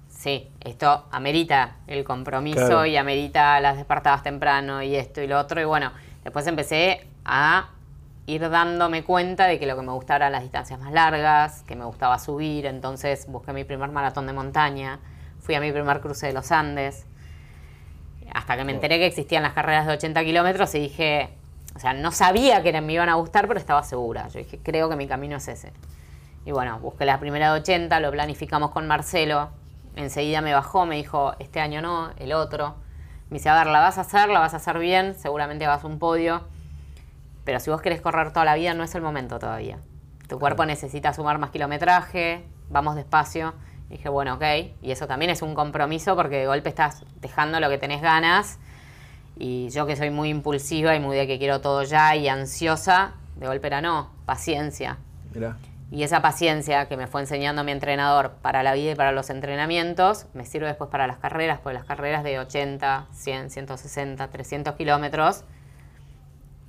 sí, 0.08 0.50
esto 0.60 1.06
amerita 1.12 1.78
el 1.88 2.04
compromiso 2.04 2.58
Claro. 2.68 2.86
y 2.86 2.96
amerita 2.98 3.60
las 3.60 3.78
despertadas 3.78 4.22
temprano 4.24 4.84
y 4.84 4.96
esto 4.96 5.22
y 5.22 5.28
lo 5.28 5.40
otro. 5.40 5.60
Y 5.62 5.66
bueno, 5.66 5.92
después 6.24 6.46
empecé 6.48 7.08
a 7.26 7.70
ir 8.28 8.48
dándome 8.50 9.04
cuenta 9.04 9.48
de 9.48 9.58
que 9.58 9.66
lo 9.66 9.76
que 9.76 9.82
me 9.82 9.92
gustaba 9.92 10.18
eran 10.18 10.34
las 10.34 10.44
distancias 10.44 10.80
más 10.80 10.92
largas, 10.92 11.64
que 11.64 11.76
me 11.76 11.86
gustaba 11.86 12.20
subir, 12.20 12.68
entonces 12.68 13.26
busqué 13.28 13.54
mi 13.54 13.64
primer 13.64 13.90
maratón 13.90 14.28
de 14.28 14.34
montaña, 14.34 15.00
fui 15.40 15.56
a 15.56 15.60
mi 15.60 15.72
primer 15.72 16.00
cruce 16.02 16.28
de 16.28 16.34
los 16.34 16.52
Andes, 16.52 17.08
hasta 18.32 18.56
que 18.56 18.64
me 18.64 18.74
enteré 18.74 19.00
que 19.00 19.08
existían 19.08 19.42
las 19.42 19.54
carreras 19.54 19.88
de 19.88 19.94
80 19.94 20.24
kilómetros 20.24 20.76
y 20.76 20.80
dije, 20.80 21.30
o 21.80 21.82
sea, 21.82 21.94
no 21.94 22.12
sabía 22.12 22.62
que 22.62 22.82
me 22.82 22.92
iban 22.92 23.08
a 23.08 23.14
gustar, 23.14 23.48
pero 23.48 23.58
estaba 23.58 23.84
segura. 23.84 24.28
Yo 24.28 24.40
dije, 24.40 24.60
creo 24.62 24.90
que 24.90 24.98
mi 24.98 25.08
camino 25.08 25.38
es 25.38 25.48
ese. 25.48 25.72
Y 26.44 26.52
bueno, 26.52 26.78
busqué 26.82 27.06
la 27.06 27.22
primera 27.22 27.54
de 27.54 27.62
80, 27.62 28.02
lo 28.02 28.12
planificamos 28.12 28.72
con 28.72 28.86
Marcelo. 28.86 29.52
Enseguida 29.96 30.42
me 30.42 30.54
bajó, 30.54 30.86
me 30.86 30.98
dijo, 30.98 31.36
este 31.40 31.62
año 31.62 31.82
no, 31.82 32.12
el 32.18 32.34
otro. 32.34 32.76
Me 33.30 33.38
dice, 33.38 33.48
a 33.48 33.58
ver, 33.58 33.68
la 33.68 33.80
vas 33.80 33.98
a 33.98 34.02
hacer, 34.02 34.28
la 34.28 34.40
vas 34.40 34.54
a 34.54 34.58
hacer 34.58 34.78
bien, 34.78 35.16
seguramente 35.16 35.68
vas 35.68 35.86
a 35.86 35.88
un 35.88 36.00
podio. 36.00 36.44
Pero 37.46 37.62
si 37.62 37.70
vos 37.70 37.82
querés 37.82 38.02
correr 38.02 38.34
toda 38.34 38.44
la 38.44 38.56
vida, 38.56 38.74
no 38.74 38.84
es 38.84 38.94
el 38.96 39.02
momento 39.02 39.40
todavía. 39.40 39.80
Tu 40.28 40.38
cuerpo 40.38 40.66
necesita 40.66 41.14
sumar 41.14 41.38
más 41.38 41.50
kilometraje, 41.52 42.44
vamos 42.70 42.98
despacio. 42.98 43.54
Y 43.90 43.94
dije, 43.94 44.10
bueno, 44.10 44.34
ok. 44.34 44.44
Y 44.82 44.92
eso 44.92 45.08
también 45.08 45.32
es 45.32 45.42
un 45.42 45.56
compromiso 45.56 46.18
porque 46.18 46.40
de 46.40 46.48
golpe 46.48 46.68
estás 46.68 47.06
dejando 47.22 47.62
lo 47.62 47.70
que 47.70 47.78
tenés 47.78 48.02
ganas. 48.02 48.60
Y 49.40 49.70
yo 49.70 49.86
que 49.88 49.96
soy 49.96 50.10
muy 50.10 50.30
impulsiva 50.30 50.96
y 50.96 51.00
muy 51.00 51.16
de 51.16 51.26
que 51.26 51.40
quiero 51.40 51.62
todo 51.62 51.84
ya 51.84 52.16
y 52.16 52.28
ansiosa, 52.28 53.14
de 53.38 53.48
golpe 53.48 53.68
era 53.68 53.82
no, 53.82 54.12
paciencia. 54.26 54.98
Mirá. 55.34 55.56
Y 55.92 56.04
esa 56.04 56.22
paciencia 56.22 56.88
que 56.88 56.98
me 56.98 57.08
fue 57.08 57.22
enseñando 57.22 57.64
mi 57.64 57.72
entrenador 57.72 58.34
para 58.42 58.62
la 58.62 58.74
vida 58.74 58.92
y 58.92 58.96
para 58.96 59.12
los 59.12 59.30
entrenamientos, 59.32 60.28
me 60.34 60.46
sirve 60.46 60.68
después 60.68 60.90
para 60.92 61.08
las 61.08 61.18
carreras, 61.18 61.60
porque 61.64 61.74
las 61.74 61.86
carreras 61.86 62.24
de 62.24 62.38
80, 62.38 63.08
100, 63.12 63.50
160, 63.50 64.28
300 64.28 64.76
kilómetros, 64.76 65.46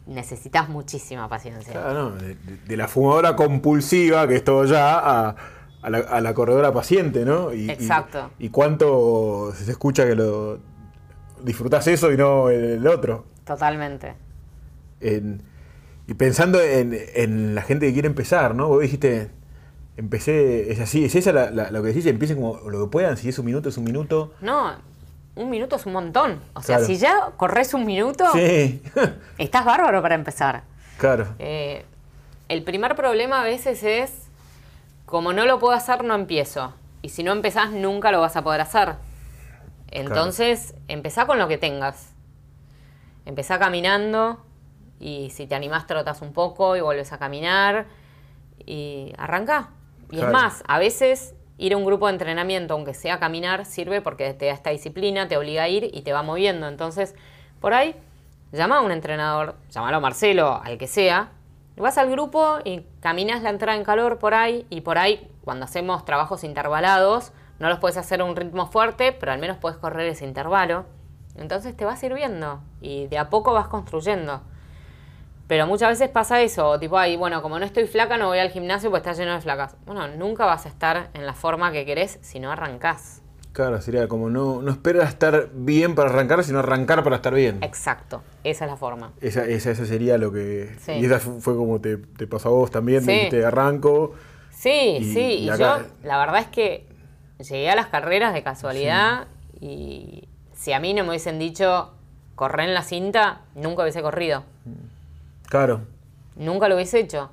necesitas 0.07 0.69
muchísima 0.69 1.29
paciencia. 1.29 1.73
Claro, 1.73 2.13
de, 2.13 2.77
la 2.77 2.89
fumadora 2.89 3.37
compulsiva, 3.37 4.27
que 4.27 4.37
es 4.37 4.45
todo 4.45 4.65
ya, 4.65 4.99
a, 4.99 5.37
a 5.83 5.91
la, 5.91 5.99
a 5.99 6.21
la 6.21 6.33
corredora 6.33 6.73
paciente, 6.73 7.25
¿no? 7.25 7.53
Y, 7.53 7.67
y- 7.67 7.71
Exacto. 7.71 8.31
Y, 8.39 8.49
cuánto 8.49 9.53
se 9.55 9.71
escucha 9.71 10.07
que 10.07 10.15
lo 10.15 10.61
disfrutás 11.45 11.87
eso 11.89 12.11
y 12.13 12.17
no 12.17 12.49
el 12.51 12.87
otro. 12.87 13.25
Totalmente. 13.45 14.15
En- 15.01 15.43
y 16.07 16.15
pensando 16.15 16.61
en, 16.61 16.97
en 17.15 17.55
la 17.55 17.63
gente 17.63 17.87
que 17.87 17.93
quiere 17.93 18.09
empezar, 18.09 18.55
¿no? 18.55 18.69
Vos 18.69 18.83
dijiste, 18.83 19.31
empecé, 19.97 20.73
es 20.73 20.81
así, 20.81 21.05
es 21.05 21.15
esa 21.15 21.33
la- 21.33 21.51
la- 21.51 21.71
lo 21.71 21.83
que 21.83 21.89
decís, 21.89 22.07
empiecen 22.07 22.37
como 22.41 22.59
lo 22.69 22.85
que 22.87 22.91
puedan, 22.91 23.17
si 23.17 23.29
es 23.29 23.39
un 23.39 23.47
minuto, 23.47 23.69
es 23.69 23.77
un 23.79 23.85
minuto. 23.85 24.33
No, 24.41 24.73
un 25.37 25.51
minuto 25.51 25.77
es 25.77 25.87
un 25.87 25.93
montón. 25.93 26.41
O 26.55 26.63
sea, 26.63 26.77
Claro. 26.79 26.87
si 26.87 26.97
ya 26.99 27.31
corres 27.37 27.75
un 27.75 27.87
minuto, 27.87 28.25
Sí, 28.33 28.83
estás 29.39 29.65
bárbaro 29.65 30.03
para 30.03 30.15
empezar. 30.17 30.63
claro. 30.99 31.27
Eh, 31.39 31.85
el 32.49 32.65
primer 32.65 32.97
problema 32.97 33.43
a 33.43 33.45
veces 33.45 33.83
es, 33.85 34.11
como 35.07 35.33
no 35.33 35.47
lo 35.47 35.59
puedo 35.61 35.75
hacer, 35.75 36.03
no 36.03 36.15
empiezo. 36.17 36.73
Y 37.03 37.11
si 37.11 37.23
no 37.23 37.33
empezás, 37.33 37.71
nunca 37.71 38.11
lo 38.11 38.21
vas 38.21 38.37
a 38.37 38.43
poder 38.43 38.61
hacer. 38.61 38.95
Entonces, 39.91 40.75
empezá 40.89 41.27
con 41.27 41.39
lo 41.39 41.49
que 41.49 41.59
tengas. 41.59 42.13
Empezá 43.27 43.59
caminando 43.59 44.45
y 44.99 45.31
si 45.31 45.47
te 45.47 45.55
animás, 45.55 45.87
trotas 45.87 46.23
un 46.23 46.33
poco 46.33 46.77
y 46.77 46.81
vuelves 46.81 47.13
a 47.13 47.19
caminar 47.19 47.87
y 48.67 49.13
arranca. 49.19 49.71
Y 50.11 50.17
Claro. 50.17 50.27
es 50.29 50.33
más, 50.33 50.63
a 50.67 50.79
veces 50.79 51.35
ir 51.59 51.75
a 51.75 51.77
un 51.77 51.85
grupo 51.85 52.07
de 52.07 52.13
entrenamiento, 52.13 52.75
aunque 52.75 52.95
sea 52.95 53.19
caminar, 53.19 53.67
sirve 53.67 54.01
porque 54.01 54.33
te 54.35 54.47
da 54.47 54.53
esta 54.53 54.71
disciplina, 54.71 55.29
te 55.29 55.37
obliga 55.37 55.65
a 55.65 55.69
ir 55.69 55.91
y 55.93 56.03
te 56.03 56.13
va 56.13 56.23
moviendo. 56.23 56.69
Entonces, 56.69 57.15
por 57.61 57.75
ahí, 57.75 57.95
llama 58.53 58.79
a 58.79 58.81
un 58.81 58.93
entrenador, 58.93 59.57
llámalo 59.71 59.99
a 59.99 60.01
Marcelo, 60.01 60.61
al 60.63 60.79
que 60.79 60.87
sea, 60.87 61.31
vas 61.77 61.99
al 61.99 62.11
grupo 62.11 62.59
y 62.65 62.85
caminas 63.01 63.43
la 63.43 63.51
entrada 63.51 63.77
en 63.77 63.85
calor 63.85 64.19
por 64.19 64.35
ahí 64.35 64.67
y 64.71 64.83
por 64.83 64.99
ahí, 64.99 65.31
cuando 65.43 65.65
hacemos 65.65 66.05
trabajos 66.05 66.45
intervalados, 66.45 67.33
no 67.61 67.69
los 67.69 67.79
puedes 67.79 67.97
hacer 67.97 68.21
a 68.21 68.25
un 68.25 68.35
ritmo 68.35 68.67
fuerte, 68.67 69.13
pero 69.13 69.31
al 69.33 69.39
menos 69.39 69.57
puedes 69.59 69.79
correr 69.79 70.09
ese 70.09 70.25
intervalo. 70.25 70.85
Entonces 71.37 71.77
te 71.77 71.85
va 71.85 71.97
sirviendo 71.97 72.61
y 72.81 73.07
de 73.07 73.19
a 73.19 73.31
poco 73.31 73.53
vas 73.53 73.69
construyendo. 73.69 74.41
Pero 75.47 75.67
muchas 75.67 75.89
veces 75.91 76.09
pasa 76.09 76.41
eso, 76.43 76.79
tipo, 76.79 76.97
ay, 76.97 77.17
bueno, 77.17 77.43
como 77.43 77.59
no 77.59 77.65
estoy 77.65 77.87
flaca, 77.87 78.17
no 78.17 78.29
voy 78.29 78.39
al 78.39 78.51
gimnasio 78.51 78.89
porque 78.91 79.09
está 79.11 79.21
lleno 79.21 79.35
de 79.35 79.41
flacas. 79.41 79.75
Bueno, 79.85 80.07
nunca 80.09 80.45
vas 80.47 80.65
a 80.67 80.69
estar 80.69 81.11
en 81.13 81.27
la 81.27 81.35
forma 81.35 81.73
que 81.73 81.85
querés 81.85 82.19
si 82.23 82.39
no 82.39 82.53
arrancás. 82.53 83.21
Claro, 83.53 83.81
sería 83.83 84.07
como 84.07 84.31
no, 84.31 84.63
no 84.63 84.71
esperar 84.71 85.09
estar 85.09 85.49
bien 85.53 85.97
para 85.97 86.09
arrancar, 86.11 86.45
sino 86.45 86.61
arrancar 86.61 87.03
para 87.03 87.17
estar 87.17 87.35
bien. 87.35 87.59
Exacto, 87.65 88.23
esa 88.45 88.65
es 88.67 88.71
la 88.71 88.77
forma. 88.77 89.11
Esa, 89.21 89.45
esa, 89.45 89.73
esa 89.73 89.87
sería 89.87 90.19
lo 90.19 90.31
que... 90.33 90.73
Sí. 90.79 90.93
Y 90.93 91.05
esa 91.07 91.19
fu- 91.19 91.41
fue 91.41 91.57
como 91.57 91.81
te, 91.81 91.97
te 91.97 92.29
pasó 92.29 92.51
a 92.51 92.53
vos 92.53 92.71
también, 92.71 93.03
Sí. 93.05 93.11
dijiste 93.11 93.45
arranco. 93.45 94.15
Sí, 94.53 94.99
Y- 95.01 95.13
sí, 95.15 95.21
y 95.21 95.45
y, 95.47 95.51
acá- 95.51 95.79
yo 95.81 95.87
la 96.05 96.19
verdad 96.19 96.39
es 96.43 96.47
que 96.47 96.87
llegué 97.45 97.71
a 97.71 97.75
las 97.75 97.87
carreras 97.87 98.33
de 98.35 98.43
casualidad 98.43 99.27
y 99.61 100.29
si 100.53 100.73
a 100.73 100.81
mí 100.81 100.95
no 100.95 101.03
me 101.05 101.11
hubiesen 101.11 101.39
dicho 101.39 101.93
correr 102.35 102.69
en 102.69 102.75
la 102.75 102.83
cinta, 102.83 103.43
nunca 103.55 103.83
hubiese 103.83 104.03
corrido. 104.03 104.45
Claro. 105.49 105.83
Nunca 106.37 106.69
lo 106.69 106.77
hubiese 106.77 107.01
hecho. 107.01 107.31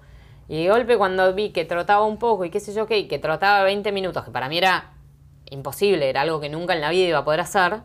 Y 0.50 0.63
de 0.63 0.70
golpe 0.70 0.98
cuando 0.98 1.34
vi 1.34 1.52
que 1.52 1.65
trotaba 1.65 2.06
un 2.06 2.17
poco 2.17 2.46
y 2.46 2.50
qué 2.50 2.60
sé 2.60 2.74
yo 2.74 2.88
qué, 2.88 2.98
y 3.00 3.08
que 3.08 3.20
trotaba 3.20 3.63
20 3.63 3.91
minutos, 3.91 4.24
que 4.24 4.32
para 4.32 4.50
mí 4.50 4.58
era 4.58 4.91
imposible, 5.50 6.10
era 6.10 6.22
algo 6.22 6.39
que 6.39 6.50
nunca 6.50 6.74
en 6.74 6.82
la 6.82 6.89
vida 6.89 7.08
iba 7.08 7.20
a 7.20 7.26
poder 7.26 7.41
hacer, 7.41 7.82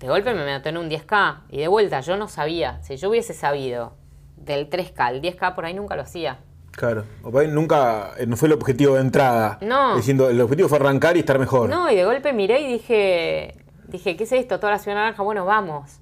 de 0.00 0.08
golpe 0.08 0.34
me 0.34 0.44
metí 0.44 0.68
en 0.68 0.76
un 0.76 0.90
10K. 0.90 1.44
Y 1.48 1.58
de 1.58 1.68
vuelta, 1.68 2.00
yo 2.00 2.16
no 2.16 2.28
sabía. 2.28 2.82
Si 2.82 2.96
yo 2.96 3.10
hubiese 3.10 3.32
sabido 3.32 3.94
del 4.36 4.68
3K 4.68 4.98
al 4.98 5.22
10K, 5.22 5.54
por 5.54 5.64
ahí 5.64 5.74
nunca 5.74 5.96
lo 5.96 6.02
hacía. 6.02 6.38
Claro. 6.76 7.04
O 7.22 7.30
por 7.30 7.42
ahí 7.42 7.48
nunca 7.48 8.12
eh, 8.18 8.26
no 8.26 8.36
fue 8.36 8.48
el 8.48 8.54
objetivo 8.54 8.94
de 8.94 9.00
entrada. 9.00 9.58
No. 9.60 9.96
Diciendo, 9.96 10.28
el 10.28 10.40
objetivo 10.40 10.68
fue 10.68 10.78
arrancar 10.78 11.16
y 11.16 11.20
estar 11.20 11.38
mejor. 11.38 11.68
No, 11.70 11.90
y 11.90 11.94
de 11.94 12.04
golpe 12.04 12.32
miré 12.32 12.60
y 12.60 12.72
dije, 12.72 13.54
dije, 13.86 14.16
¿qué 14.16 14.24
es 14.24 14.32
esto? 14.32 14.58
Toda 14.58 14.72
la 14.72 14.78
ciudad 14.78 14.96
naranja, 14.96 15.22
bueno, 15.22 15.44
vamos. 15.44 16.00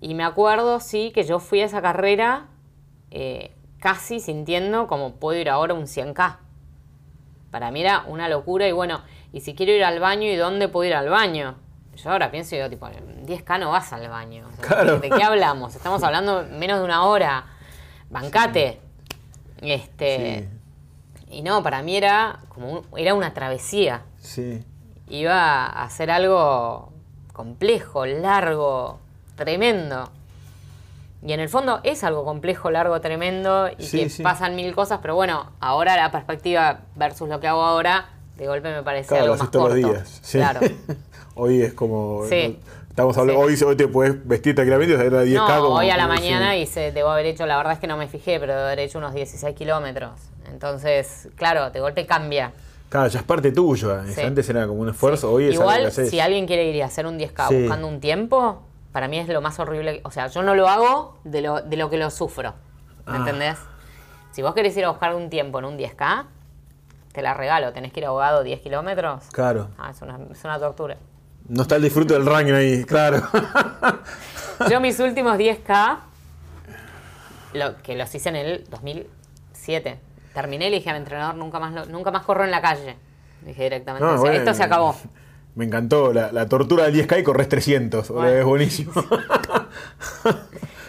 Y 0.00 0.14
me 0.14 0.24
acuerdo, 0.24 0.78
sí, 0.80 1.10
que 1.12 1.24
yo 1.24 1.40
fui 1.40 1.60
a 1.60 1.64
esa 1.64 1.82
carrera 1.82 2.46
eh, 3.10 3.54
casi 3.80 4.20
sintiendo 4.20 4.86
como 4.86 5.16
puedo 5.16 5.38
ir 5.38 5.50
ahora 5.50 5.74
a 5.74 5.76
un 5.76 5.86
100K. 5.86 6.36
Para 7.50 7.70
mí 7.70 7.80
era 7.80 8.04
una 8.06 8.28
locura 8.28 8.68
y 8.68 8.72
bueno, 8.72 9.00
y 9.32 9.40
si 9.40 9.54
quiero 9.54 9.72
ir 9.72 9.82
al 9.82 9.98
baño, 9.98 10.28
¿y 10.28 10.36
dónde 10.36 10.68
puedo 10.68 10.88
ir 10.88 10.94
al 10.94 11.08
baño? 11.08 11.56
Yo 11.96 12.10
ahora 12.10 12.30
pienso 12.30 12.54
y 12.54 12.58
digo, 12.58 12.70
tipo, 12.70 12.86
en 12.86 13.26
10K 13.26 13.58
no 13.58 13.70
vas 13.70 13.92
al 13.92 14.08
baño. 14.08 14.46
O 14.46 14.56
sea, 14.56 14.64
Claro. 14.64 15.00
¿De 15.00 15.10
qué 15.10 15.22
hablamos? 15.24 15.74
Estamos 15.74 16.02
hablando 16.04 16.44
menos 16.52 16.78
de 16.78 16.84
una 16.84 17.04
hora. 17.04 17.44
Bancate. 18.10 18.80
Este, 19.62 20.48
Y 21.30 21.42
no, 21.42 21.62
para 21.62 21.82
mí 21.82 21.94
era 21.96 22.40
como 22.48 22.72
un- 22.72 22.86
era 22.96 23.12
una 23.14 23.34
travesía 23.34 24.02
Sí. 24.20 24.64
iba 25.10 25.66
a 25.66 25.84
hacer 25.84 26.10
algo 26.10 26.90
complejo, 27.34 28.06
largo, 28.06 28.98
tremendo. 29.36 30.08
Y 31.22 31.32
en 31.32 31.40
el 31.40 31.48
fondo 31.48 31.80
es 31.82 32.02
algo 32.04 32.24
complejo, 32.24 32.70
largo, 32.70 33.00
tremendo 33.00 33.68
y 33.76 33.84
Sí, 33.84 33.98
que 34.04 34.08
sí. 34.08 34.22
pasan 34.22 34.56
mil 34.56 34.74
cosas, 34.74 35.00
pero 35.02 35.14
bueno, 35.16 35.50
ahora 35.60 35.96
la 35.96 36.10
perspectiva 36.10 36.80
versus 36.96 37.28
lo 37.28 37.40
que 37.40 37.48
hago 37.48 37.62
ahora, 37.62 38.08
de 38.38 38.46
golpe 38.46 38.72
me 38.72 38.82
parece 38.82 39.08
Claro, 39.08 39.24
algo 39.24 39.36
más 39.36 39.48
corto. 39.50 39.68
los 39.68 39.74
días. 39.74 40.22
Claro. 40.30 40.60
hoy 41.34 41.60
es 41.62 41.74
como. 41.74 42.24
Estamos 42.98 43.16
hablando, 43.16 43.46
Sí. 43.48 43.62
hoy, 43.62 43.68
hoy 43.70 43.76
te 43.76 43.86
puedes 43.86 44.26
vestir 44.26 44.56
tranquilamente 44.56 44.92
y 44.94 44.96
salir 44.96 45.14
a 45.14 45.22
10K. 45.22 45.56
No, 45.60 45.68
hoy 45.74 45.88
a 45.88 45.96
la 45.96 46.02
sí. 46.02 46.08
mañana 46.08 46.56
hice, 46.56 46.90
debo 46.90 47.10
haber 47.10 47.26
hecho, 47.26 47.46
la 47.46 47.56
verdad 47.56 47.74
es 47.74 47.78
que 47.78 47.86
no 47.86 47.96
me 47.96 48.08
fijé, 48.08 48.40
pero 48.40 48.54
debo 48.54 48.64
haber 48.66 48.80
hecho 48.80 48.98
unos 48.98 49.14
16 49.14 49.54
kilómetros. 49.54 50.18
Entonces, 50.50 51.28
claro, 51.36 51.70
de 51.70 51.78
golpe 51.78 52.06
cambia. 52.06 52.50
Claro, 52.88 53.06
ya 53.06 53.20
es 53.20 53.24
parte 53.24 53.52
tuya. 53.52 54.02
Sí. 54.08 54.20
Antes 54.20 54.48
era 54.50 54.66
como 54.66 54.80
un 54.80 54.88
esfuerzo, 54.88 55.30
hoy 55.30 55.44
es 55.44 55.50
algo 55.52 55.68
que 55.68 55.74
Igual, 55.76 55.86
haces. 55.86 56.10
si 56.10 56.18
alguien 56.18 56.48
quiere 56.48 56.64
ir 56.64 56.74
y 56.74 56.80
hacer 56.82 57.06
un 57.06 57.18
10K 57.18 57.46
Sí. 57.46 57.60
buscando 57.60 57.86
un 57.86 58.00
tiempo, 58.00 58.62
para 58.90 59.06
mí 59.06 59.16
es 59.20 59.28
lo 59.28 59.40
más 59.42 59.60
horrible. 59.60 60.00
O 60.02 60.10
sea, 60.10 60.26
yo 60.26 60.42
no 60.42 60.56
lo 60.56 60.66
hago 60.68 61.20
de 61.22 61.40
lo, 61.42 61.60
de 61.60 61.76
lo 61.76 61.90
que 61.90 61.98
lo 61.98 62.10
sufro. 62.10 62.54
¿Me 63.06 63.12
Ah. 63.12 63.16
entendés? 63.18 63.58
Si 64.32 64.42
vos 64.42 64.54
querés 64.54 64.76
ir 64.76 64.84
a 64.84 64.88
buscar 64.88 65.14
un 65.14 65.30
tiempo 65.30 65.60
en 65.60 65.66
un 65.66 65.76
10K, 65.76 66.26
te 67.12 67.22
la 67.22 67.32
regalo, 67.34 67.72
tenés 67.72 67.92
que 67.92 68.00
ir 68.00 68.06
ahogado 68.06 68.42
10 68.42 68.58
kilómetros. 68.60 69.22
Claro. 69.32 69.68
Ah, 69.78 69.90
es 69.90 70.02
una, 70.02 70.18
es 70.32 70.42
una 70.42 70.58
tortura. 70.58 70.96
No 71.48 71.62
está 71.62 71.76
el 71.76 71.82
disfrute 71.82 72.14
del 72.14 72.26
running 72.26 72.54
ahí, 72.54 72.84
claro. 72.84 73.22
Yo 74.70 74.80
mis 74.80 74.98
últimos 75.00 75.36
10K, 75.38 75.98
lo, 77.54 77.76
que 77.82 77.96
los 77.96 78.14
hice 78.14 78.28
en 78.28 78.36
el 78.36 78.64
2007, 78.70 79.98
terminé 80.34 80.66
y 80.66 80.70
le 80.70 80.76
dije 80.76 80.90
a 80.90 80.92
mi 80.92 80.98
entrenador, 80.98 81.34
nunca 81.36 81.58
más, 81.58 81.72
lo- 81.72 81.86
nunca 81.86 82.10
más 82.10 82.24
corro 82.24 82.44
en 82.44 82.50
la 82.50 82.60
calle. 82.60 82.96
Dije 83.42 83.62
directamente, 83.62 84.04
No, 84.04 84.10
o 84.10 84.14
sea, 84.14 84.20
bueno, 84.20 84.36
esto 84.36 84.52
se 84.54 84.62
acabó. 84.62 84.94
Me 85.54 85.64
encantó 85.64 86.12
la, 86.12 86.30
la 86.32 86.48
tortura 86.48 86.84
del 86.84 86.94
10K 87.06 87.20
y 87.20 87.22
corres 87.24 87.48
300. 87.48 88.08
Bueno. 88.10 88.28
Es 88.28 88.44
buenísimo. 88.44 88.92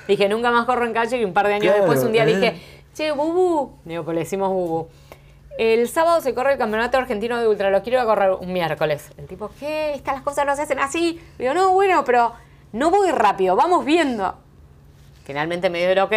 Dije, 0.08 0.28
nunca 0.28 0.52
más 0.52 0.66
corro 0.66 0.86
en 0.86 0.94
calle 0.94 1.18
y 1.18 1.26
un 1.26 1.34
par 1.34 1.48
de 1.48 1.54
años 1.54 1.64
Claro, 1.74 1.80
después 1.84 2.04
un 2.04 2.12
día 2.12 2.26
le 2.26 2.32
eh. 2.34 2.36
dije, 2.36 2.62
che, 2.94 3.12
Bubu, 3.12 3.78
digo, 3.86 4.04
pues 4.04 4.16
le 4.16 4.22
decimos 4.22 4.50
Bubu. 4.50 4.88
El 5.60 5.90
sábado 5.90 6.22
se 6.22 6.34
corre 6.34 6.54
el 6.54 6.58
campeonato 6.58 6.98
argentino 6.98 7.38
de 7.38 7.46
ultra, 7.46 7.70
lo 7.70 7.84
quiero 7.84 7.98
ir 7.98 8.04
a 8.04 8.06
correr 8.06 8.32
un 8.32 8.54
miércoles. 8.54 9.12
El 9.18 9.28
tipo, 9.28 9.52
¿qué? 9.60 9.94
Estas 9.94 10.14
las 10.16 10.24
cosas 10.24 10.46
no 10.46 10.56
se 10.56 10.62
hacen 10.62 10.80
así. 10.80 11.20
Digo, 11.38 11.54
no, 11.54 11.74
bueno, 11.74 12.06
pero 12.06 12.32
no 12.72 12.90
voy 12.90 13.12
rápido, 13.12 13.58
vamos 13.58 13.84
viendo. 13.84 14.36
Finalmente 15.26 15.70
me 15.70 15.80
dio 15.80 15.90
el 15.90 16.00
ok. 16.00 16.14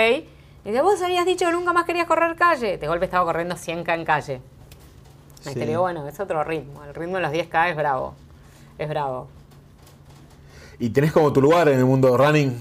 Y 0.65 0.69
dice, 0.71 0.81
vos 0.81 1.03
habías 1.03 1.27
dicho 1.27 1.45
que 1.47 1.51
nunca 1.51 1.73
más 1.73 1.87
querías 1.87 2.07
correr 2.07 2.37
calle. 2.37 2.79
De 2.79 2.87
golpe 2.87 3.07
estaba 3.07 3.25
corriendo 3.25 3.57
100K 3.57 3.95
en 3.97 4.05
calle. 4.05 4.41
Y 5.45 5.49
Sí. 5.49 5.59
digo, 5.59 5.81
bueno, 5.81 6.07
es 6.07 6.21
otro 6.21 6.45
ritmo. 6.45 6.85
El 6.85 6.95
ritmo 6.95 7.17
de 7.17 7.23
los 7.23 7.33
10K 7.33 7.71
es 7.71 7.77
bravo. 7.77 8.15
Es 8.79 8.89
bravo. 8.89 9.27
¿Y 10.79 10.91
tenés 10.91 11.11
como 11.11 11.33
tu 11.33 11.41
lugar 11.43 11.69
en 11.69 11.81
el 11.81 11.85
mundo 11.85 12.17
running? 12.17 12.57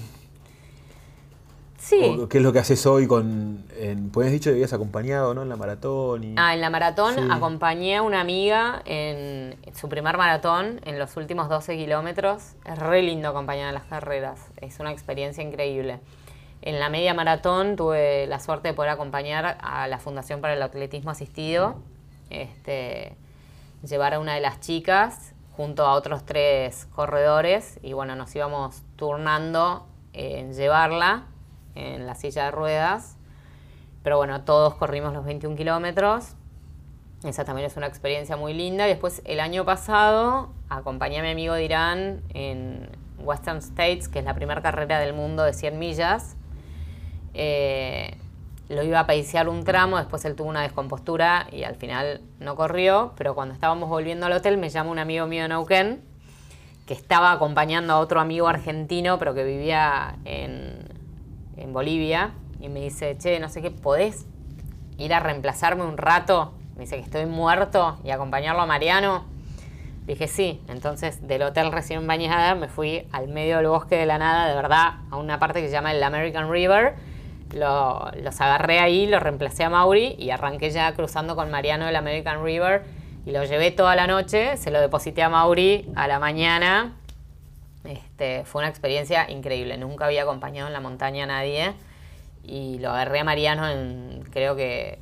Sí. 1.92 2.18
¿O 2.22 2.30
¿Qué 2.30 2.38
es 2.38 2.44
lo 2.44 2.54
que 2.54 2.60
haces 2.60 2.86
hoy 2.86 3.06
con... 3.06 3.66
En, 3.78 4.12
pues 4.12 4.28
has 4.28 4.32
dicho 4.32 4.50
que 4.50 4.54
habías 4.56 4.72
acompañado, 4.72 5.34
¿no? 5.34 5.42
En 5.42 5.50
la 5.50 5.58
maratón 5.58 6.24
y... 6.24 6.36
Ah, 6.38 6.54
en 6.54 6.62
la 6.62 6.70
maratón 6.70 7.16
Sí. 7.16 7.22
acompañé 7.30 7.98
a 7.98 8.02
una 8.02 8.22
amiga 8.22 8.82
en 8.86 9.58
su 9.76 9.89
primer 9.89 10.18
maratón, 10.18 10.80
en 10.86 10.98
los 10.98 11.18
últimos 11.18 11.50
12 11.50 11.76
kilómetros. 11.76 12.54
Es 12.66 12.80
re 12.80 13.02
lindo 13.04 13.28
acompañar 13.28 13.68
en 13.68 13.74
las 13.74 13.84
carreras, 13.84 14.39
es 14.62 14.80
una 14.80 14.92
experiencia 14.94 15.44
increíble. 15.44 16.00
En 16.62 16.80
la 16.80 16.88
media 16.89 17.14
maratón 17.14 17.76
tuve 17.76 18.26
la 18.28 18.39
suerte 18.39 18.70
de 18.70 18.74
poder 18.74 18.92
acompañar 18.92 19.58
a 19.62 19.88
la 19.89 19.98
Fundación 19.98 20.39
para 20.39 20.54
el 20.54 20.62
Atletismo 20.62 21.12
Asistido, 21.12 21.76
este, 22.30 23.16
llevar 23.84 24.14
a 24.14 24.20
una 24.20 24.34
de 24.36 24.39
las 24.42 24.62
chicas 24.62 25.34
junto 25.58 25.86
a 25.86 25.94
otros 25.94 26.24
tres 26.26 26.88
corredores 26.96 27.80
y 27.84 27.92
bueno, 27.94 28.16
nos 28.16 28.34
íbamos 28.34 28.82
turnando 28.96 29.88
en 30.14 30.54
llevarla 30.54 31.26
en 31.76 32.05
la 32.05 32.15
silla 32.15 32.45
de 32.45 32.51
ruedas. 32.51 33.17
Pero 34.03 34.17
bueno, 34.17 34.41
todos 34.41 34.76
corrimos 34.76 35.13
los 35.13 35.26
21 35.26 35.55
kilómetros. 35.55 36.36
Esa 37.24 37.45
también 37.45 37.67
es 37.67 37.78
una 37.78 37.88
experiencia 37.88 38.36
muy 38.36 38.53
linda. 38.53 38.88
Y 38.88 38.89
después, 38.89 39.22
el 39.26 39.39
año 39.39 39.63
pasado, 39.63 40.51
acompañé 40.69 41.19
a 41.19 41.22
mi 41.22 41.30
amigo 41.30 41.53
de 41.53 41.63
Irán 41.63 42.22
en 42.34 42.89
Western 43.19 43.59
States, 43.59 44.07
que 44.07 44.19
es 44.19 44.26
la 44.26 44.34
primera 44.34 44.61
carrera 44.61 44.99
del 44.99 45.13
mundo 45.13 45.43
de 45.43 45.53
100 45.53 45.78
millas. 45.78 46.36
Eh, 47.34 48.17
lo 48.69 48.84
iba 48.84 49.01
a 49.01 49.05
paisear 49.05 49.49
un 49.49 49.63
tramo, 49.63 49.97
después 49.97 50.24
él 50.26 50.36
tuvo 50.36 50.49
una 50.49 50.61
descompostura 50.61 51.47
y 51.51 51.63
al 51.63 51.76
final 51.76 52.22
no 52.39 52.55
corrió. 52.55 53.13
Pero 53.17 53.36
cuando 53.36 53.53
estábamos 53.53 53.89
volviendo 53.89 54.26
al 54.26 54.34
hotel, 54.34 54.57
me 54.57 54.69
llama 54.69 54.89
un 54.89 54.99
amigo 54.99 55.28
mío 55.28 55.43
de 55.43 55.49
Neuquén, 55.49 56.01
que 56.88 56.93
estaba 56.95 57.32
acompañando 57.32 57.93
a 57.93 57.99
otro 57.99 58.19
amigo 58.19 58.47
argentino, 58.47 59.19
pero 59.19 59.36
que 59.36 59.43
vivía 59.43 60.15
en, 60.26 60.91
en 61.62 61.74
Bolivia, 61.74 62.32
y 62.59 62.70
me 62.70 62.80
dice, 62.82 63.18
che, 63.18 63.39
no 63.39 63.49
sé 63.49 63.62
qué, 63.62 63.72
¿podés 63.72 64.26
ir 64.97 65.14
a 65.14 65.20
reemplazarme 65.20 65.84
un 65.84 65.97
rato? 65.97 66.53
Me 66.76 66.82
dice 66.82 66.95
que 66.97 67.03
estoy 67.03 67.26
muerto 67.26 67.97
y 68.03 68.12
acompañarlo 68.12 68.62
a 68.62 68.66
Mariano. 68.66 69.26
Dije, 70.05 70.28
sí. 70.28 70.62
Entonces, 70.68 71.28
del 71.28 71.43
hotel 71.43 71.72
recién 71.72 72.05
bañada, 72.07 72.55
me 72.55 72.68
fui 72.68 73.07
al 73.12 73.28
medio 73.28 73.57
del 73.57 73.68
bosque 73.68 73.95
de 73.97 74.05
la 74.05 74.18
nada, 74.18 74.47
de 74.47 74.55
verdad, 74.55 74.95
a 75.12 75.18
una 75.18 75.39
parte 75.39 75.62
que 75.62 75.68
se 75.68 75.74
llama 75.74 75.91
el 75.91 76.03
American 76.03 76.51
River. 76.51 76.95
Lo- 77.53 78.09
los 78.22 78.39
agarré 78.41 78.80
ahí, 78.80 79.07
lo 79.07 79.20
reemplacé 79.20 79.64
a 79.64 79.70
Mauri 79.70 80.16
y 80.18 80.30
arranqué 80.32 80.72
ya 80.72 80.93
cruzando 80.93 81.36
con 81.36 81.51
Mariano 81.51 81.88
el 81.88 81.95
American 81.95 82.43
River. 82.43 82.84
Y 83.26 83.32
lo 83.32 83.43
llevé 83.43 83.70
toda 83.72 83.95
la 83.95 84.07
noche, 84.07 84.57
se 84.57 84.72
lo 84.72 84.82
deposité 84.82 85.22
a 85.22 85.30
Mauri 85.30 85.91
a 85.95 86.07
la 86.07 86.18
mañana. 86.20 86.93
Este, 87.84 88.46
fue 88.46 88.62
una 88.62 88.70
experiencia 88.70 89.30
increíble. 89.30 89.78
Nunca 89.78 90.06
había 90.06 90.24
acompañado 90.24 90.68
en 90.68 90.74
la 90.74 90.80
montaña 90.80 91.24
a 91.24 91.28
nadie. 91.28 91.74
Y 92.44 92.80
lo 92.80 92.90
agarré 92.90 93.20
a 93.20 93.24
Mariano 93.24 93.68
en, 93.70 94.24
creo 94.32 94.56
que 94.56 95.00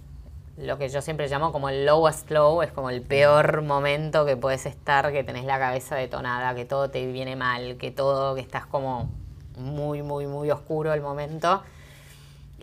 lo 0.57 0.77
que 0.77 0.89
yo 0.89 1.01
siempre 1.01 1.27
llamo 1.29 1.53
como 1.53 1.69
el 1.69 1.85
lowest 1.85 2.29
low, 2.31 2.61
es 2.61 2.71
como 2.71 2.89
el 2.89 3.01
peor 3.01 3.61
momento 3.61 4.25
que 4.25 4.35
puedes 4.35 4.65
estar, 4.65 5.11
que 5.11 5.23
tenés 5.23 5.45
la 5.45 5.57
cabeza 5.57 5.95
detonada, 5.95 6.53
que 6.53 6.65
todo 6.65 6.89
te 6.89 7.05
viene 7.07 7.37
mal, 7.37 7.77
que 7.77 7.91
todo, 7.91 8.35
que 8.35 8.41
estás 8.41 8.65
como 8.65 9.09
muy, 9.57 10.01
muy, 10.01 10.27
muy 10.27 10.51
oscuro 10.51 10.93
el 10.93 11.01
momento. 11.01 11.63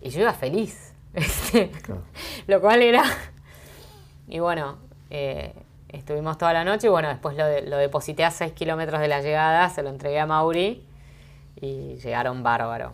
Y 0.02 0.10
yo 0.10 0.20
iba 0.20 0.34
feliz, 0.34 0.94
este, 1.14 1.72
lo 2.46 2.60
cual 2.60 2.82
era... 2.82 3.02
Y 4.28 4.40
bueno, 4.40 4.76
eh, 5.08 5.54
estuvimos 5.88 6.38
toda 6.38 6.52
la 6.52 6.64
noche 6.64 6.86
y 6.86 6.90
bueno, 6.90 7.08
después 7.08 7.36
lo, 7.36 7.46
de- 7.46 7.62
lo 7.62 7.76
deposité 7.76 8.24
a 8.24 8.30
6 8.30 8.52
kilómetros 8.52 9.00
de 9.00 9.08
la 9.08 9.20
llegada, 9.20 9.68
se 9.70 9.82
lo 9.82 9.88
entregué 9.90 10.20
a 10.20 10.26
Mauri 10.26 10.84
y 11.60 11.96
llegaron 11.96 12.42
bárbaro. 12.42 12.92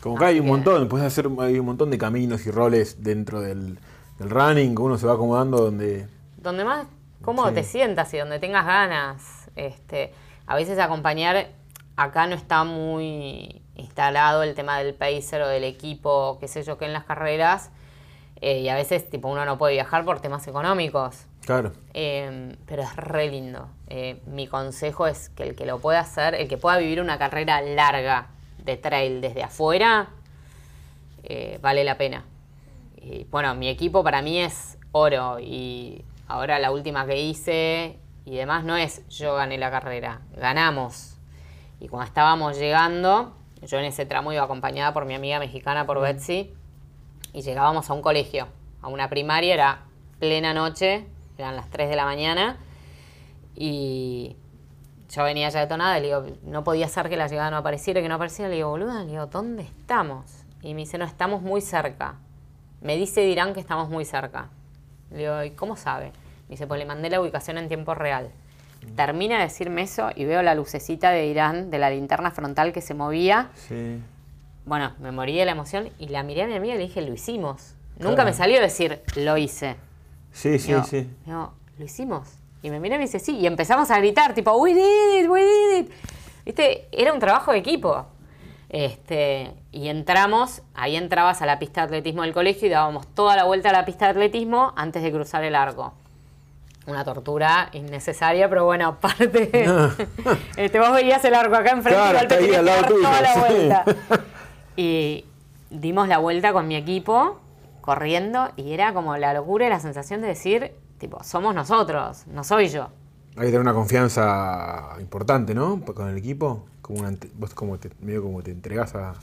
Como 0.00 0.16
que 0.16 0.24
hay 0.26 0.40
un 0.40 0.46
montón, 0.46 0.88
puedes 0.88 1.06
hacer 1.06 1.28
hay 1.40 1.58
un 1.58 1.66
montón 1.66 1.90
de 1.90 1.98
caminos 1.98 2.46
y 2.46 2.50
roles 2.52 3.02
dentro 3.02 3.40
del, 3.40 3.78
del 4.18 4.30
running, 4.30 4.78
uno 4.78 4.96
se 4.96 5.06
va 5.06 5.14
acomodando 5.14 5.58
donde... 5.58 6.06
donde 6.36 6.64
más 6.64 6.86
cómodo 7.22 7.48
Sí. 7.48 7.54
te 7.54 7.64
sientas 7.64 8.12
y 8.14 8.18
donde 8.18 8.38
tengas 8.38 8.64
ganas. 8.64 9.50
Este, 9.56 10.12
a 10.46 10.54
veces 10.54 10.78
acompañar, 10.78 11.48
acá 11.96 12.28
no 12.28 12.36
está 12.36 12.62
muy 12.62 13.60
instalado 13.74 14.44
el 14.44 14.54
tema 14.54 14.78
del 14.78 14.94
pacer 14.94 15.42
o 15.42 15.48
del 15.48 15.64
equipo, 15.64 16.36
qué 16.40 16.46
sé 16.46 16.62
yo, 16.62 16.78
que 16.78 16.84
en 16.84 16.92
las 16.92 17.04
carreras. 17.04 17.70
eh, 18.40 18.60
y 18.60 18.68
a 18.68 18.76
veces 18.76 19.10
tipo 19.10 19.26
uno 19.28 19.44
no 19.44 19.58
puede 19.58 19.72
viajar 19.74 20.04
por 20.04 20.20
temas 20.20 20.46
económicos. 20.46 21.24
Claro. 21.48 21.72
Eh, 21.94 22.54
pero 22.66 22.82
es 22.82 22.94
re 22.94 23.30
lindo. 23.30 23.70
Eh, 23.86 24.20
mi 24.26 24.46
consejo 24.48 25.06
es 25.06 25.30
que 25.30 25.44
el 25.44 25.56
que 25.56 25.64
lo 25.64 25.78
pueda 25.78 26.00
hacer, 26.00 26.34
el 26.34 26.46
que 26.46 26.58
pueda 26.58 26.76
vivir 26.76 27.00
una 27.00 27.16
carrera 27.16 27.62
larga 27.62 28.26
de 28.58 28.76
trail 28.76 29.22
desde 29.22 29.42
afuera, 29.42 30.10
eh, 31.22 31.58
vale 31.62 31.84
la 31.84 31.96
pena. 31.96 32.26
Y 32.98 33.24
bueno, 33.30 33.54
mi 33.54 33.70
equipo 33.70 34.04
para 34.04 34.20
mí 34.20 34.38
es 34.38 34.76
oro 34.92 35.38
y 35.40 36.04
ahora 36.26 36.58
la 36.58 36.70
última 36.70 37.06
que 37.06 37.18
hice 37.18 37.98
y 38.26 38.36
demás 38.36 38.62
no 38.64 38.76
es 38.76 39.08
yo 39.08 39.34
gané 39.36 39.56
la 39.56 39.70
carrera, 39.70 40.20
ganamos. 40.36 41.16
Y 41.80 41.88
cuando 41.88 42.08
estábamos 42.08 42.58
llegando, 42.58 43.32
yo 43.62 43.78
en 43.78 43.86
ese 43.86 44.04
tramo 44.04 44.34
iba 44.34 44.42
acompañada 44.42 44.92
por 44.92 45.06
mi 45.06 45.14
amiga 45.14 45.38
mexicana, 45.38 45.86
por 45.86 45.98
Betsy, 45.98 46.52
y 47.32 47.40
llegábamos 47.40 47.88
a 47.88 47.94
un 47.94 48.02
colegio, 48.02 48.48
a 48.82 48.88
una 48.88 49.08
primaria, 49.08 49.54
era 49.54 49.84
plena 50.18 50.52
noche, 50.52 51.06
eran 51.38 51.56
las 51.56 51.70
3 51.70 51.88
de 51.88 51.96
la 51.96 52.04
mañana, 52.04 52.58
y 53.54 54.36
yo 55.08 55.24
venía 55.24 55.48
ya 55.48 55.60
detonada, 55.60 55.98
y 55.98 56.02
le 56.02 56.06
digo, 56.08 56.26
no 56.42 56.64
podía 56.64 56.88
ser 56.88 57.08
que 57.08 57.16
la 57.16 57.28
llegada 57.28 57.50
no 57.50 57.56
apareciera, 57.56 58.02
que 58.02 58.08
no 58.08 58.16
apareciera, 58.16 58.48
le 58.48 58.56
digo, 58.56 58.70
boluda, 58.70 59.04
le 59.04 59.12
digo, 59.12 59.26
¿dónde 59.26 59.62
estamos? 59.62 60.44
Y 60.62 60.74
me 60.74 60.80
dice, 60.80 60.98
no, 60.98 61.04
estamos 61.04 61.42
muy 61.42 61.60
cerca. 61.60 62.16
Me 62.80 62.96
dice 62.96 63.22
Dirán 63.22 63.54
que 63.54 63.60
estamos 63.60 63.88
muy 63.88 64.04
cerca. 64.04 64.48
Le 65.10 65.18
digo, 65.18 65.42
¿y 65.44 65.50
cómo 65.52 65.76
sabe? 65.76 66.12
Me 66.48 66.50
dice, 66.50 66.66
pues 66.66 66.78
le 66.78 66.86
mandé 66.86 67.10
la 67.10 67.20
ubicación 67.20 67.58
en 67.58 67.68
tiempo 67.68 67.94
real. 67.94 68.30
Termina 68.94 69.38
de 69.38 69.44
decirme 69.44 69.82
eso 69.82 70.10
y 70.14 70.24
veo 70.24 70.42
la 70.42 70.54
lucecita 70.54 71.10
de 71.10 71.26
Irán, 71.26 71.70
de 71.70 71.78
la 71.78 71.90
linterna 71.90 72.30
frontal 72.30 72.72
que 72.72 72.80
se 72.80 72.94
movía. 72.94 73.50
Sí. 73.54 74.00
Bueno, 74.64 74.92
me 75.00 75.10
morí 75.10 75.36
de 75.36 75.44
la 75.44 75.52
emoción 75.52 75.90
y 75.98 76.08
la 76.08 76.22
miré 76.22 76.42
a 76.42 76.46
mi 76.46 76.54
amiga 76.54 76.74
y 76.74 76.78
le 76.78 76.84
dije, 76.84 77.02
lo 77.02 77.12
hicimos. 77.12 77.74
Nunca 77.98 78.24
me 78.24 78.32
salió 78.32 78.60
decir, 78.60 79.02
lo 79.16 79.36
hice. 79.36 79.76
Sí, 80.32 80.58
sí, 80.58 80.68
Digo, 80.72 80.84
sí. 80.84 81.08
lo 81.26 81.84
hicimos. 81.84 82.28
Y 82.62 82.70
me 82.70 82.80
mira 82.80 82.96
y 82.96 82.98
me 82.98 83.04
dice, 83.04 83.18
sí. 83.18 83.36
Y 83.36 83.46
empezamos 83.46 83.90
a 83.90 83.98
gritar, 83.98 84.34
tipo, 84.34 84.52
we 84.56 84.74
did 84.74 85.22
it, 85.24 85.28
we 85.30 85.42
did 85.42 85.78
it. 85.84 85.92
Viste, 86.44 86.88
era 86.92 87.12
un 87.12 87.18
trabajo 87.20 87.52
de 87.52 87.58
equipo. 87.58 88.06
Este, 88.68 89.52
y 89.72 89.88
entramos, 89.88 90.62
ahí 90.74 90.96
entrabas 90.96 91.40
a 91.40 91.46
la 91.46 91.58
pista 91.58 91.82
de 91.82 91.84
atletismo 91.86 92.22
del 92.22 92.34
colegio 92.34 92.66
y 92.66 92.70
dábamos 92.70 93.06
toda 93.14 93.34
la 93.36 93.44
vuelta 93.44 93.70
a 93.70 93.72
la 93.72 93.84
pista 93.84 94.06
de 94.06 94.10
atletismo 94.12 94.72
antes 94.76 95.02
de 95.02 95.10
cruzar 95.12 95.42
el 95.44 95.54
arco. 95.54 95.94
Una 96.86 97.04
tortura 97.04 97.68
innecesaria, 97.72 98.48
pero 98.48 98.64
bueno, 98.64 98.88
aparte. 99.02 99.50
este, 100.56 100.78
vos 100.80 100.92
veías 100.92 101.24
el 101.24 101.34
arco 101.34 101.54
acá 101.54 101.70
enfrente 101.70 102.00
Claro, 102.00 102.28
tenías 102.28 102.58
al 102.58 102.64
que 102.64 102.70
lado 102.70 102.94
toda 102.94 103.20
la 103.22 103.34
sí. 103.34 103.40
vuelta. 103.40 103.84
Y 104.76 105.24
dimos 105.70 106.06
la 106.06 106.18
vuelta 106.18 106.52
con 106.52 106.68
mi 106.68 106.76
equipo, 106.76 107.40
corriendo, 107.88 108.50
y 108.54 108.74
era 108.74 108.92
como 108.92 109.16
la 109.16 109.32
locura 109.32 109.66
y 109.66 109.70
la 109.70 109.80
sensación 109.80 110.20
de 110.20 110.28
decir, 110.28 110.74
tipo, 110.98 111.24
somos 111.24 111.54
nosotros, 111.54 112.26
no 112.26 112.44
soy 112.44 112.68
yo. 112.68 112.90
Hay 113.34 113.46
que 113.46 113.46
tener 113.46 113.60
una 113.60 113.72
confianza 113.72 114.90
importante, 115.00 115.54
¿no? 115.54 115.80
Con 115.80 116.06
el 116.10 116.18
equipo. 116.18 116.66
Como 116.82 117.00
una 117.00 117.16
vos 117.32 117.54
como 117.54 117.78
te, 117.78 117.88
medio 118.00 118.22
como 118.22 118.42
te 118.42 118.50
entregas 118.50 118.94
a... 118.94 119.14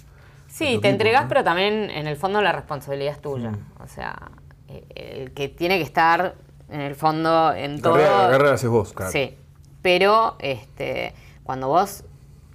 Sí, 0.47 0.66
te 0.66 0.72
equipo, 0.72 0.88
entregás, 0.88 1.24
¿no? 1.26 1.30
pero 1.30 1.43
también 1.43 1.91
en 1.91 2.07
el 2.07 2.16
fondo 2.16 2.41
la 2.41 2.53
responsabilidad 2.53 3.13
es 3.13 3.22
tuya. 3.22 3.51
O 3.84 3.88
sea, 3.88 4.32
eh, 4.68 4.84
el 4.95 5.34
que 5.34 5.47
tiene 5.47 5.78
que 5.78 5.84
estar 5.84 6.34
en 6.68 6.82
el 6.82 6.95
fondo, 6.95 7.53
en 7.53 7.80
todo. 7.80 7.93
Carrera, 7.93 8.30
carrera 8.32 8.53
haces 8.55 8.70
vos, 8.72 8.93
claro. 8.93 9.11
Sí. 9.11 9.38
Pero 9.84 10.38
este, 10.39 11.13
cuando 11.43 11.68
vos 11.68 12.03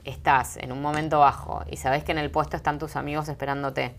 estás 0.04 0.56
en 0.56 0.72
un 0.72 0.82
momento 0.82 1.20
bajo 1.20 1.62
y 1.70 1.76
sabés 1.76 2.02
que 2.02 2.10
en 2.10 2.18
el 2.18 2.32
puesto 2.32 2.56
están 2.56 2.80
tus 2.80 2.96
amigos 2.96 3.28
esperándote, 3.28 3.94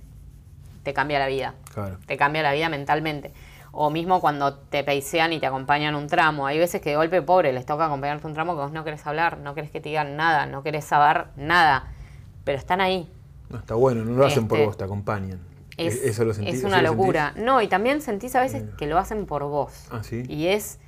te 0.84 0.94
cambia 0.94 1.20
la 1.20 1.28
vida. 1.28 1.56
Claro. 1.74 1.98
Te 2.06 2.18
cambia 2.18 2.42
la 2.44 2.54
vida 2.54 2.70
mentalmente. 2.70 3.34
O 3.74 3.90
mismo 3.90 4.20
cuando 4.20 4.56
te 4.56 4.84
peisean 4.84 5.32
y 5.34 5.40
te 5.40 5.46
acompañan 5.48 5.96
un 5.96 6.08
tramo. 6.08 6.46
Hay 6.48 6.58
veces 6.60 6.82
que 6.82 6.90
de 6.90 6.96
golpe 6.98 7.22
pobre 7.22 7.54
les 7.54 7.66
toca 7.66 7.86
acompañarte 7.86 8.28
un 8.28 8.34
tramo 8.34 8.54
que 8.56 8.62
vos 8.62 8.72
no 8.72 8.84
querés 8.84 9.06
hablar, 9.08 9.38
no 9.38 9.56
querés 9.56 9.72
que 9.72 9.80
te 9.80 9.90
digan 9.90 10.18
nada, 10.18 10.46
no 10.46 10.62
querés 10.62 10.84
saber 10.86 11.28
nada. 11.38 11.88
Pero 12.44 12.58
están 12.58 12.82
ahí. 12.82 13.10
No, 13.50 13.60
está 13.60 13.76
bueno, 13.76 14.04
no 14.04 14.12
lo 14.18 14.26
hacen 14.26 14.48
por 14.48 14.58
Este, 14.58 14.66
vos, 14.68 14.78
te 14.78 14.84
acompañan. 14.84 15.40
Es, 15.78 15.96
E- 15.96 16.10
eso 16.10 16.26
lo 16.26 16.34
sentí- 16.34 16.50
es 16.50 16.64
una 16.64 16.82
lo 16.82 16.90
sentís. 16.90 16.98
locura. 16.98 17.34
No, 17.38 17.62
y 17.62 17.68
también 17.68 18.02
sentís 18.02 18.36
a 18.36 18.42
veces 18.42 18.64
que 18.78 18.88
lo 18.88 18.98
hacen 18.98 19.26
por 19.26 19.44
vos. 19.46 19.88
Ah, 19.92 20.02
¿sí? 20.04 20.24
Y 20.28 20.48
es. 20.48 20.80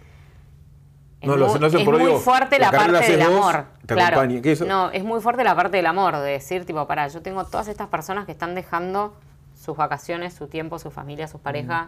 No, 1.21 1.37
lo- 1.37 1.47
muy- 1.47 1.55
hacen 1.65 1.79
es 1.79 1.85
por 1.85 1.97
muy 1.99 2.19
fuerte 2.19 2.59
la 2.59 2.69
parte 2.69 2.91
del 3.15 3.29
vos, 3.29 3.37
amor. 3.47 3.65
te 3.85 3.93
claro. 3.95 4.21
No, 4.67 4.91
es 4.91 5.03
muy 5.05 5.21
fuerte 5.21 5.45
la 5.45 5.55
parte 5.55 5.77
del 5.77 5.85
amor, 5.85 6.17
de 6.17 6.31
decir, 6.31 6.65
tipo, 6.65 6.85
pará, 6.85 7.07
yo 7.07 7.21
tengo 7.21 7.45
todas 7.45 7.69
estas 7.69 7.87
personas 7.87 8.25
que 8.25 8.33
están 8.33 8.55
dejando 8.55 9.15
sus 9.64 9.78
vacaciones, 9.78 10.34
su 10.34 10.47
tiempo, 10.47 10.78
su 10.80 10.91
familia, 10.91 11.28
sus 11.28 11.39
parejas, 11.41 11.88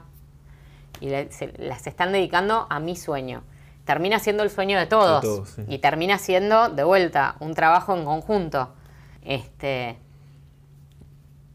y 1.01 1.09
le- 1.09 1.31
se- 1.31 1.53
las 1.57 1.85
están 1.87 2.11
dedicando 2.13 2.67
a 2.69 2.79
mi 2.79 2.95
sueño. 2.95 3.43
Termina 3.83 4.17
siendo 4.19 4.43
el 4.43 4.49
sueño 4.49 4.79
de 4.79 4.85
todos. 4.85 5.21
De 5.21 5.27
todos, 5.27 5.49
sí. 5.49 5.63
Y 5.67 5.77
termina 5.79 6.17
siendo, 6.17 6.69
de 6.69 6.83
vuelta, 6.83 7.35
un 7.39 7.53
trabajo 7.53 7.95
en 7.95 8.05
conjunto. 8.05 8.73
Este. 9.21 9.97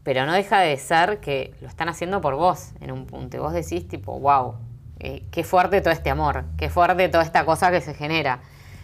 Pero 0.03 0.25
no 0.25 0.33
deja 0.33 0.59
de 0.59 0.77
ser 0.77 1.19
que 1.19 1.53
lo 1.61 1.67
están 1.67 1.87
haciendo 1.89 2.21
por 2.21 2.35
vos 2.35 2.71
en 2.81 2.91
un 2.91 3.05
punto. 3.05 3.37
Y 3.37 3.39
vos 3.39 3.53
decís, 3.53 3.87
tipo, 3.87 4.19
wow, 4.19 4.55
eh, 4.99 5.23
qué 5.31 5.43
fuerte 5.43 5.81
todo 5.81 5.93
este 5.93 6.09
amor, 6.09 6.45
qué 6.57 6.69
fuerte 6.69 7.07
toda 7.09 7.23
esta 7.23 7.45
cosa 7.45 7.69
que 7.71 7.81
se 7.81 7.93
genera. 7.93 8.39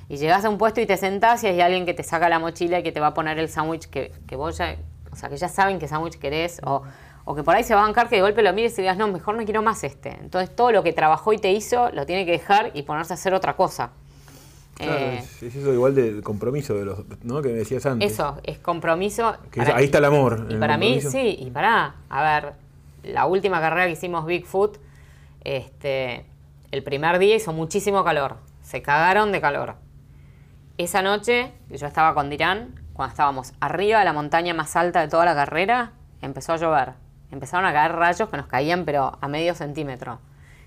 Y 0.09 0.17
llegás 0.17 0.45
a 0.45 0.49
un 0.49 0.57
puesto 0.57 0.79
y 0.79 0.85
te 0.85 0.95
sentás 0.95 1.43
y 1.43 1.47
hay 1.47 1.59
alguien 1.61 1.85
que 1.85 1.93
te 1.93 2.03
saca 2.03 2.29
la 2.29 2.39
mochila 2.39 2.79
y 2.79 2.83
que 2.83 2.91
te 2.91 2.99
va 2.99 3.07
a 3.07 3.13
poner 3.13 3.39
el 3.39 3.49
sándwich 3.49 3.87
que, 3.89 4.11
que 4.27 4.35
vos 4.35 4.57
ya, 4.57 4.75
o 5.11 5.15
sea, 5.15 5.29
que 5.29 5.37
ya 5.37 5.49
saben 5.49 5.79
qué 5.79 5.87
sándwich 5.87 6.17
querés, 6.19 6.61
o, 6.63 6.83
o 7.29 7.35
que 7.35 7.43
por 7.43 7.55
ahí 7.55 7.63
se 7.63 7.75
va 7.75 7.81
a 7.81 7.83
bancar 7.83 8.07
que 8.07 8.15
de 8.15 8.21
golpe 8.21 8.41
lo 8.41 8.53
mires 8.53 8.77
y 8.79 8.81
digas, 8.83 8.95
no, 8.97 9.07
mejor 9.09 9.35
no 9.35 9.43
quiero 9.43 9.61
más 9.61 9.83
este. 9.83 10.09
Entonces 10.21 10.55
todo 10.55 10.71
lo 10.71 10.81
que 10.81 10.93
trabajó 10.93 11.33
y 11.33 11.37
te 11.37 11.51
hizo 11.51 11.89
lo 11.91 12.05
tiene 12.05 12.25
que 12.25 12.31
dejar 12.31 12.71
y 12.73 12.83
ponerse 12.83 13.11
a 13.11 13.15
hacer 13.15 13.33
otra 13.33 13.55
cosa. 13.57 13.91
Claro, 14.75 14.93
Eh, 14.93 15.17
es, 15.17 15.43
es 15.43 15.55
eso 15.55 15.73
igual 15.73 15.93
del 15.93 16.21
compromiso 16.23 16.73
de 16.75 16.85
los, 16.85 16.99
¿no? 17.23 17.41
Que 17.41 17.49
me 17.49 17.55
decías 17.55 17.85
antes. 17.85 18.13
eso, 18.13 18.37
es 18.43 18.59
compromiso. 18.59 19.35
Que 19.51 19.59
es- 19.59 19.65
para- 19.65 19.77
ahí 19.79 19.85
está 19.85 19.97
el 19.97 20.05
amor. 20.05 20.45
Y 20.49 20.53
el 20.53 20.59
para 20.59 20.77
mí, 20.77 21.01
sí, 21.01 21.35
y 21.39 21.51
para, 21.51 21.95
a 22.09 22.23
ver, 22.23 22.53
la 23.03 23.25
última 23.25 23.59
carrera 23.59 23.87
que 23.87 23.93
hicimos 23.93 24.25
Bigfoot, 24.25 24.77
este, 25.43 26.25
el 26.71 26.83
primer 26.83 27.19
día 27.19 27.35
hizo 27.35 27.51
muchísimo 27.53 28.03
calor, 28.03 28.37
se 28.61 28.81
cagaron 28.81 29.31
de 29.31 29.41
calor. 29.41 29.75
Esa 30.77 31.01
noche, 31.01 31.51
yo 31.69 31.87
estaba 31.87 32.13
con 32.13 32.29
Dirán, 32.29 32.75
cuando 32.93 33.11
estábamos 33.11 33.53
arriba 33.59 33.99
de 33.99 34.05
la 34.05 34.13
montaña 34.13 34.53
más 34.53 34.75
alta 34.75 35.01
de 35.01 35.07
toda 35.07 35.25
la 35.25 35.33
carrera, 35.35 35.91
empezó 36.21 36.53
a 36.53 36.57
llover. 36.57 36.93
Empezaron 37.31 37.65
a 37.65 37.73
caer 37.73 37.93
rayos 37.93 38.29
que 38.29 38.37
nos 38.37 38.47
caían, 38.47 38.85
pero 38.85 39.17
a 39.19 39.27
medio 39.27 39.53
centímetro. 39.55 40.19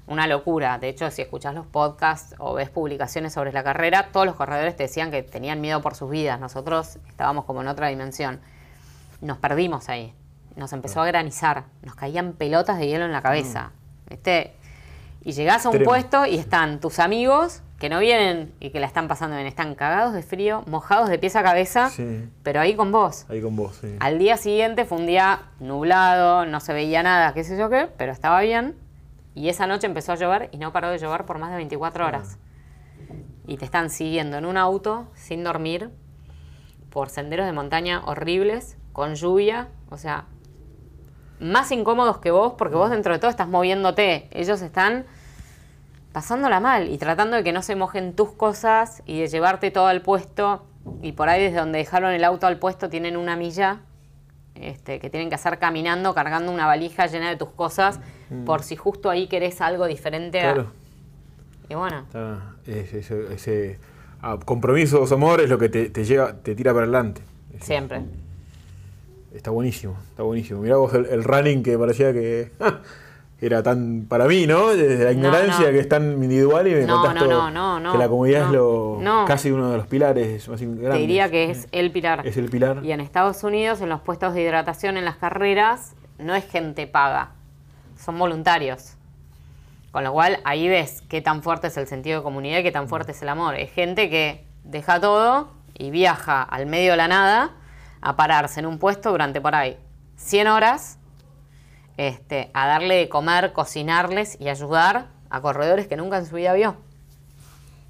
Una 0.07 0.27
locura. 0.27 0.79
De 0.79 0.89
hecho, 0.89 1.11
si 1.11 1.23
escuchás 1.23 1.55
los 1.55 1.67
podcasts 1.67 2.35
o 2.39 2.55
ves 2.55 2.69
publicaciones 2.69 3.33
sobre 3.33 3.53
la 3.53 3.63
carrera, 3.63 4.09
todos 4.13 4.27
los 4.27 4.35
corredores 4.35 4.77
te 4.77 4.85
decían 4.85 5.11
que 5.11 5.23
tenían 5.23 5.61
miedo 5.61 5.81
por 5.81 5.95
sus 5.95 6.11
vidas. 6.11 6.41
Nosotros 6.41 6.99
estábamos 7.09 7.45
como 7.45 7.63
en 7.63 7.69
otra 7.69 7.89
dimensión. 7.89 8.41
Nos 9.21 9.39
perdimos 9.39 9.89
ahí. 9.89 10.15
Nos 10.57 10.73
empezó 10.73 11.01
a 11.01 11.07
granizar. 11.07 11.65
Nos 11.83 11.95
caían 11.95 12.33
pelotas 12.33 12.79
de 12.79 12.89
hielo 12.89 13.05
en 13.05 13.13
la 13.13 13.23
cabeza. 13.23 13.71
¿Viste? 14.09 14.57
Y 15.23 15.33
llegás 15.33 15.65
a 15.67 15.71
un 15.71 15.83
puesto 15.85 16.27
y 16.27 16.37
están 16.37 16.81
tus 16.81 16.99
amigos 16.99 17.63
que 17.81 17.89
no 17.89 17.99
vienen 17.99 18.53
y 18.61 18.71
que 18.71 18.79
la 18.79 18.87
están 18.87 19.09
pasando 19.09 19.35
bien. 19.37 19.49
Están 19.49 19.75
cagados 19.75 20.13
de 20.13 20.23
frío, 20.23 20.63
mojados 20.69 21.09
de 21.09 21.19
pies 21.19 21.35
a 21.35 21.43
cabeza, 21.43 21.89
Sí. 21.89 22.29
pero 22.45 22.61
ahí 22.61 22.77
con 22.77 22.93
vos. 22.93 23.25
Ahí 23.29 23.41
con 23.41 23.57
vos, 23.57 23.79
sí. 23.81 23.97
Al 23.99 24.19
día 24.19 24.37
siguiente 24.37 24.85
fue 24.85 24.99
un 24.99 25.07
día 25.07 25.45
nublado, 25.59 26.45
no 26.47 26.61
se 26.61 26.73
veía 26.75 27.03
nada, 27.03 27.33
qué 27.35 27.43
sé 27.43 27.57
yo 27.59 27.71
qué, 27.71 27.89
pero 27.97 28.13
estaba 28.13 28.41
bien. 28.43 28.77
Y 29.35 29.49
esa 29.49 29.67
noche 29.67 29.87
empezó 29.87 30.13
a 30.13 30.17
llover 30.17 30.51
y 30.53 30.59
no 30.59 30.73
paró 30.73 30.91
de 30.91 30.99
llover 30.99 31.25
por 31.25 31.39
más 31.39 31.51
de 31.51 31.57
24 31.57 32.07
horas. 32.07 32.37
Y 33.47 33.57
te 33.57 33.65
están 33.65 33.89
siguiendo 33.91 34.37
en 34.37 34.45
un 34.45 34.57
auto, 34.59 35.07
sin 35.15 35.43
dormir, 35.43 35.89
por 36.91 37.09
senderos 37.09 37.47
de 37.47 37.53
montaña 37.53 38.03
horribles, 38.05 38.77
con 38.93 39.15
lluvia, 39.15 39.69
o 39.89 39.97
sea, 39.97 40.27
más 41.39 41.73
incómodos 41.73 42.19
que 42.19 42.31
vos, 42.31 42.53
porque 42.59 42.75
vos 42.77 42.91
dentro 42.91 43.13
de 43.15 43.19
todo 43.19 43.31
estás 43.31 43.49
moviéndote. 43.49 44.29
Ellos 44.33 44.61
están 44.61 45.07
pasándola 46.13 46.61
mal 46.61 46.89
y 46.89 46.99
tratando 46.99 47.37
de 47.37 47.45
que 47.45 47.53
no 47.53 47.63
se 47.63 47.77
mojen 47.77 48.15
tus 48.15 48.31
cosas 48.33 49.03
y 49.07 49.21
de 49.21 49.29
llevarte 49.29 49.71
todo 49.71 49.87
al 49.87 50.03
puesto. 50.03 50.65
Y 51.03 51.13
por 51.13 51.29
ahí 51.29 51.43
desde 51.43 51.59
donde 51.59 51.79
dejaron 51.79 52.13
el 52.13 52.25
auto 52.25 52.47
al 52.47 52.59
puesto 52.59 52.89
tienen 52.89 53.17
una 53.17 53.37
milla 53.37 53.81
este, 54.55 54.99
que 54.99 55.09
tienen 55.11 55.29
que 55.29 55.35
hacer 55.37 55.59
caminando, 55.59 56.13
cargando 56.15 56.51
una 56.53 56.67
valija 56.67 57.07
llena 57.07 57.29
de 57.31 57.37
tus 57.37 57.51
cosas, 57.51 58.01
por 58.45 58.63
si 58.63 58.77
justo 58.77 59.09
ahí 59.11 59.27
querés 59.29 59.61
algo 59.61 59.87
diferente. 59.87 60.41
a- 60.41 60.55
Claro. 60.55 60.73
Y 61.69 61.75
bueno, 61.75 62.01
Está- 62.01 62.55
es- 62.67 62.93
ese 62.93 63.33
ese, 63.35 63.79
ah, 64.23 64.39
compromiso 64.45 65.03
o 65.03 65.15
amor 65.15 65.41
es 65.41 65.49
lo 65.49 65.59
que 65.59 65.69
te, 65.69 65.89
te 65.91 66.05
lleva, 66.05 66.35
te 66.35 66.55
tira 66.55 66.73
para 66.73 66.85
adelante. 66.85 67.23
Es- 67.57 67.65
siempre. 67.65 68.03
Está 69.33 69.51
buenísimo, 69.51 69.97
está 70.11 70.25
buenísimo. 70.25 70.61
Mirá 70.61 70.77
vos 70.77 70.93
el, 70.95 71.07
el 71.07 71.23
running 71.23 71.63
que 71.63 71.79
parecía 71.79 72.13
que 72.13 72.51
era 73.41 73.63
tan 73.63 74.07
para 74.09 74.27
mí, 74.27 74.47
¿no? 74.47 74.69
Desde 74.69 74.99
la 75.05 75.13
No, 75.13 75.17
ignorancia 75.17 75.67
no. 75.67 75.73
que 75.73 75.79
es 75.81 75.89
tan 75.89 76.13
individual 76.23 76.67
y 76.69 76.75
me 76.75 76.85
No, 76.85 76.97
contás 76.97 77.15
no, 77.15 77.21
todo, 77.21 77.51
no, 77.51 77.51
no, 77.51 77.81
no, 77.81 77.93
que 77.93 77.99
la 77.99 78.09
comunidad 78.09 78.47
es 78.47 78.51
lo 78.51 78.99
no. 79.01 79.25
casi 79.25 79.51
uno 79.51 79.71
de 79.71 79.77
los 79.79 79.87
pilares 79.87 80.47
más 80.49 80.61
grandes. 80.61 80.91
Te 80.93 80.99
diría 80.99 81.31
que 81.31 81.51
es 81.51 81.67
el 81.73 81.91
pilar. 81.91 82.27
Es 82.27 82.37
el 82.37 82.51
pilar. 82.51 82.85
Y 82.85 82.93
en 82.93 83.01
Estados 83.01 83.43
Unidos, 83.43 83.81
en 83.81 83.89
los 83.89 84.01
puestos 84.03 84.35
de 84.35 84.43
hidratación, 84.43 84.97
en 84.99 85.05
las 85.05 85.17
carreras, 85.17 85.95
no 86.19 86.35
es 86.35 86.45
gente 86.49 86.87
paga, 86.87 87.31
son 87.99 88.19
voluntarios. 88.19 88.95
Con 89.91 90.05
lo 90.05 90.13
cual, 90.13 90.39
ahí 90.45 90.69
ves 90.69 91.03
qué 91.09 91.21
tan 91.21 91.43
fuerte 91.43 91.67
es 91.67 91.77
el 91.77 91.89
sentido 91.89 92.19
de 92.19 92.23
comunidad 92.23 92.59
y 92.61 92.63
qué 92.63 92.71
tan 92.71 92.89
fuerte 92.89 93.11
es 93.13 93.23
el 93.23 93.29
amor. 93.29 93.57
Es 93.57 93.73
gente 93.73 94.09
que 94.09 94.45
deja 94.63 95.01
todo 95.01 95.49
y 95.75 95.91
viaja 95.91 96.43
al 96.43 96.67
medio 96.67 96.93
de 96.93 96.97
la 96.99 97.09
nada 97.09 97.53
a 98.03 98.15
pararse 98.17 98.61
en 98.61 98.67
un 98.67 98.79
puesto 98.79 99.11
durante 99.11 99.41
por 99.41 99.55
ahí 99.57 99.77
100 100.17 100.47
horas 100.47 100.99
este, 102.01 102.51
a 102.55 102.67
darle 102.67 102.95
de 102.95 103.09
comer, 103.11 103.53
cocinarles 103.53 104.39
y 104.41 104.49
ayudar 104.49 105.09
a 105.29 105.43
corredores 105.43 105.87
que 105.87 105.97
nunca 105.97 106.17
en 106.17 106.25
su 106.25 106.37
vida 106.37 106.55
vio. 106.55 106.77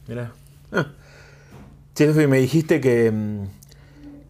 Mirá. 0.09 0.33
Ah. 0.73 0.87
Me 2.27 2.39
dijiste 2.39 2.81
que, 2.81 3.09
mm, 3.13 3.45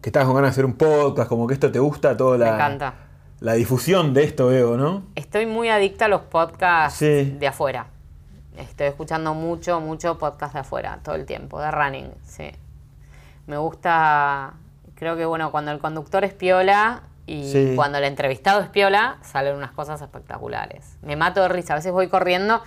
que 0.01 0.09
estabas 0.09 0.27
con 0.27 0.35
ganas 0.35 0.49
de 0.49 0.51
hacer 0.51 0.65
un 0.65 0.73
podcast, 0.73 1.27
como 1.27 1.47
que 1.47 1.55
esto 1.55 1.71
te 1.71 1.79
gusta, 1.79 2.15
toda 2.15 2.37
la, 2.37 2.53
encanta. 2.53 2.93
la 3.39 3.53
difusión 3.53 4.13
de 4.13 4.23
esto, 4.25 4.47
veo, 4.47 4.77
¿no? 4.77 5.03
Estoy 5.15 5.47
muy 5.47 5.69
adicta 5.69 6.05
a 6.05 6.09
los 6.09 6.21
podcasts 6.21 6.99
Sí. 6.99 7.35
de 7.39 7.47
afuera. 7.47 7.87
Estoy 8.57 8.85
escuchando 8.85 9.33
mucho, 9.33 9.79
mucho 9.79 10.19
podcast 10.19 10.53
de 10.53 10.59
afuera, 10.59 10.99
todo 11.01 11.15
el 11.15 11.25
tiempo, 11.25 11.59
de 11.59 11.71
running, 11.71 12.11
sí. 12.23 12.51
Me 13.47 13.57
gusta, 13.57 14.53
creo 14.93 15.15
que 15.17 15.25
bueno, 15.25 15.49
cuando 15.49 15.71
el 15.71 15.79
conductor 15.79 16.23
es 16.23 16.33
piola 16.35 17.01
y 17.27 17.51
Sí. 17.51 17.73
cuando 17.75 17.97
el 17.97 18.03
entrevistado 18.05 18.61
es 18.61 18.67
piola, 18.69 19.17
salen 19.21 19.55
unas 19.55 19.71
cosas 19.71 20.01
espectaculares. 20.01 20.97
Me 21.01 21.15
mato 21.15 21.41
de 21.41 21.47
risa, 21.49 21.73
a 21.73 21.75
veces 21.77 21.91
voy 21.91 22.07
corriendo 22.07 22.61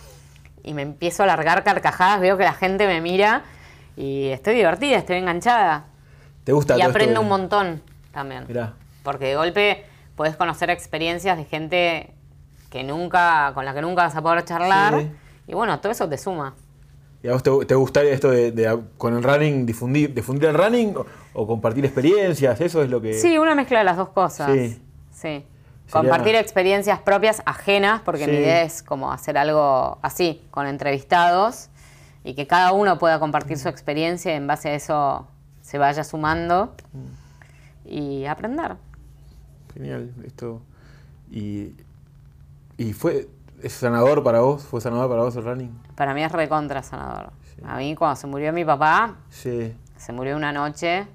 y 0.62 0.74
me 0.74 0.82
empiezo 0.82 1.22
a 1.22 1.26
largar 1.26 1.64
carcajadas, 1.64 2.20
veo 2.20 2.36
que 2.38 2.44
la 2.44 2.54
gente 2.54 2.86
me 2.86 3.00
mira 3.00 3.42
y 3.96 4.28
estoy 4.28 4.54
divertida, 4.54 4.96
estoy 4.96 5.16
enganchada. 5.16 5.84
¿Te 6.44 6.52
gusta 6.52 6.76
Y 6.76 6.80
todo 6.80 6.90
aprendo 6.90 7.20
un 7.20 7.28
montón 7.28 7.82
también. 8.12 8.44
Mirá. 8.48 8.74
Porque 9.02 9.26
de 9.26 9.36
golpe 9.36 9.84
podés 10.16 10.36
conocer 10.36 10.70
experiencias 10.70 11.36
de 11.36 11.44
gente 11.44 12.12
que 12.70 12.82
nunca, 12.84 13.52
con 13.54 13.64
la 13.64 13.74
que 13.74 13.82
nunca 13.82 14.02
vas 14.04 14.16
a 14.16 14.22
poder 14.22 14.44
charlar. 14.44 15.00
Sí. 15.00 15.10
Y 15.48 15.54
bueno, 15.54 15.78
todo 15.80 15.92
eso 15.92 16.08
te 16.08 16.16
suma. 16.18 16.54
¿Y 17.22 17.28
a 17.28 17.32
vos 17.32 17.42
te, 17.42 17.50
te 17.66 17.74
gustaría 17.74 18.12
esto 18.12 18.30
de, 18.30 18.52
de, 18.52 18.80
con 18.98 19.14
el 19.16 19.22
running, 19.22 19.64
difundir, 19.64 20.12
difundir 20.12 20.48
el 20.50 20.54
running 20.54 20.94
o, 21.34 21.46
compartir 21.46 21.84
experiencias? 21.84 22.60
Eso 22.60 22.82
es 22.82 22.88
lo 22.90 23.00
que... 23.00 23.14
Sí, 23.14 23.36
una 23.38 23.54
mezcla 23.54 23.78
de 23.80 23.84
las 23.84 23.96
dos 23.96 24.08
cosas. 24.10 24.50
Sí. 24.52 24.80
Sí. 25.12 25.44
Compartir 25.90 26.34
experiencias 26.36 26.98
propias 27.00 27.42
ajenas, 27.44 28.00
porque 28.02 28.24
Sí. 28.24 28.30
mi 28.30 28.36
idea 28.38 28.62
es 28.62 28.82
como 28.82 29.12
hacer 29.12 29.36
algo 29.36 29.98
así, 30.02 30.42
con 30.50 30.66
entrevistados, 30.66 31.68
y 32.24 32.34
que 32.34 32.46
cada 32.46 32.72
uno 32.72 32.98
pueda 32.98 33.18
compartir 33.20 33.58
su 33.58 33.68
experiencia 33.68 34.32
y 34.32 34.36
en 34.36 34.46
base 34.46 34.70
a 34.70 34.74
eso 34.74 35.28
se 35.60 35.76
vaya 35.78 36.02
sumando 36.04 36.74
y 37.84 38.24
aprender. 38.24 38.76
Genial, 39.74 40.12
esto. 40.26 40.62
Y, 41.30 41.72
y 42.78 42.92
fue, 42.92 43.28
¿es 43.62 43.72
sanador 43.74 44.22
para 44.22 44.40
vos? 44.40 44.62
¿Fue 44.64 44.80
sanador 44.80 45.08
para 45.10 45.22
vos 45.22 45.36
el 45.36 45.44
running? 45.44 45.78
Para 45.96 46.14
mí 46.14 46.22
es 46.22 46.32
recontra 46.32 46.82
sanador. 46.82 47.30
A 47.66 47.76
mí 47.76 47.94
cuando 47.94 48.16
se 48.16 48.26
murió 48.26 48.52
mi 48.52 48.64
papá, 48.64 49.16
Sí. 49.28 49.74
se 49.96 50.12
murió 50.12 50.36
una 50.36 50.52
noche 50.52 51.06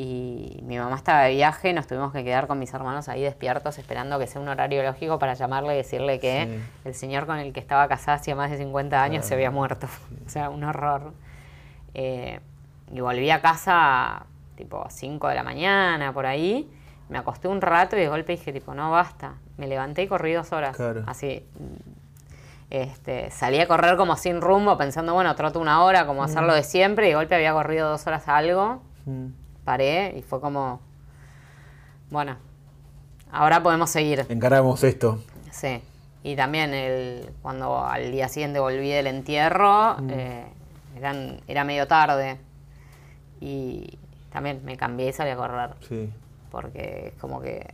Y 0.00 0.60
mi 0.62 0.78
mamá 0.78 0.94
estaba 0.94 1.22
de 1.22 1.30
viaje, 1.34 1.72
nos 1.72 1.88
tuvimos 1.88 2.12
que 2.12 2.22
quedar 2.22 2.46
con 2.46 2.56
mis 2.60 2.72
hermanos 2.72 3.08
ahí 3.08 3.20
despiertos 3.20 3.78
esperando 3.78 4.16
que 4.20 4.28
sea 4.28 4.40
un 4.40 4.46
horario 4.46 4.84
lógico 4.84 5.18
para 5.18 5.34
llamarle 5.34 5.74
y 5.74 5.78
decirle 5.78 6.20
que 6.20 6.46
Sí. 6.46 6.70
el 6.84 6.94
señor 6.94 7.26
con 7.26 7.38
el 7.38 7.52
que 7.52 7.58
estaba 7.58 7.88
casada 7.88 8.18
hacía 8.18 8.36
más 8.36 8.48
de 8.52 8.58
50 8.58 9.02
años 9.02 9.26
se 9.26 9.34
había 9.34 9.50
muerto. 9.50 9.88
o 10.26 10.28
sea, 10.28 10.50
un 10.50 10.62
horror. 10.62 11.12
Eh, 11.94 12.38
y 12.92 13.00
volví 13.00 13.28
a 13.32 13.40
casa 13.40 14.26
tipo 14.54 14.86
5 14.88 15.26
de 15.26 15.34
la 15.34 15.42
mañana, 15.42 16.12
por 16.12 16.26
ahí. 16.26 16.70
Me 17.08 17.18
acosté 17.18 17.48
un 17.48 17.60
rato 17.60 17.96
y 17.96 18.00
de 18.00 18.08
golpe 18.08 18.30
dije, 18.32 18.52
tipo, 18.52 18.74
no, 18.74 18.92
basta. 18.92 19.34
Me 19.56 19.66
levanté 19.66 20.02
y 20.04 20.06
corrí 20.06 20.32
dos 20.32 20.52
horas. 20.52 20.76
Claro. 20.76 21.02
Así. 21.08 21.44
Este, 22.70 23.32
salí 23.32 23.58
a 23.58 23.66
correr 23.66 23.96
como 23.96 24.14
sin 24.16 24.40
rumbo, 24.40 24.78
pensando, 24.78 25.12
bueno, 25.14 25.34
troto 25.34 25.58
una 25.58 25.82
hora, 25.82 26.06
como 26.06 26.22
hacerlo 26.22 26.54
de 26.54 26.62
siempre. 26.62 27.06
Y 27.06 27.08
de 27.08 27.14
golpe 27.16 27.34
había 27.34 27.52
corrido 27.52 27.88
dos 27.90 28.06
horas 28.06 28.28
algo. 28.28 28.80
Mm. 29.04 29.26
Paré 29.68 30.14
y 30.16 30.22
fue 30.22 30.40
como, 30.40 30.80
bueno, 32.08 32.38
ahora 33.30 33.62
podemos 33.62 33.90
seguir. 33.90 34.24
Encaramos 34.30 34.82
esto. 34.82 35.22
Sí. 35.50 35.82
Y 36.22 36.36
también 36.36 36.72
el, 36.72 37.28
cuando 37.42 37.84
al 37.84 38.10
día 38.10 38.30
siguiente 38.30 38.60
volví 38.60 38.88
del 38.88 39.06
entierro, 39.08 39.98
eh, 40.08 40.46
eran, 40.96 41.42
era 41.46 41.64
medio 41.64 41.86
tarde. 41.86 42.38
Y 43.42 43.98
también 44.32 44.62
me 44.64 44.78
cambié 44.78 45.10
y 45.10 45.12
salí 45.12 45.32
a 45.32 45.36
correr. 45.36 45.70
Sí. 45.86 46.10
Porque 46.50 47.12
como 47.20 47.42
que 47.42 47.66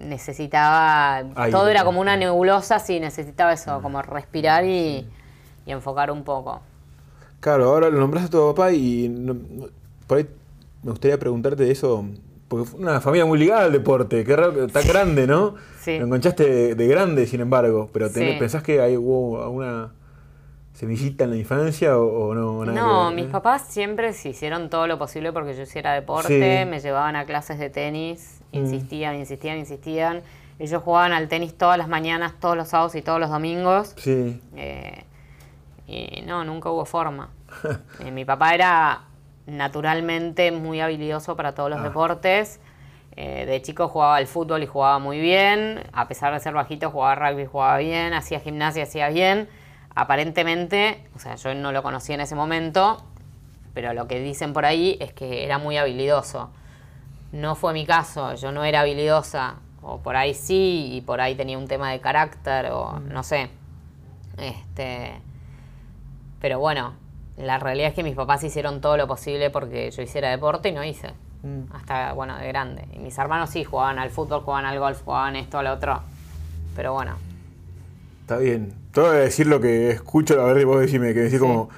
necesitaba. 0.00 1.22
Todo 1.50 1.68
era 1.68 1.84
como 1.84 2.00
una 2.00 2.16
nebulosa, 2.16 2.78
sí, 2.78 2.98
necesitaba 2.98 3.52
eso, 3.52 3.82
como 3.82 4.00
respirar 4.00 4.64
y, 4.64 5.06
y 5.66 5.70
enfocar 5.70 6.10
un 6.10 6.24
poco. 6.24 6.62
Claro, 7.40 7.66
ahora 7.66 7.90
lo 7.90 7.98
nombraste 8.00 8.28
a 8.28 8.30
tu 8.30 8.54
papá 8.54 8.72
y 8.72 9.10
no- 9.10 9.36
por 10.06 10.16
ahí 10.16 10.26
me 10.86 10.92
gustaría 10.92 11.18
preguntarte 11.18 11.64
de 11.64 11.70
eso, 11.72 12.04
porque 12.48 12.64
fue 12.70 12.80
una 12.80 13.00
familia 13.00 13.26
muy 13.26 13.38
ligada 13.38 13.64
al 13.64 13.72
deporte, 13.72 14.24
qué 14.24 14.36
raro 14.36 14.54
que 14.54 14.66
tan 14.72 14.86
grande, 14.86 15.26
¿no? 15.26 15.56
Sí. 15.80 15.98
Lo 15.98 16.06
enganchaste 16.06 16.48
de, 16.48 16.74
de 16.74 16.86
grande, 16.86 17.26
sin 17.26 17.40
embargo, 17.40 17.90
pero 17.92 18.06
tenés- 18.08 18.34
Sí. 18.34 18.38
¿pensás 18.38 18.62
que 18.62 18.80
hay, 18.80 18.96
hubo 18.96 19.42
alguna 19.42 19.92
semillita 20.72 21.24
en 21.24 21.30
la 21.30 21.36
infancia 21.36 21.98
o, 21.98 22.28
o 22.28 22.34
no? 22.34 22.64
nada 22.64 22.80
No, 22.80 23.06
ver, 23.06 23.16
mis 23.16 23.24
eh? 23.26 23.28
papás 23.32 23.66
siempre 23.68 24.12
se 24.12 24.28
hicieron 24.30 24.70
todo 24.70 24.86
lo 24.86 24.98
posible 24.98 25.32
porque 25.32 25.54
yo 25.54 25.62
hiciera 25.62 25.92
deporte, 25.92 26.60
Sí. 26.62 26.68
me 26.70 26.80
llevaban 26.80 27.16
a 27.16 27.24
clases 27.26 27.58
de 27.58 27.68
tenis, 27.70 28.40
Mm. 28.52 28.56
insistían, 28.58 29.16
insistían, 29.16 29.58
insistían. 29.58 30.22
Ellos 30.58 30.82
jugaban 30.82 31.12
al 31.12 31.28
tenis 31.28 31.52
todas 31.58 31.76
las 31.78 31.88
mañanas, 31.88 32.34
todos 32.40 32.56
los 32.56 32.68
sábados 32.68 32.94
y 32.94 33.02
todos 33.02 33.18
los 33.20 33.28
domingos. 33.30 33.92
Sí, 33.96 34.40
Eh, 34.54 35.04
y 35.88 36.22
no, 36.22 36.44
nunca 36.44 36.70
hubo 36.70 36.84
forma. 36.84 37.30
Eh, 38.00 38.10
mi 38.10 38.24
papá 38.24 38.54
era 38.54 39.02
naturalmente 39.46 40.50
muy 40.52 40.80
habilidoso 40.80 41.36
para 41.36 41.54
todos 41.54 41.70
los 41.70 41.80
Ah. 41.80 41.84
deportes. 41.84 42.60
Eh, 43.18 43.46
de 43.46 43.62
chico 43.62 43.88
jugaba 43.88 44.16
al 44.16 44.26
fútbol 44.26 44.62
y 44.62 44.66
jugaba 44.66 44.98
muy 44.98 45.18
bien. 45.20 45.82
A 45.92 46.06
pesar 46.08 46.32
de 46.34 46.40
ser 46.40 46.52
bajito, 46.52 46.90
jugaba 46.90 47.14
rugby 47.14 47.42
y 47.42 47.46
jugaba 47.46 47.78
bien. 47.78 48.12
Hacía 48.12 48.40
gimnasia, 48.40 48.82
hacía 48.82 49.08
bien. 49.08 49.48
Aparentemente, 49.94 51.02
o 51.14 51.18
sea, 51.18 51.36
yo 51.36 51.54
no 51.54 51.72
lo 51.72 51.82
conocía 51.82 52.14
en 52.16 52.20
ese 52.20 52.34
momento, 52.34 53.02
pero 53.72 53.94
lo 53.94 54.06
que 54.06 54.20
dicen 54.20 54.52
por 54.52 54.66
ahí 54.66 54.98
es 55.00 55.14
que 55.14 55.44
era 55.44 55.56
muy 55.58 55.78
habilidoso. 55.78 56.50
No 57.32 57.54
fue 57.54 57.72
mi 57.72 57.86
caso, 57.86 58.34
yo 58.34 58.52
no 58.52 58.62
era 58.64 58.80
habilidosa, 58.80 59.56
o 59.82 59.98
por 60.00 60.16
ahí 60.16 60.34
sí, 60.34 60.90
y 60.92 61.00
por 61.00 61.20
ahí 61.22 61.34
tenía 61.34 61.56
un 61.56 61.66
tema 61.66 61.90
de 61.90 62.00
carácter, 62.00 62.66
o 62.72 63.00
no 63.00 63.22
sé. 63.22 63.48
Este, 64.36 65.18
pero 66.40 66.58
bueno, 66.58 66.92
la 67.36 67.58
realidad 67.58 67.88
es 67.88 67.94
que 67.94 68.02
mis 68.02 68.14
papás 68.14 68.42
hicieron 68.44 68.80
todo 68.80 68.96
lo 68.96 69.06
posible 69.06 69.50
porque 69.50 69.90
yo 69.90 70.02
hiciera 70.02 70.30
deporte 70.30 70.68
y 70.70 70.72
no 70.72 70.82
hice. 70.84 71.08
Mm. 71.42 71.72
Hasta, 71.74 72.12
bueno, 72.14 72.36
de 72.38 72.48
grande. 72.48 72.84
Y 72.94 72.98
mis 72.98 73.16
hermanos 73.18 73.50
sí 73.50 73.64
jugaban 73.64 73.98
al 73.98 74.10
fútbol, 74.10 74.40
jugaban 74.40 74.64
al 74.64 74.78
golf, 74.78 75.02
jugaban 75.04 75.36
esto, 75.36 75.58
al 75.58 75.66
otro. 75.68 76.00
Pero 76.74 76.92
bueno, 76.94 77.16
está 78.22 78.38
bien. 78.38 78.72
Te 78.92 79.00
voy 79.00 79.10
a 79.10 79.12
decir 79.20 79.46
lo 79.46 79.60
que 79.60 79.90
escucho, 79.90 80.40
a 80.40 80.52
ver, 80.52 80.64
vos 80.66 80.80
decime, 80.80 81.12
que 81.14 81.20
decís 81.20 81.38
Sí. 81.38 81.38
como, 81.38 81.68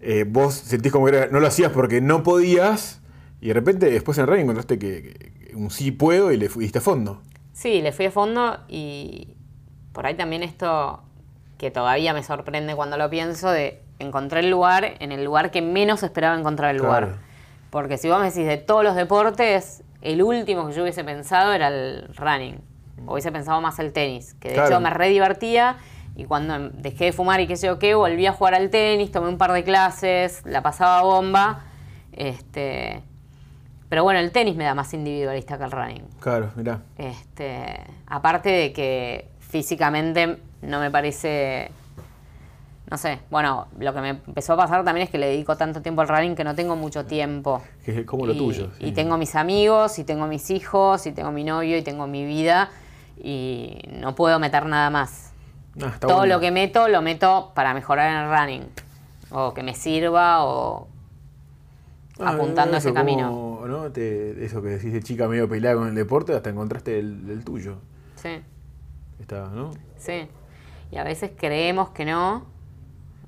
eh, 0.00 0.24
vos 0.26 0.54
sentís 0.54 0.90
como 0.92 1.06
que 1.06 1.16
era- 1.16 1.26
no 1.28 1.40
lo 1.40 1.46
hacías 1.46 1.70
porque 1.72 2.00
no 2.00 2.22
podías, 2.22 3.00
y 3.40 3.48
de 3.48 3.54
repente 3.54 3.90
después 3.90 4.16
en 4.18 4.22
el 4.22 4.28
running 4.28 4.42
encontraste 4.44 4.78
que, 4.78 5.32
que 5.48 5.56
un 5.56 5.70
sí 5.70 5.90
puedo 5.90 6.32
y 6.32 6.36
le 6.38 6.48
fuiste 6.48 6.78
a 6.78 6.80
fondo. 6.80 7.20
Sí, 7.52 7.82
le 7.82 7.92
fui 7.92 8.06
a 8.06 8.10
fondo 8.10 8.58
y 8.68 9.34
por 9.92 10.06
ahí 10.06 10.14
también 10.14 10.42
esto 10.42 11.02
que 11.58 11.70
todavía 11.70 12.14
me 12.14 12.22
sorprende 12.22 12.74
cuando 12.76 12.96
lo 12.96 13.10
pienso 13.10 13.50
de 13.50 13.82
encontré 13.98 14.40
el 14.40 14.50
lugar 14.50 14.94
en 15.00 15.12
el 15.12 15.24
lugar 15.24 15.50
que 15.50 15.62
menos 15.62 16.02
esperaba 16.02 16.38
encontrar 16.38 16.74
el 16.74 16.80
Claro. 16.80 17.06
lugar. 17.06 17.18
Porque 17.70 17.98
si 17.98 18.08
vos 18.08 18.18
me 18.20 18.26
decís 18.26 18.46
de 18.46 18.56
todos 18.56 18.82
los 18.84 18.94
deportes, 18.94 19.82
el 20.02 20.22
último 20.22 20.66
que 20.68 20.74
yo 20.74 20.82
hubiese 20.82 21.04
pensado 21.04 21.52
era 21.52 21.68
el 21.68 22.08
running. 22.16 22.60
O 23.06 23.12
hubiese 23.12 23.30
pensado 23.32 23.60
más 23.60 23.78
el 23.78 23.92
tenis, 23.92 24.34
que 24.34 24.48
de 24.48 24.54
Claro. 24.54 24.68
hecho 24.70 24.80
me 24.80 24.90
re 24.90 25.08
divertía 25.08 25.76
y 26.16 26.24
cuando 26.24 26.70
dejé 26.70 27.06
de 27.06 27.12
fumar 27.12 27.40
y 27.40 27.46
qué 27.46 27.56
sé 27.56 27.66
yo 27.68 27.78
qué, 27.78 27.94
volví 27.94 28.26
a 28.26 28.32
jugar 28.32 28.54
al 28.54 28.70
tenis, 28.70 29.12
tomé 29.12 29.28
un 29.28 29.38
par 29.38 29.52
de 29.52 29.62
clases, 29.64 30.42
la 30.44 30.62
pasaba 30.62 31.02
bomba. 31.02 31.64
Este, 32.12 33.02
pero 33.88 34.02
bueno, 34.02 34.18
el 34.18 34.32
tenis 34.32 34.56
me 34.56 34.64
da 34.64 34.74
más 34.74 34.92
individualista 34.94 35.58
que 35.58 35.64
el 35.64 35.70
running. 35.70 36.04
Claro, 36.20 36.50
mirá. 36.56 36.80
Este, 36.96 37.80
aparte 38.06 38.48
de 38.50 38.72
que 38.72 39.28
físicamente 39.38 40.38
no 40.62 40.80
me 40.80 40.90
parece. 40.90 41.70
No 42.90 42.96
sé, 42.96 43.18
bueno, 43.30 43.68
lo 43.78 43.92
que 43.92 44.00
me 44.00 44.08
empezó 44.10 44.54
a 44.54 44.56
pasar 44.56 44.82
también 44.84 45.04
es 45.04 45.10
que 45.10 45.18
le 45.18 45.26
dedico 45.26 45.56
tanto 45.56 45.82
tiempo 45.82 46.00
al 46.00 46.08
running 46.08 46.34
que 46.34 46.42
no 46.44 46.54
tengo 46.54 46.74
mucho 46.74 47.04
tiempo. 47.04 47.62
Que 47.84 48.00
es 48.00 48.06
como 48.06 48.24
lo 48.24 48.32
Y- 48.32 48.38
tuyo. 48.38 48.70
sí. 48.78 48.86
Y 48.86 48.92
tengo 48.92 49.18
mis 49.18 49.34
amigos, 49.34 49.98
y 49.98 50.04
tengo 50.04 50.26
mis 50.26 50.50
hijos, 50.50 51.06
y 51.06 51.12
tengo 51.12 51.30
mi 51.30 51.44
novio, 51.44 51.76
y 51.76 51.82
tengo 51.82 52.06
mi 52.06 52.24
vida, 52.24 52.70
y 53.22 53.78
no 54.00 54.14
puedo 54.14 54.38
meter 54.38 54.64
nada 54.64 54.88
más. 54.88 55.32
Ah, 55.82 55.96
Todo 56.00 56.16
bueno. 56.18 56.34
lo 56.36 56.40
que 56.40 56.50
meto, 56.50 56.88
lo 56.88 57.02
meto 57.02 57.52
para 57.54 57.74
mejorar 57.74 58.10
en 58.10 58.16
el 58.16 58.30
running. 58.38 58.70
O 59.30 59.52
que 59.52 59.62
me 59.62 59.74
sirva, 59.74 60.44
o 60.44 60.88
Ah, 62.20 62.30
apuntando 62.30 62.74
a 62.74 62.78
ese 62.78 62.92
camino. 62.94 63.60
¿no? 63.66 63.92
Te- 63.92 64.44
eso 64.44 64.60
que 64.62 64.70
decís 64.70 64.92
de 64.92 65.02
chica 65.02 65.28
medio 65.28 65.48
peleada 65.48 65.76
con 65.76 65.88
el 65.88 65.94
deporte, 65.94 66.34
hasta 66.34 66.48
encontraste 66.50 66.98
el, 66.98 67.28
el 67.30 67.44
tuyo. 67.44 67.76
Sí. 68.16 68.40
Está, 69.20 69.48
¿no? 69.50 69.72
Sí. 69.98 70.26
Y 70.90 70.96
a 70.96 71.04
veces 71.04 71.30
creemos 71.36 71.90
que 71.90 72.04
no, 72.06 72.46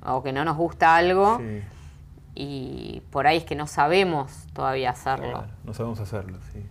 o 0.05 0.23
que 0.23 0.33
no 0.33 0.45
nos 0.45 0.57
gusta 0.57 0.97
algo, 0.97 1.39
Sí, 1.39 1.63
y 2.35 3.03
por 3.11 3.27
ahí 3.27 3.39
es 3.39 3.45
que 3.45 3.55
no 3.57 3.67
sabemos 3.67 4.47
todavía 4.53 4.91
hacerlo. 4.91 5.31
claro, 5.31 5.49
no 5.65 5.75
sabemos 5.75 6.01
hacerlo, 6.01 6.39
sí. 6.53 6.65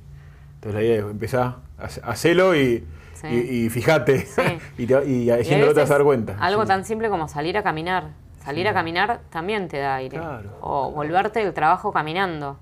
Entonces 0.55 0.73
la 0.73 0.82
idea 0.84 0.95
es 0.99 1.03
empezar 1.03 1.55
a 1.77 2.09
hacerlo 2.11 2.55
y, 2.55 2.86
Sí. 3.13 3.27
y, 3.27 3.65
y 3.65 3.69
fíjate. 3.69 4.25
Sí. 4.25 4.41
y, 4.77 4.86
te- 4.88 5.05
y 5.05 5.23
Y 5.23 5.30
a 5.30 5.36
haciéndolo 5.36 5.73
te 5.73 5.82
vas 5.82 5.89
a 5.91 5.95
dar 5.95 6.03
cuenta. 6.03 6.38
Algo 6.39 6.65
tan 6.65 6.86
simple 6.86 7.09
como 7.09 7.27
salir 7.27 7.57
a 7.57 7.63
caminar. 7.63 8.11
Salir 8.43 8.67
a 8.69 8.73
caminar 8.73 9.19
también 9.30 9.67
te 9.67 9.77
da 9.80 9.95
aire. 9.95 10.17
Claro. 10.17 10.57
O 10.61 10.91
volverte 10.91 11.43
del 11.43 11.53
trabajo 11.53 11.91
caminando. 11.91 12.57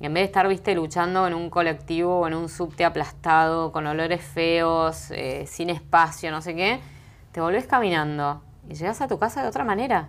En 0.00 0.12
vez 0.12 0.20
de 0.20 0.24
estar, 0.26 0.46
viste, 0.46 0.74
luchando 0.74 1.26
en 1.26 1.32
un 1.32 1.48
colectivo 1.48 2.20
o 2.20 2.26
en 2.26 2.34
un 2.34 2.50
subte 2.50 2.84
aplastado, 2.84 3.72
con 3.72 3.86
olores 3.86 4.20
feos, 4.22 5.10
eh, 5.10 5.44
sin 5.46 5.70
espacio, 5.70 6.30
no 6.30 6.42
sé 6.42 6.54
qué, 6.54 6.80
te 7.32 7.40
volvés 7.40 7.66
caminando 7.66 8.42
y 8.68 8.74
llegas 8.74 9.00
a 9.00 9.08
tu 9.08 9.18
casa 9.18 9.42
de 9.42 9.48
otra 9.48 9.64
manera. 9.64 10.08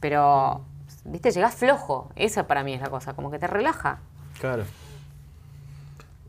Pero, 0.00 0.64
viste, 1.04 1.30
llegás 1.30 1.54
flojo. 1.54 2.10
Esa 2.16 2.46
para 2.46 2.64
mí 2.64 2.74
es 2.74 2.80
la 2.80 2.90
cosa, 2.90 3.14
como 3.14 3.30
que 3.30 3.38
te 3.38 3.46
relaja. 3.46 4.00
Claro. 4.40 4.64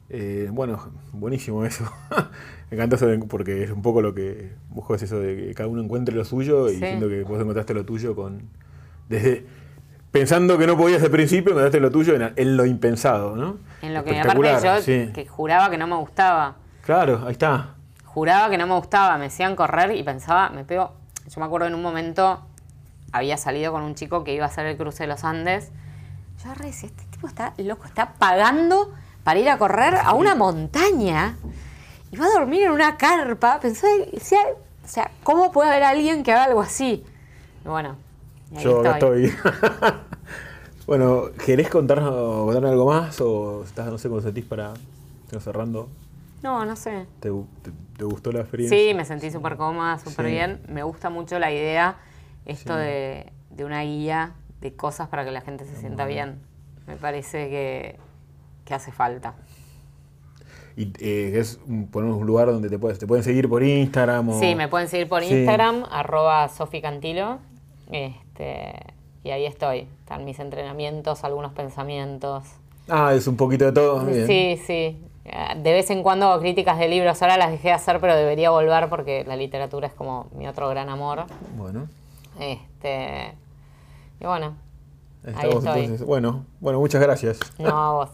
Eh, 0.09 0.49
bueno, 0.51 0.79
buenísimo 1.11 1.65
eso. 1.65 1.85
Me 2.69 2.75
encanta 2.77 2.95
eso 2.97 3.07
de- 3.07 3.17
porque 3.19 3.63
es 3.63 3.71
un 3.71 3.81
poco 3.81 4.01
lo 4.01 4.13
que 4.13 4.53
busco 4.69 4.95
es 4.95 5.03
eso 5.03 5.19
de 5.19 5.35
que 5.35 5.53
cada 5.55 5.69
uno 5.69 5.81
encuentre 5.81 6.13
lo 6.15 6.25
suyo 6.25 6.69
y 6.69 6.75
siento 6.77 7.07
que 7.07 7.23
vos 7.23 7.39
encontraste 7.39 7.73
lo 7.73 7.85
tuyo 7.85 8.15
con 8.15 8.43
desde 9.09 9.45
pensando 10.11 10.57
que 10.57 10.67
no 10.67 10.77
podías 10.77 11.01
al 11.03 11.09
principio, 11.11 11.51
encontraste 11.51 11.79
lo 11.79 11.89
tuyo 11.91 12.15
en, 12.15 12.33
en 12.35 12.57
lo 12.57 12.65
impensado, 12.65 13.35
¿no? 13.35 13.57
En 13.81 13.93
lo 13.93 14.03
que 14.03 14.19
aparte 14.19 14.55
yo 14.63 14.81
sí. 14.81 15.11
que 15.13 15.25
juraba 15.25 15.69
que 15.69 15.77
no 15.77 15.87
me 15.87 15.95
gustaba. 15.95 16.55
Claro, 16.83 17.23
ahí 17.25 17.31
está. 17.31 17.75
Juraba 18.05 18.49
que 18.49 18.57
no 18.57 18.67
me 18.67 18.75
gustaba, 18.75 19.17
me 19.17 19.25
decían 19.25 19.55
correr 19.55 19.95
y 19.95 20.03
pensaba, 20.03 20.49
me 20.49 20.63
pego. 20.63 20.93
Yo 21.29 21.39
me 21.39 21.45
acuerdo 21.45 21.67
en 21.67 21.75
un 21.75 21.81
momento 21.81 22.41
había 23.11 23.37
salido 23.37 23.71
con 23.71 23.83
un 23.83 23.95
chico 23.95 24.23
que 24.23 24.33
iba 24.33 24.45
a 24.45 24.47
hacer 24.47 24.65
el 24.65 24.75
cruce 24.75 25.03
de 25.03 25.07
los 25.07 25.23
Andes. 25.23 25.71
Yo 26.43 26.49
decía, 26.63 26.89
este 26.89 27.05
tipo 27.05 27.27
está 27.27 27.53
loco, 27.57 27.85
está 27.85 28.13
pagando 28.13 28.91
para 29.23 29.39
ir 29.39 29.49
a 29.49 29.57
correr 29.57 29.95
a 29.95 30.13
una 30.13 30.35
montaña 30.35 31.37
y 32.11 32.17
va 32.17 32.25
a 32.25 32.31
dormir 32.31 32.63
en 32.63 32.71
una 32.71 32.97
carpa. 32.97 33.59
Decía, 33.59 34.39
o 34.83 34.87
sea, 34.87 35.11
¿cómo 35.23 35.51
puede 35.51 35.69
haber 35.69 35.83
alguien 35.83 36.23
que 36.23 36.31
haga 36.33 36.45
algo 36.45 36.61
así? 36.61 37.05
Y 37.63 37.67
bueno, 37.67 37.95
y 38.51 38.57
ahí 38.57 38.63
Yo 38.63 38.83
estoy. 38.83 39.25
estoy. 39.25 39.51
bueno, 40.87 41.25
¿querés 41.45 41.69
contarnos, 41.69 42.45
contarnos 42.45 42.71
algo 42.71 42.87
más 42.87 43.21
o 43.21 43.63
estás, 43.63 43.87
no 43.87 43.97
sé, 43.97 44.09
cómo 44.09 44.21
sentís 44.21 44.45
para 44.45 44.73
ir 45.31 45.39
cerrando? 45.39 45.87
No, 46.43 46.65
no 46.65 46.75
sé. 46.75 47.07
¿Te, 47.19 47.29
te- 47.61 47.71
te 47.97 48.03
gustó 48.05 48.31
la 48.31 48.41
experiencia? 48.41 48.77
Sí, 48.77 48.93
me 48.93 49.05
sentí 49.05 49.31
súper 49.31 49.55
cómoda, 49.57 49.97
súper 49.99 50.25
Sí. 50.27 50.31
bien. 50.33 50.61
Me 50.67 50.83
gusta 50.83 51.09
mucho 51.09 51.39
la 51.39 51.51
idea, 51.51 51.97
esto 52.45 52.73
Sí. 52.73 52.79
de, 52.79 53.31
de 53.49 53.65
una 53.65 53.81
guía 53.81 54.33
de 54.61 54.75
cosas 54.75 55.07
para 55.07 55.23
que 55.25 55.31
la 55.31 55.41
gente 55.41 55.65
se 55.65 55.75
sienta 55.77 56.05
bien. 56.05 56.39
Me 56.85 56.97
parece 56.97 57.49
que, 57.49 57.97
que 58.65 58.73
hace 58.73 58.91
falta. 58.91 59.35
Y 60.75 60.91
eh, 60.99 61.33
es 61.39 61.59
un, 61.67 61.87
ponemos 61.87 62.17
un 62.17 62.25
lugar 62.27 62.47
donde 62.47 62.69
te, 62.69 62.77
puedes, 62.79 62.97
te 62.99 63.07
pueden 63.07 63.23
seguir 63.23 63.47
por 63.47 63.63
Instagram. 63.63 64.29
O... 64.29 64.39
Sí, 64.39 64.55
me 64.55 64.67
pueden 64.67 64.87
seguir 64.89 65.07
por 65.07 65.23
Sí. 65.23 65.33
Instagram, 65.33 65.85
arroba 65.91 66.49
soficantilo. 66.49 67.39
Este, 67.91 68.73
y 69.23 69.29
ahí 69.29 69.45
estoy. 69.45 69.87
Están 69.99 70.25
mis 70.25 70.39
entrenamientos, 70.39 71.23
algunos 71.23 71.53
pensamientos. 71.53 72.43
Ah, 72.89 73.13
es 73.13 73.27
un 73.27 73.37
poquito 73.37 73.65
de 73.65 73.71
todo. 73.71 74.03
bien. 74.05 74.25
Sí, 74.27 74.59
sí. 74.65 74.99
Eh, 75.25 75.53
De 75.57 75.71
vez 75.71 75.89
en 75.89 76.03
cuando 76.03 76.27
hago 76.27 76.41
críticas 76.41 76.77
de 76.77 76.87
libros. 76.89 77.21
Ahora 77.21 77.37
las 77.37 77.51
dejé 77.51 77.69
de 77.69 77.73
hacer, 77.73 77.99
pero 77.99 78.15
debería 78.15 78.49
volver 78.49 78.89
porque 78.89 79.23
la 79.25 79.35
literatura 79.35 79.87
es 79.87 79.93
como 79.93 80.27
mi 80.35 80.47
otro 80.47 80.67
gran 80.69 80.89
amor. 80.89 81.25
Bueno, 81.57 81.87
Este, 82.39 83.33
y 84.19 84.25
bueno, 84.25 84.55
ahí 85.35 85.49
estoy. 85.49 85.83
entonces. 85.83 86.05
Bueno, 86.05 86.45
bueno, 86.59 86.79
muchas 86.79 87.01
gracias. 87.01 87.39
no 87.57 87.69
a 87.69 87.91
vos. 87.91 88.09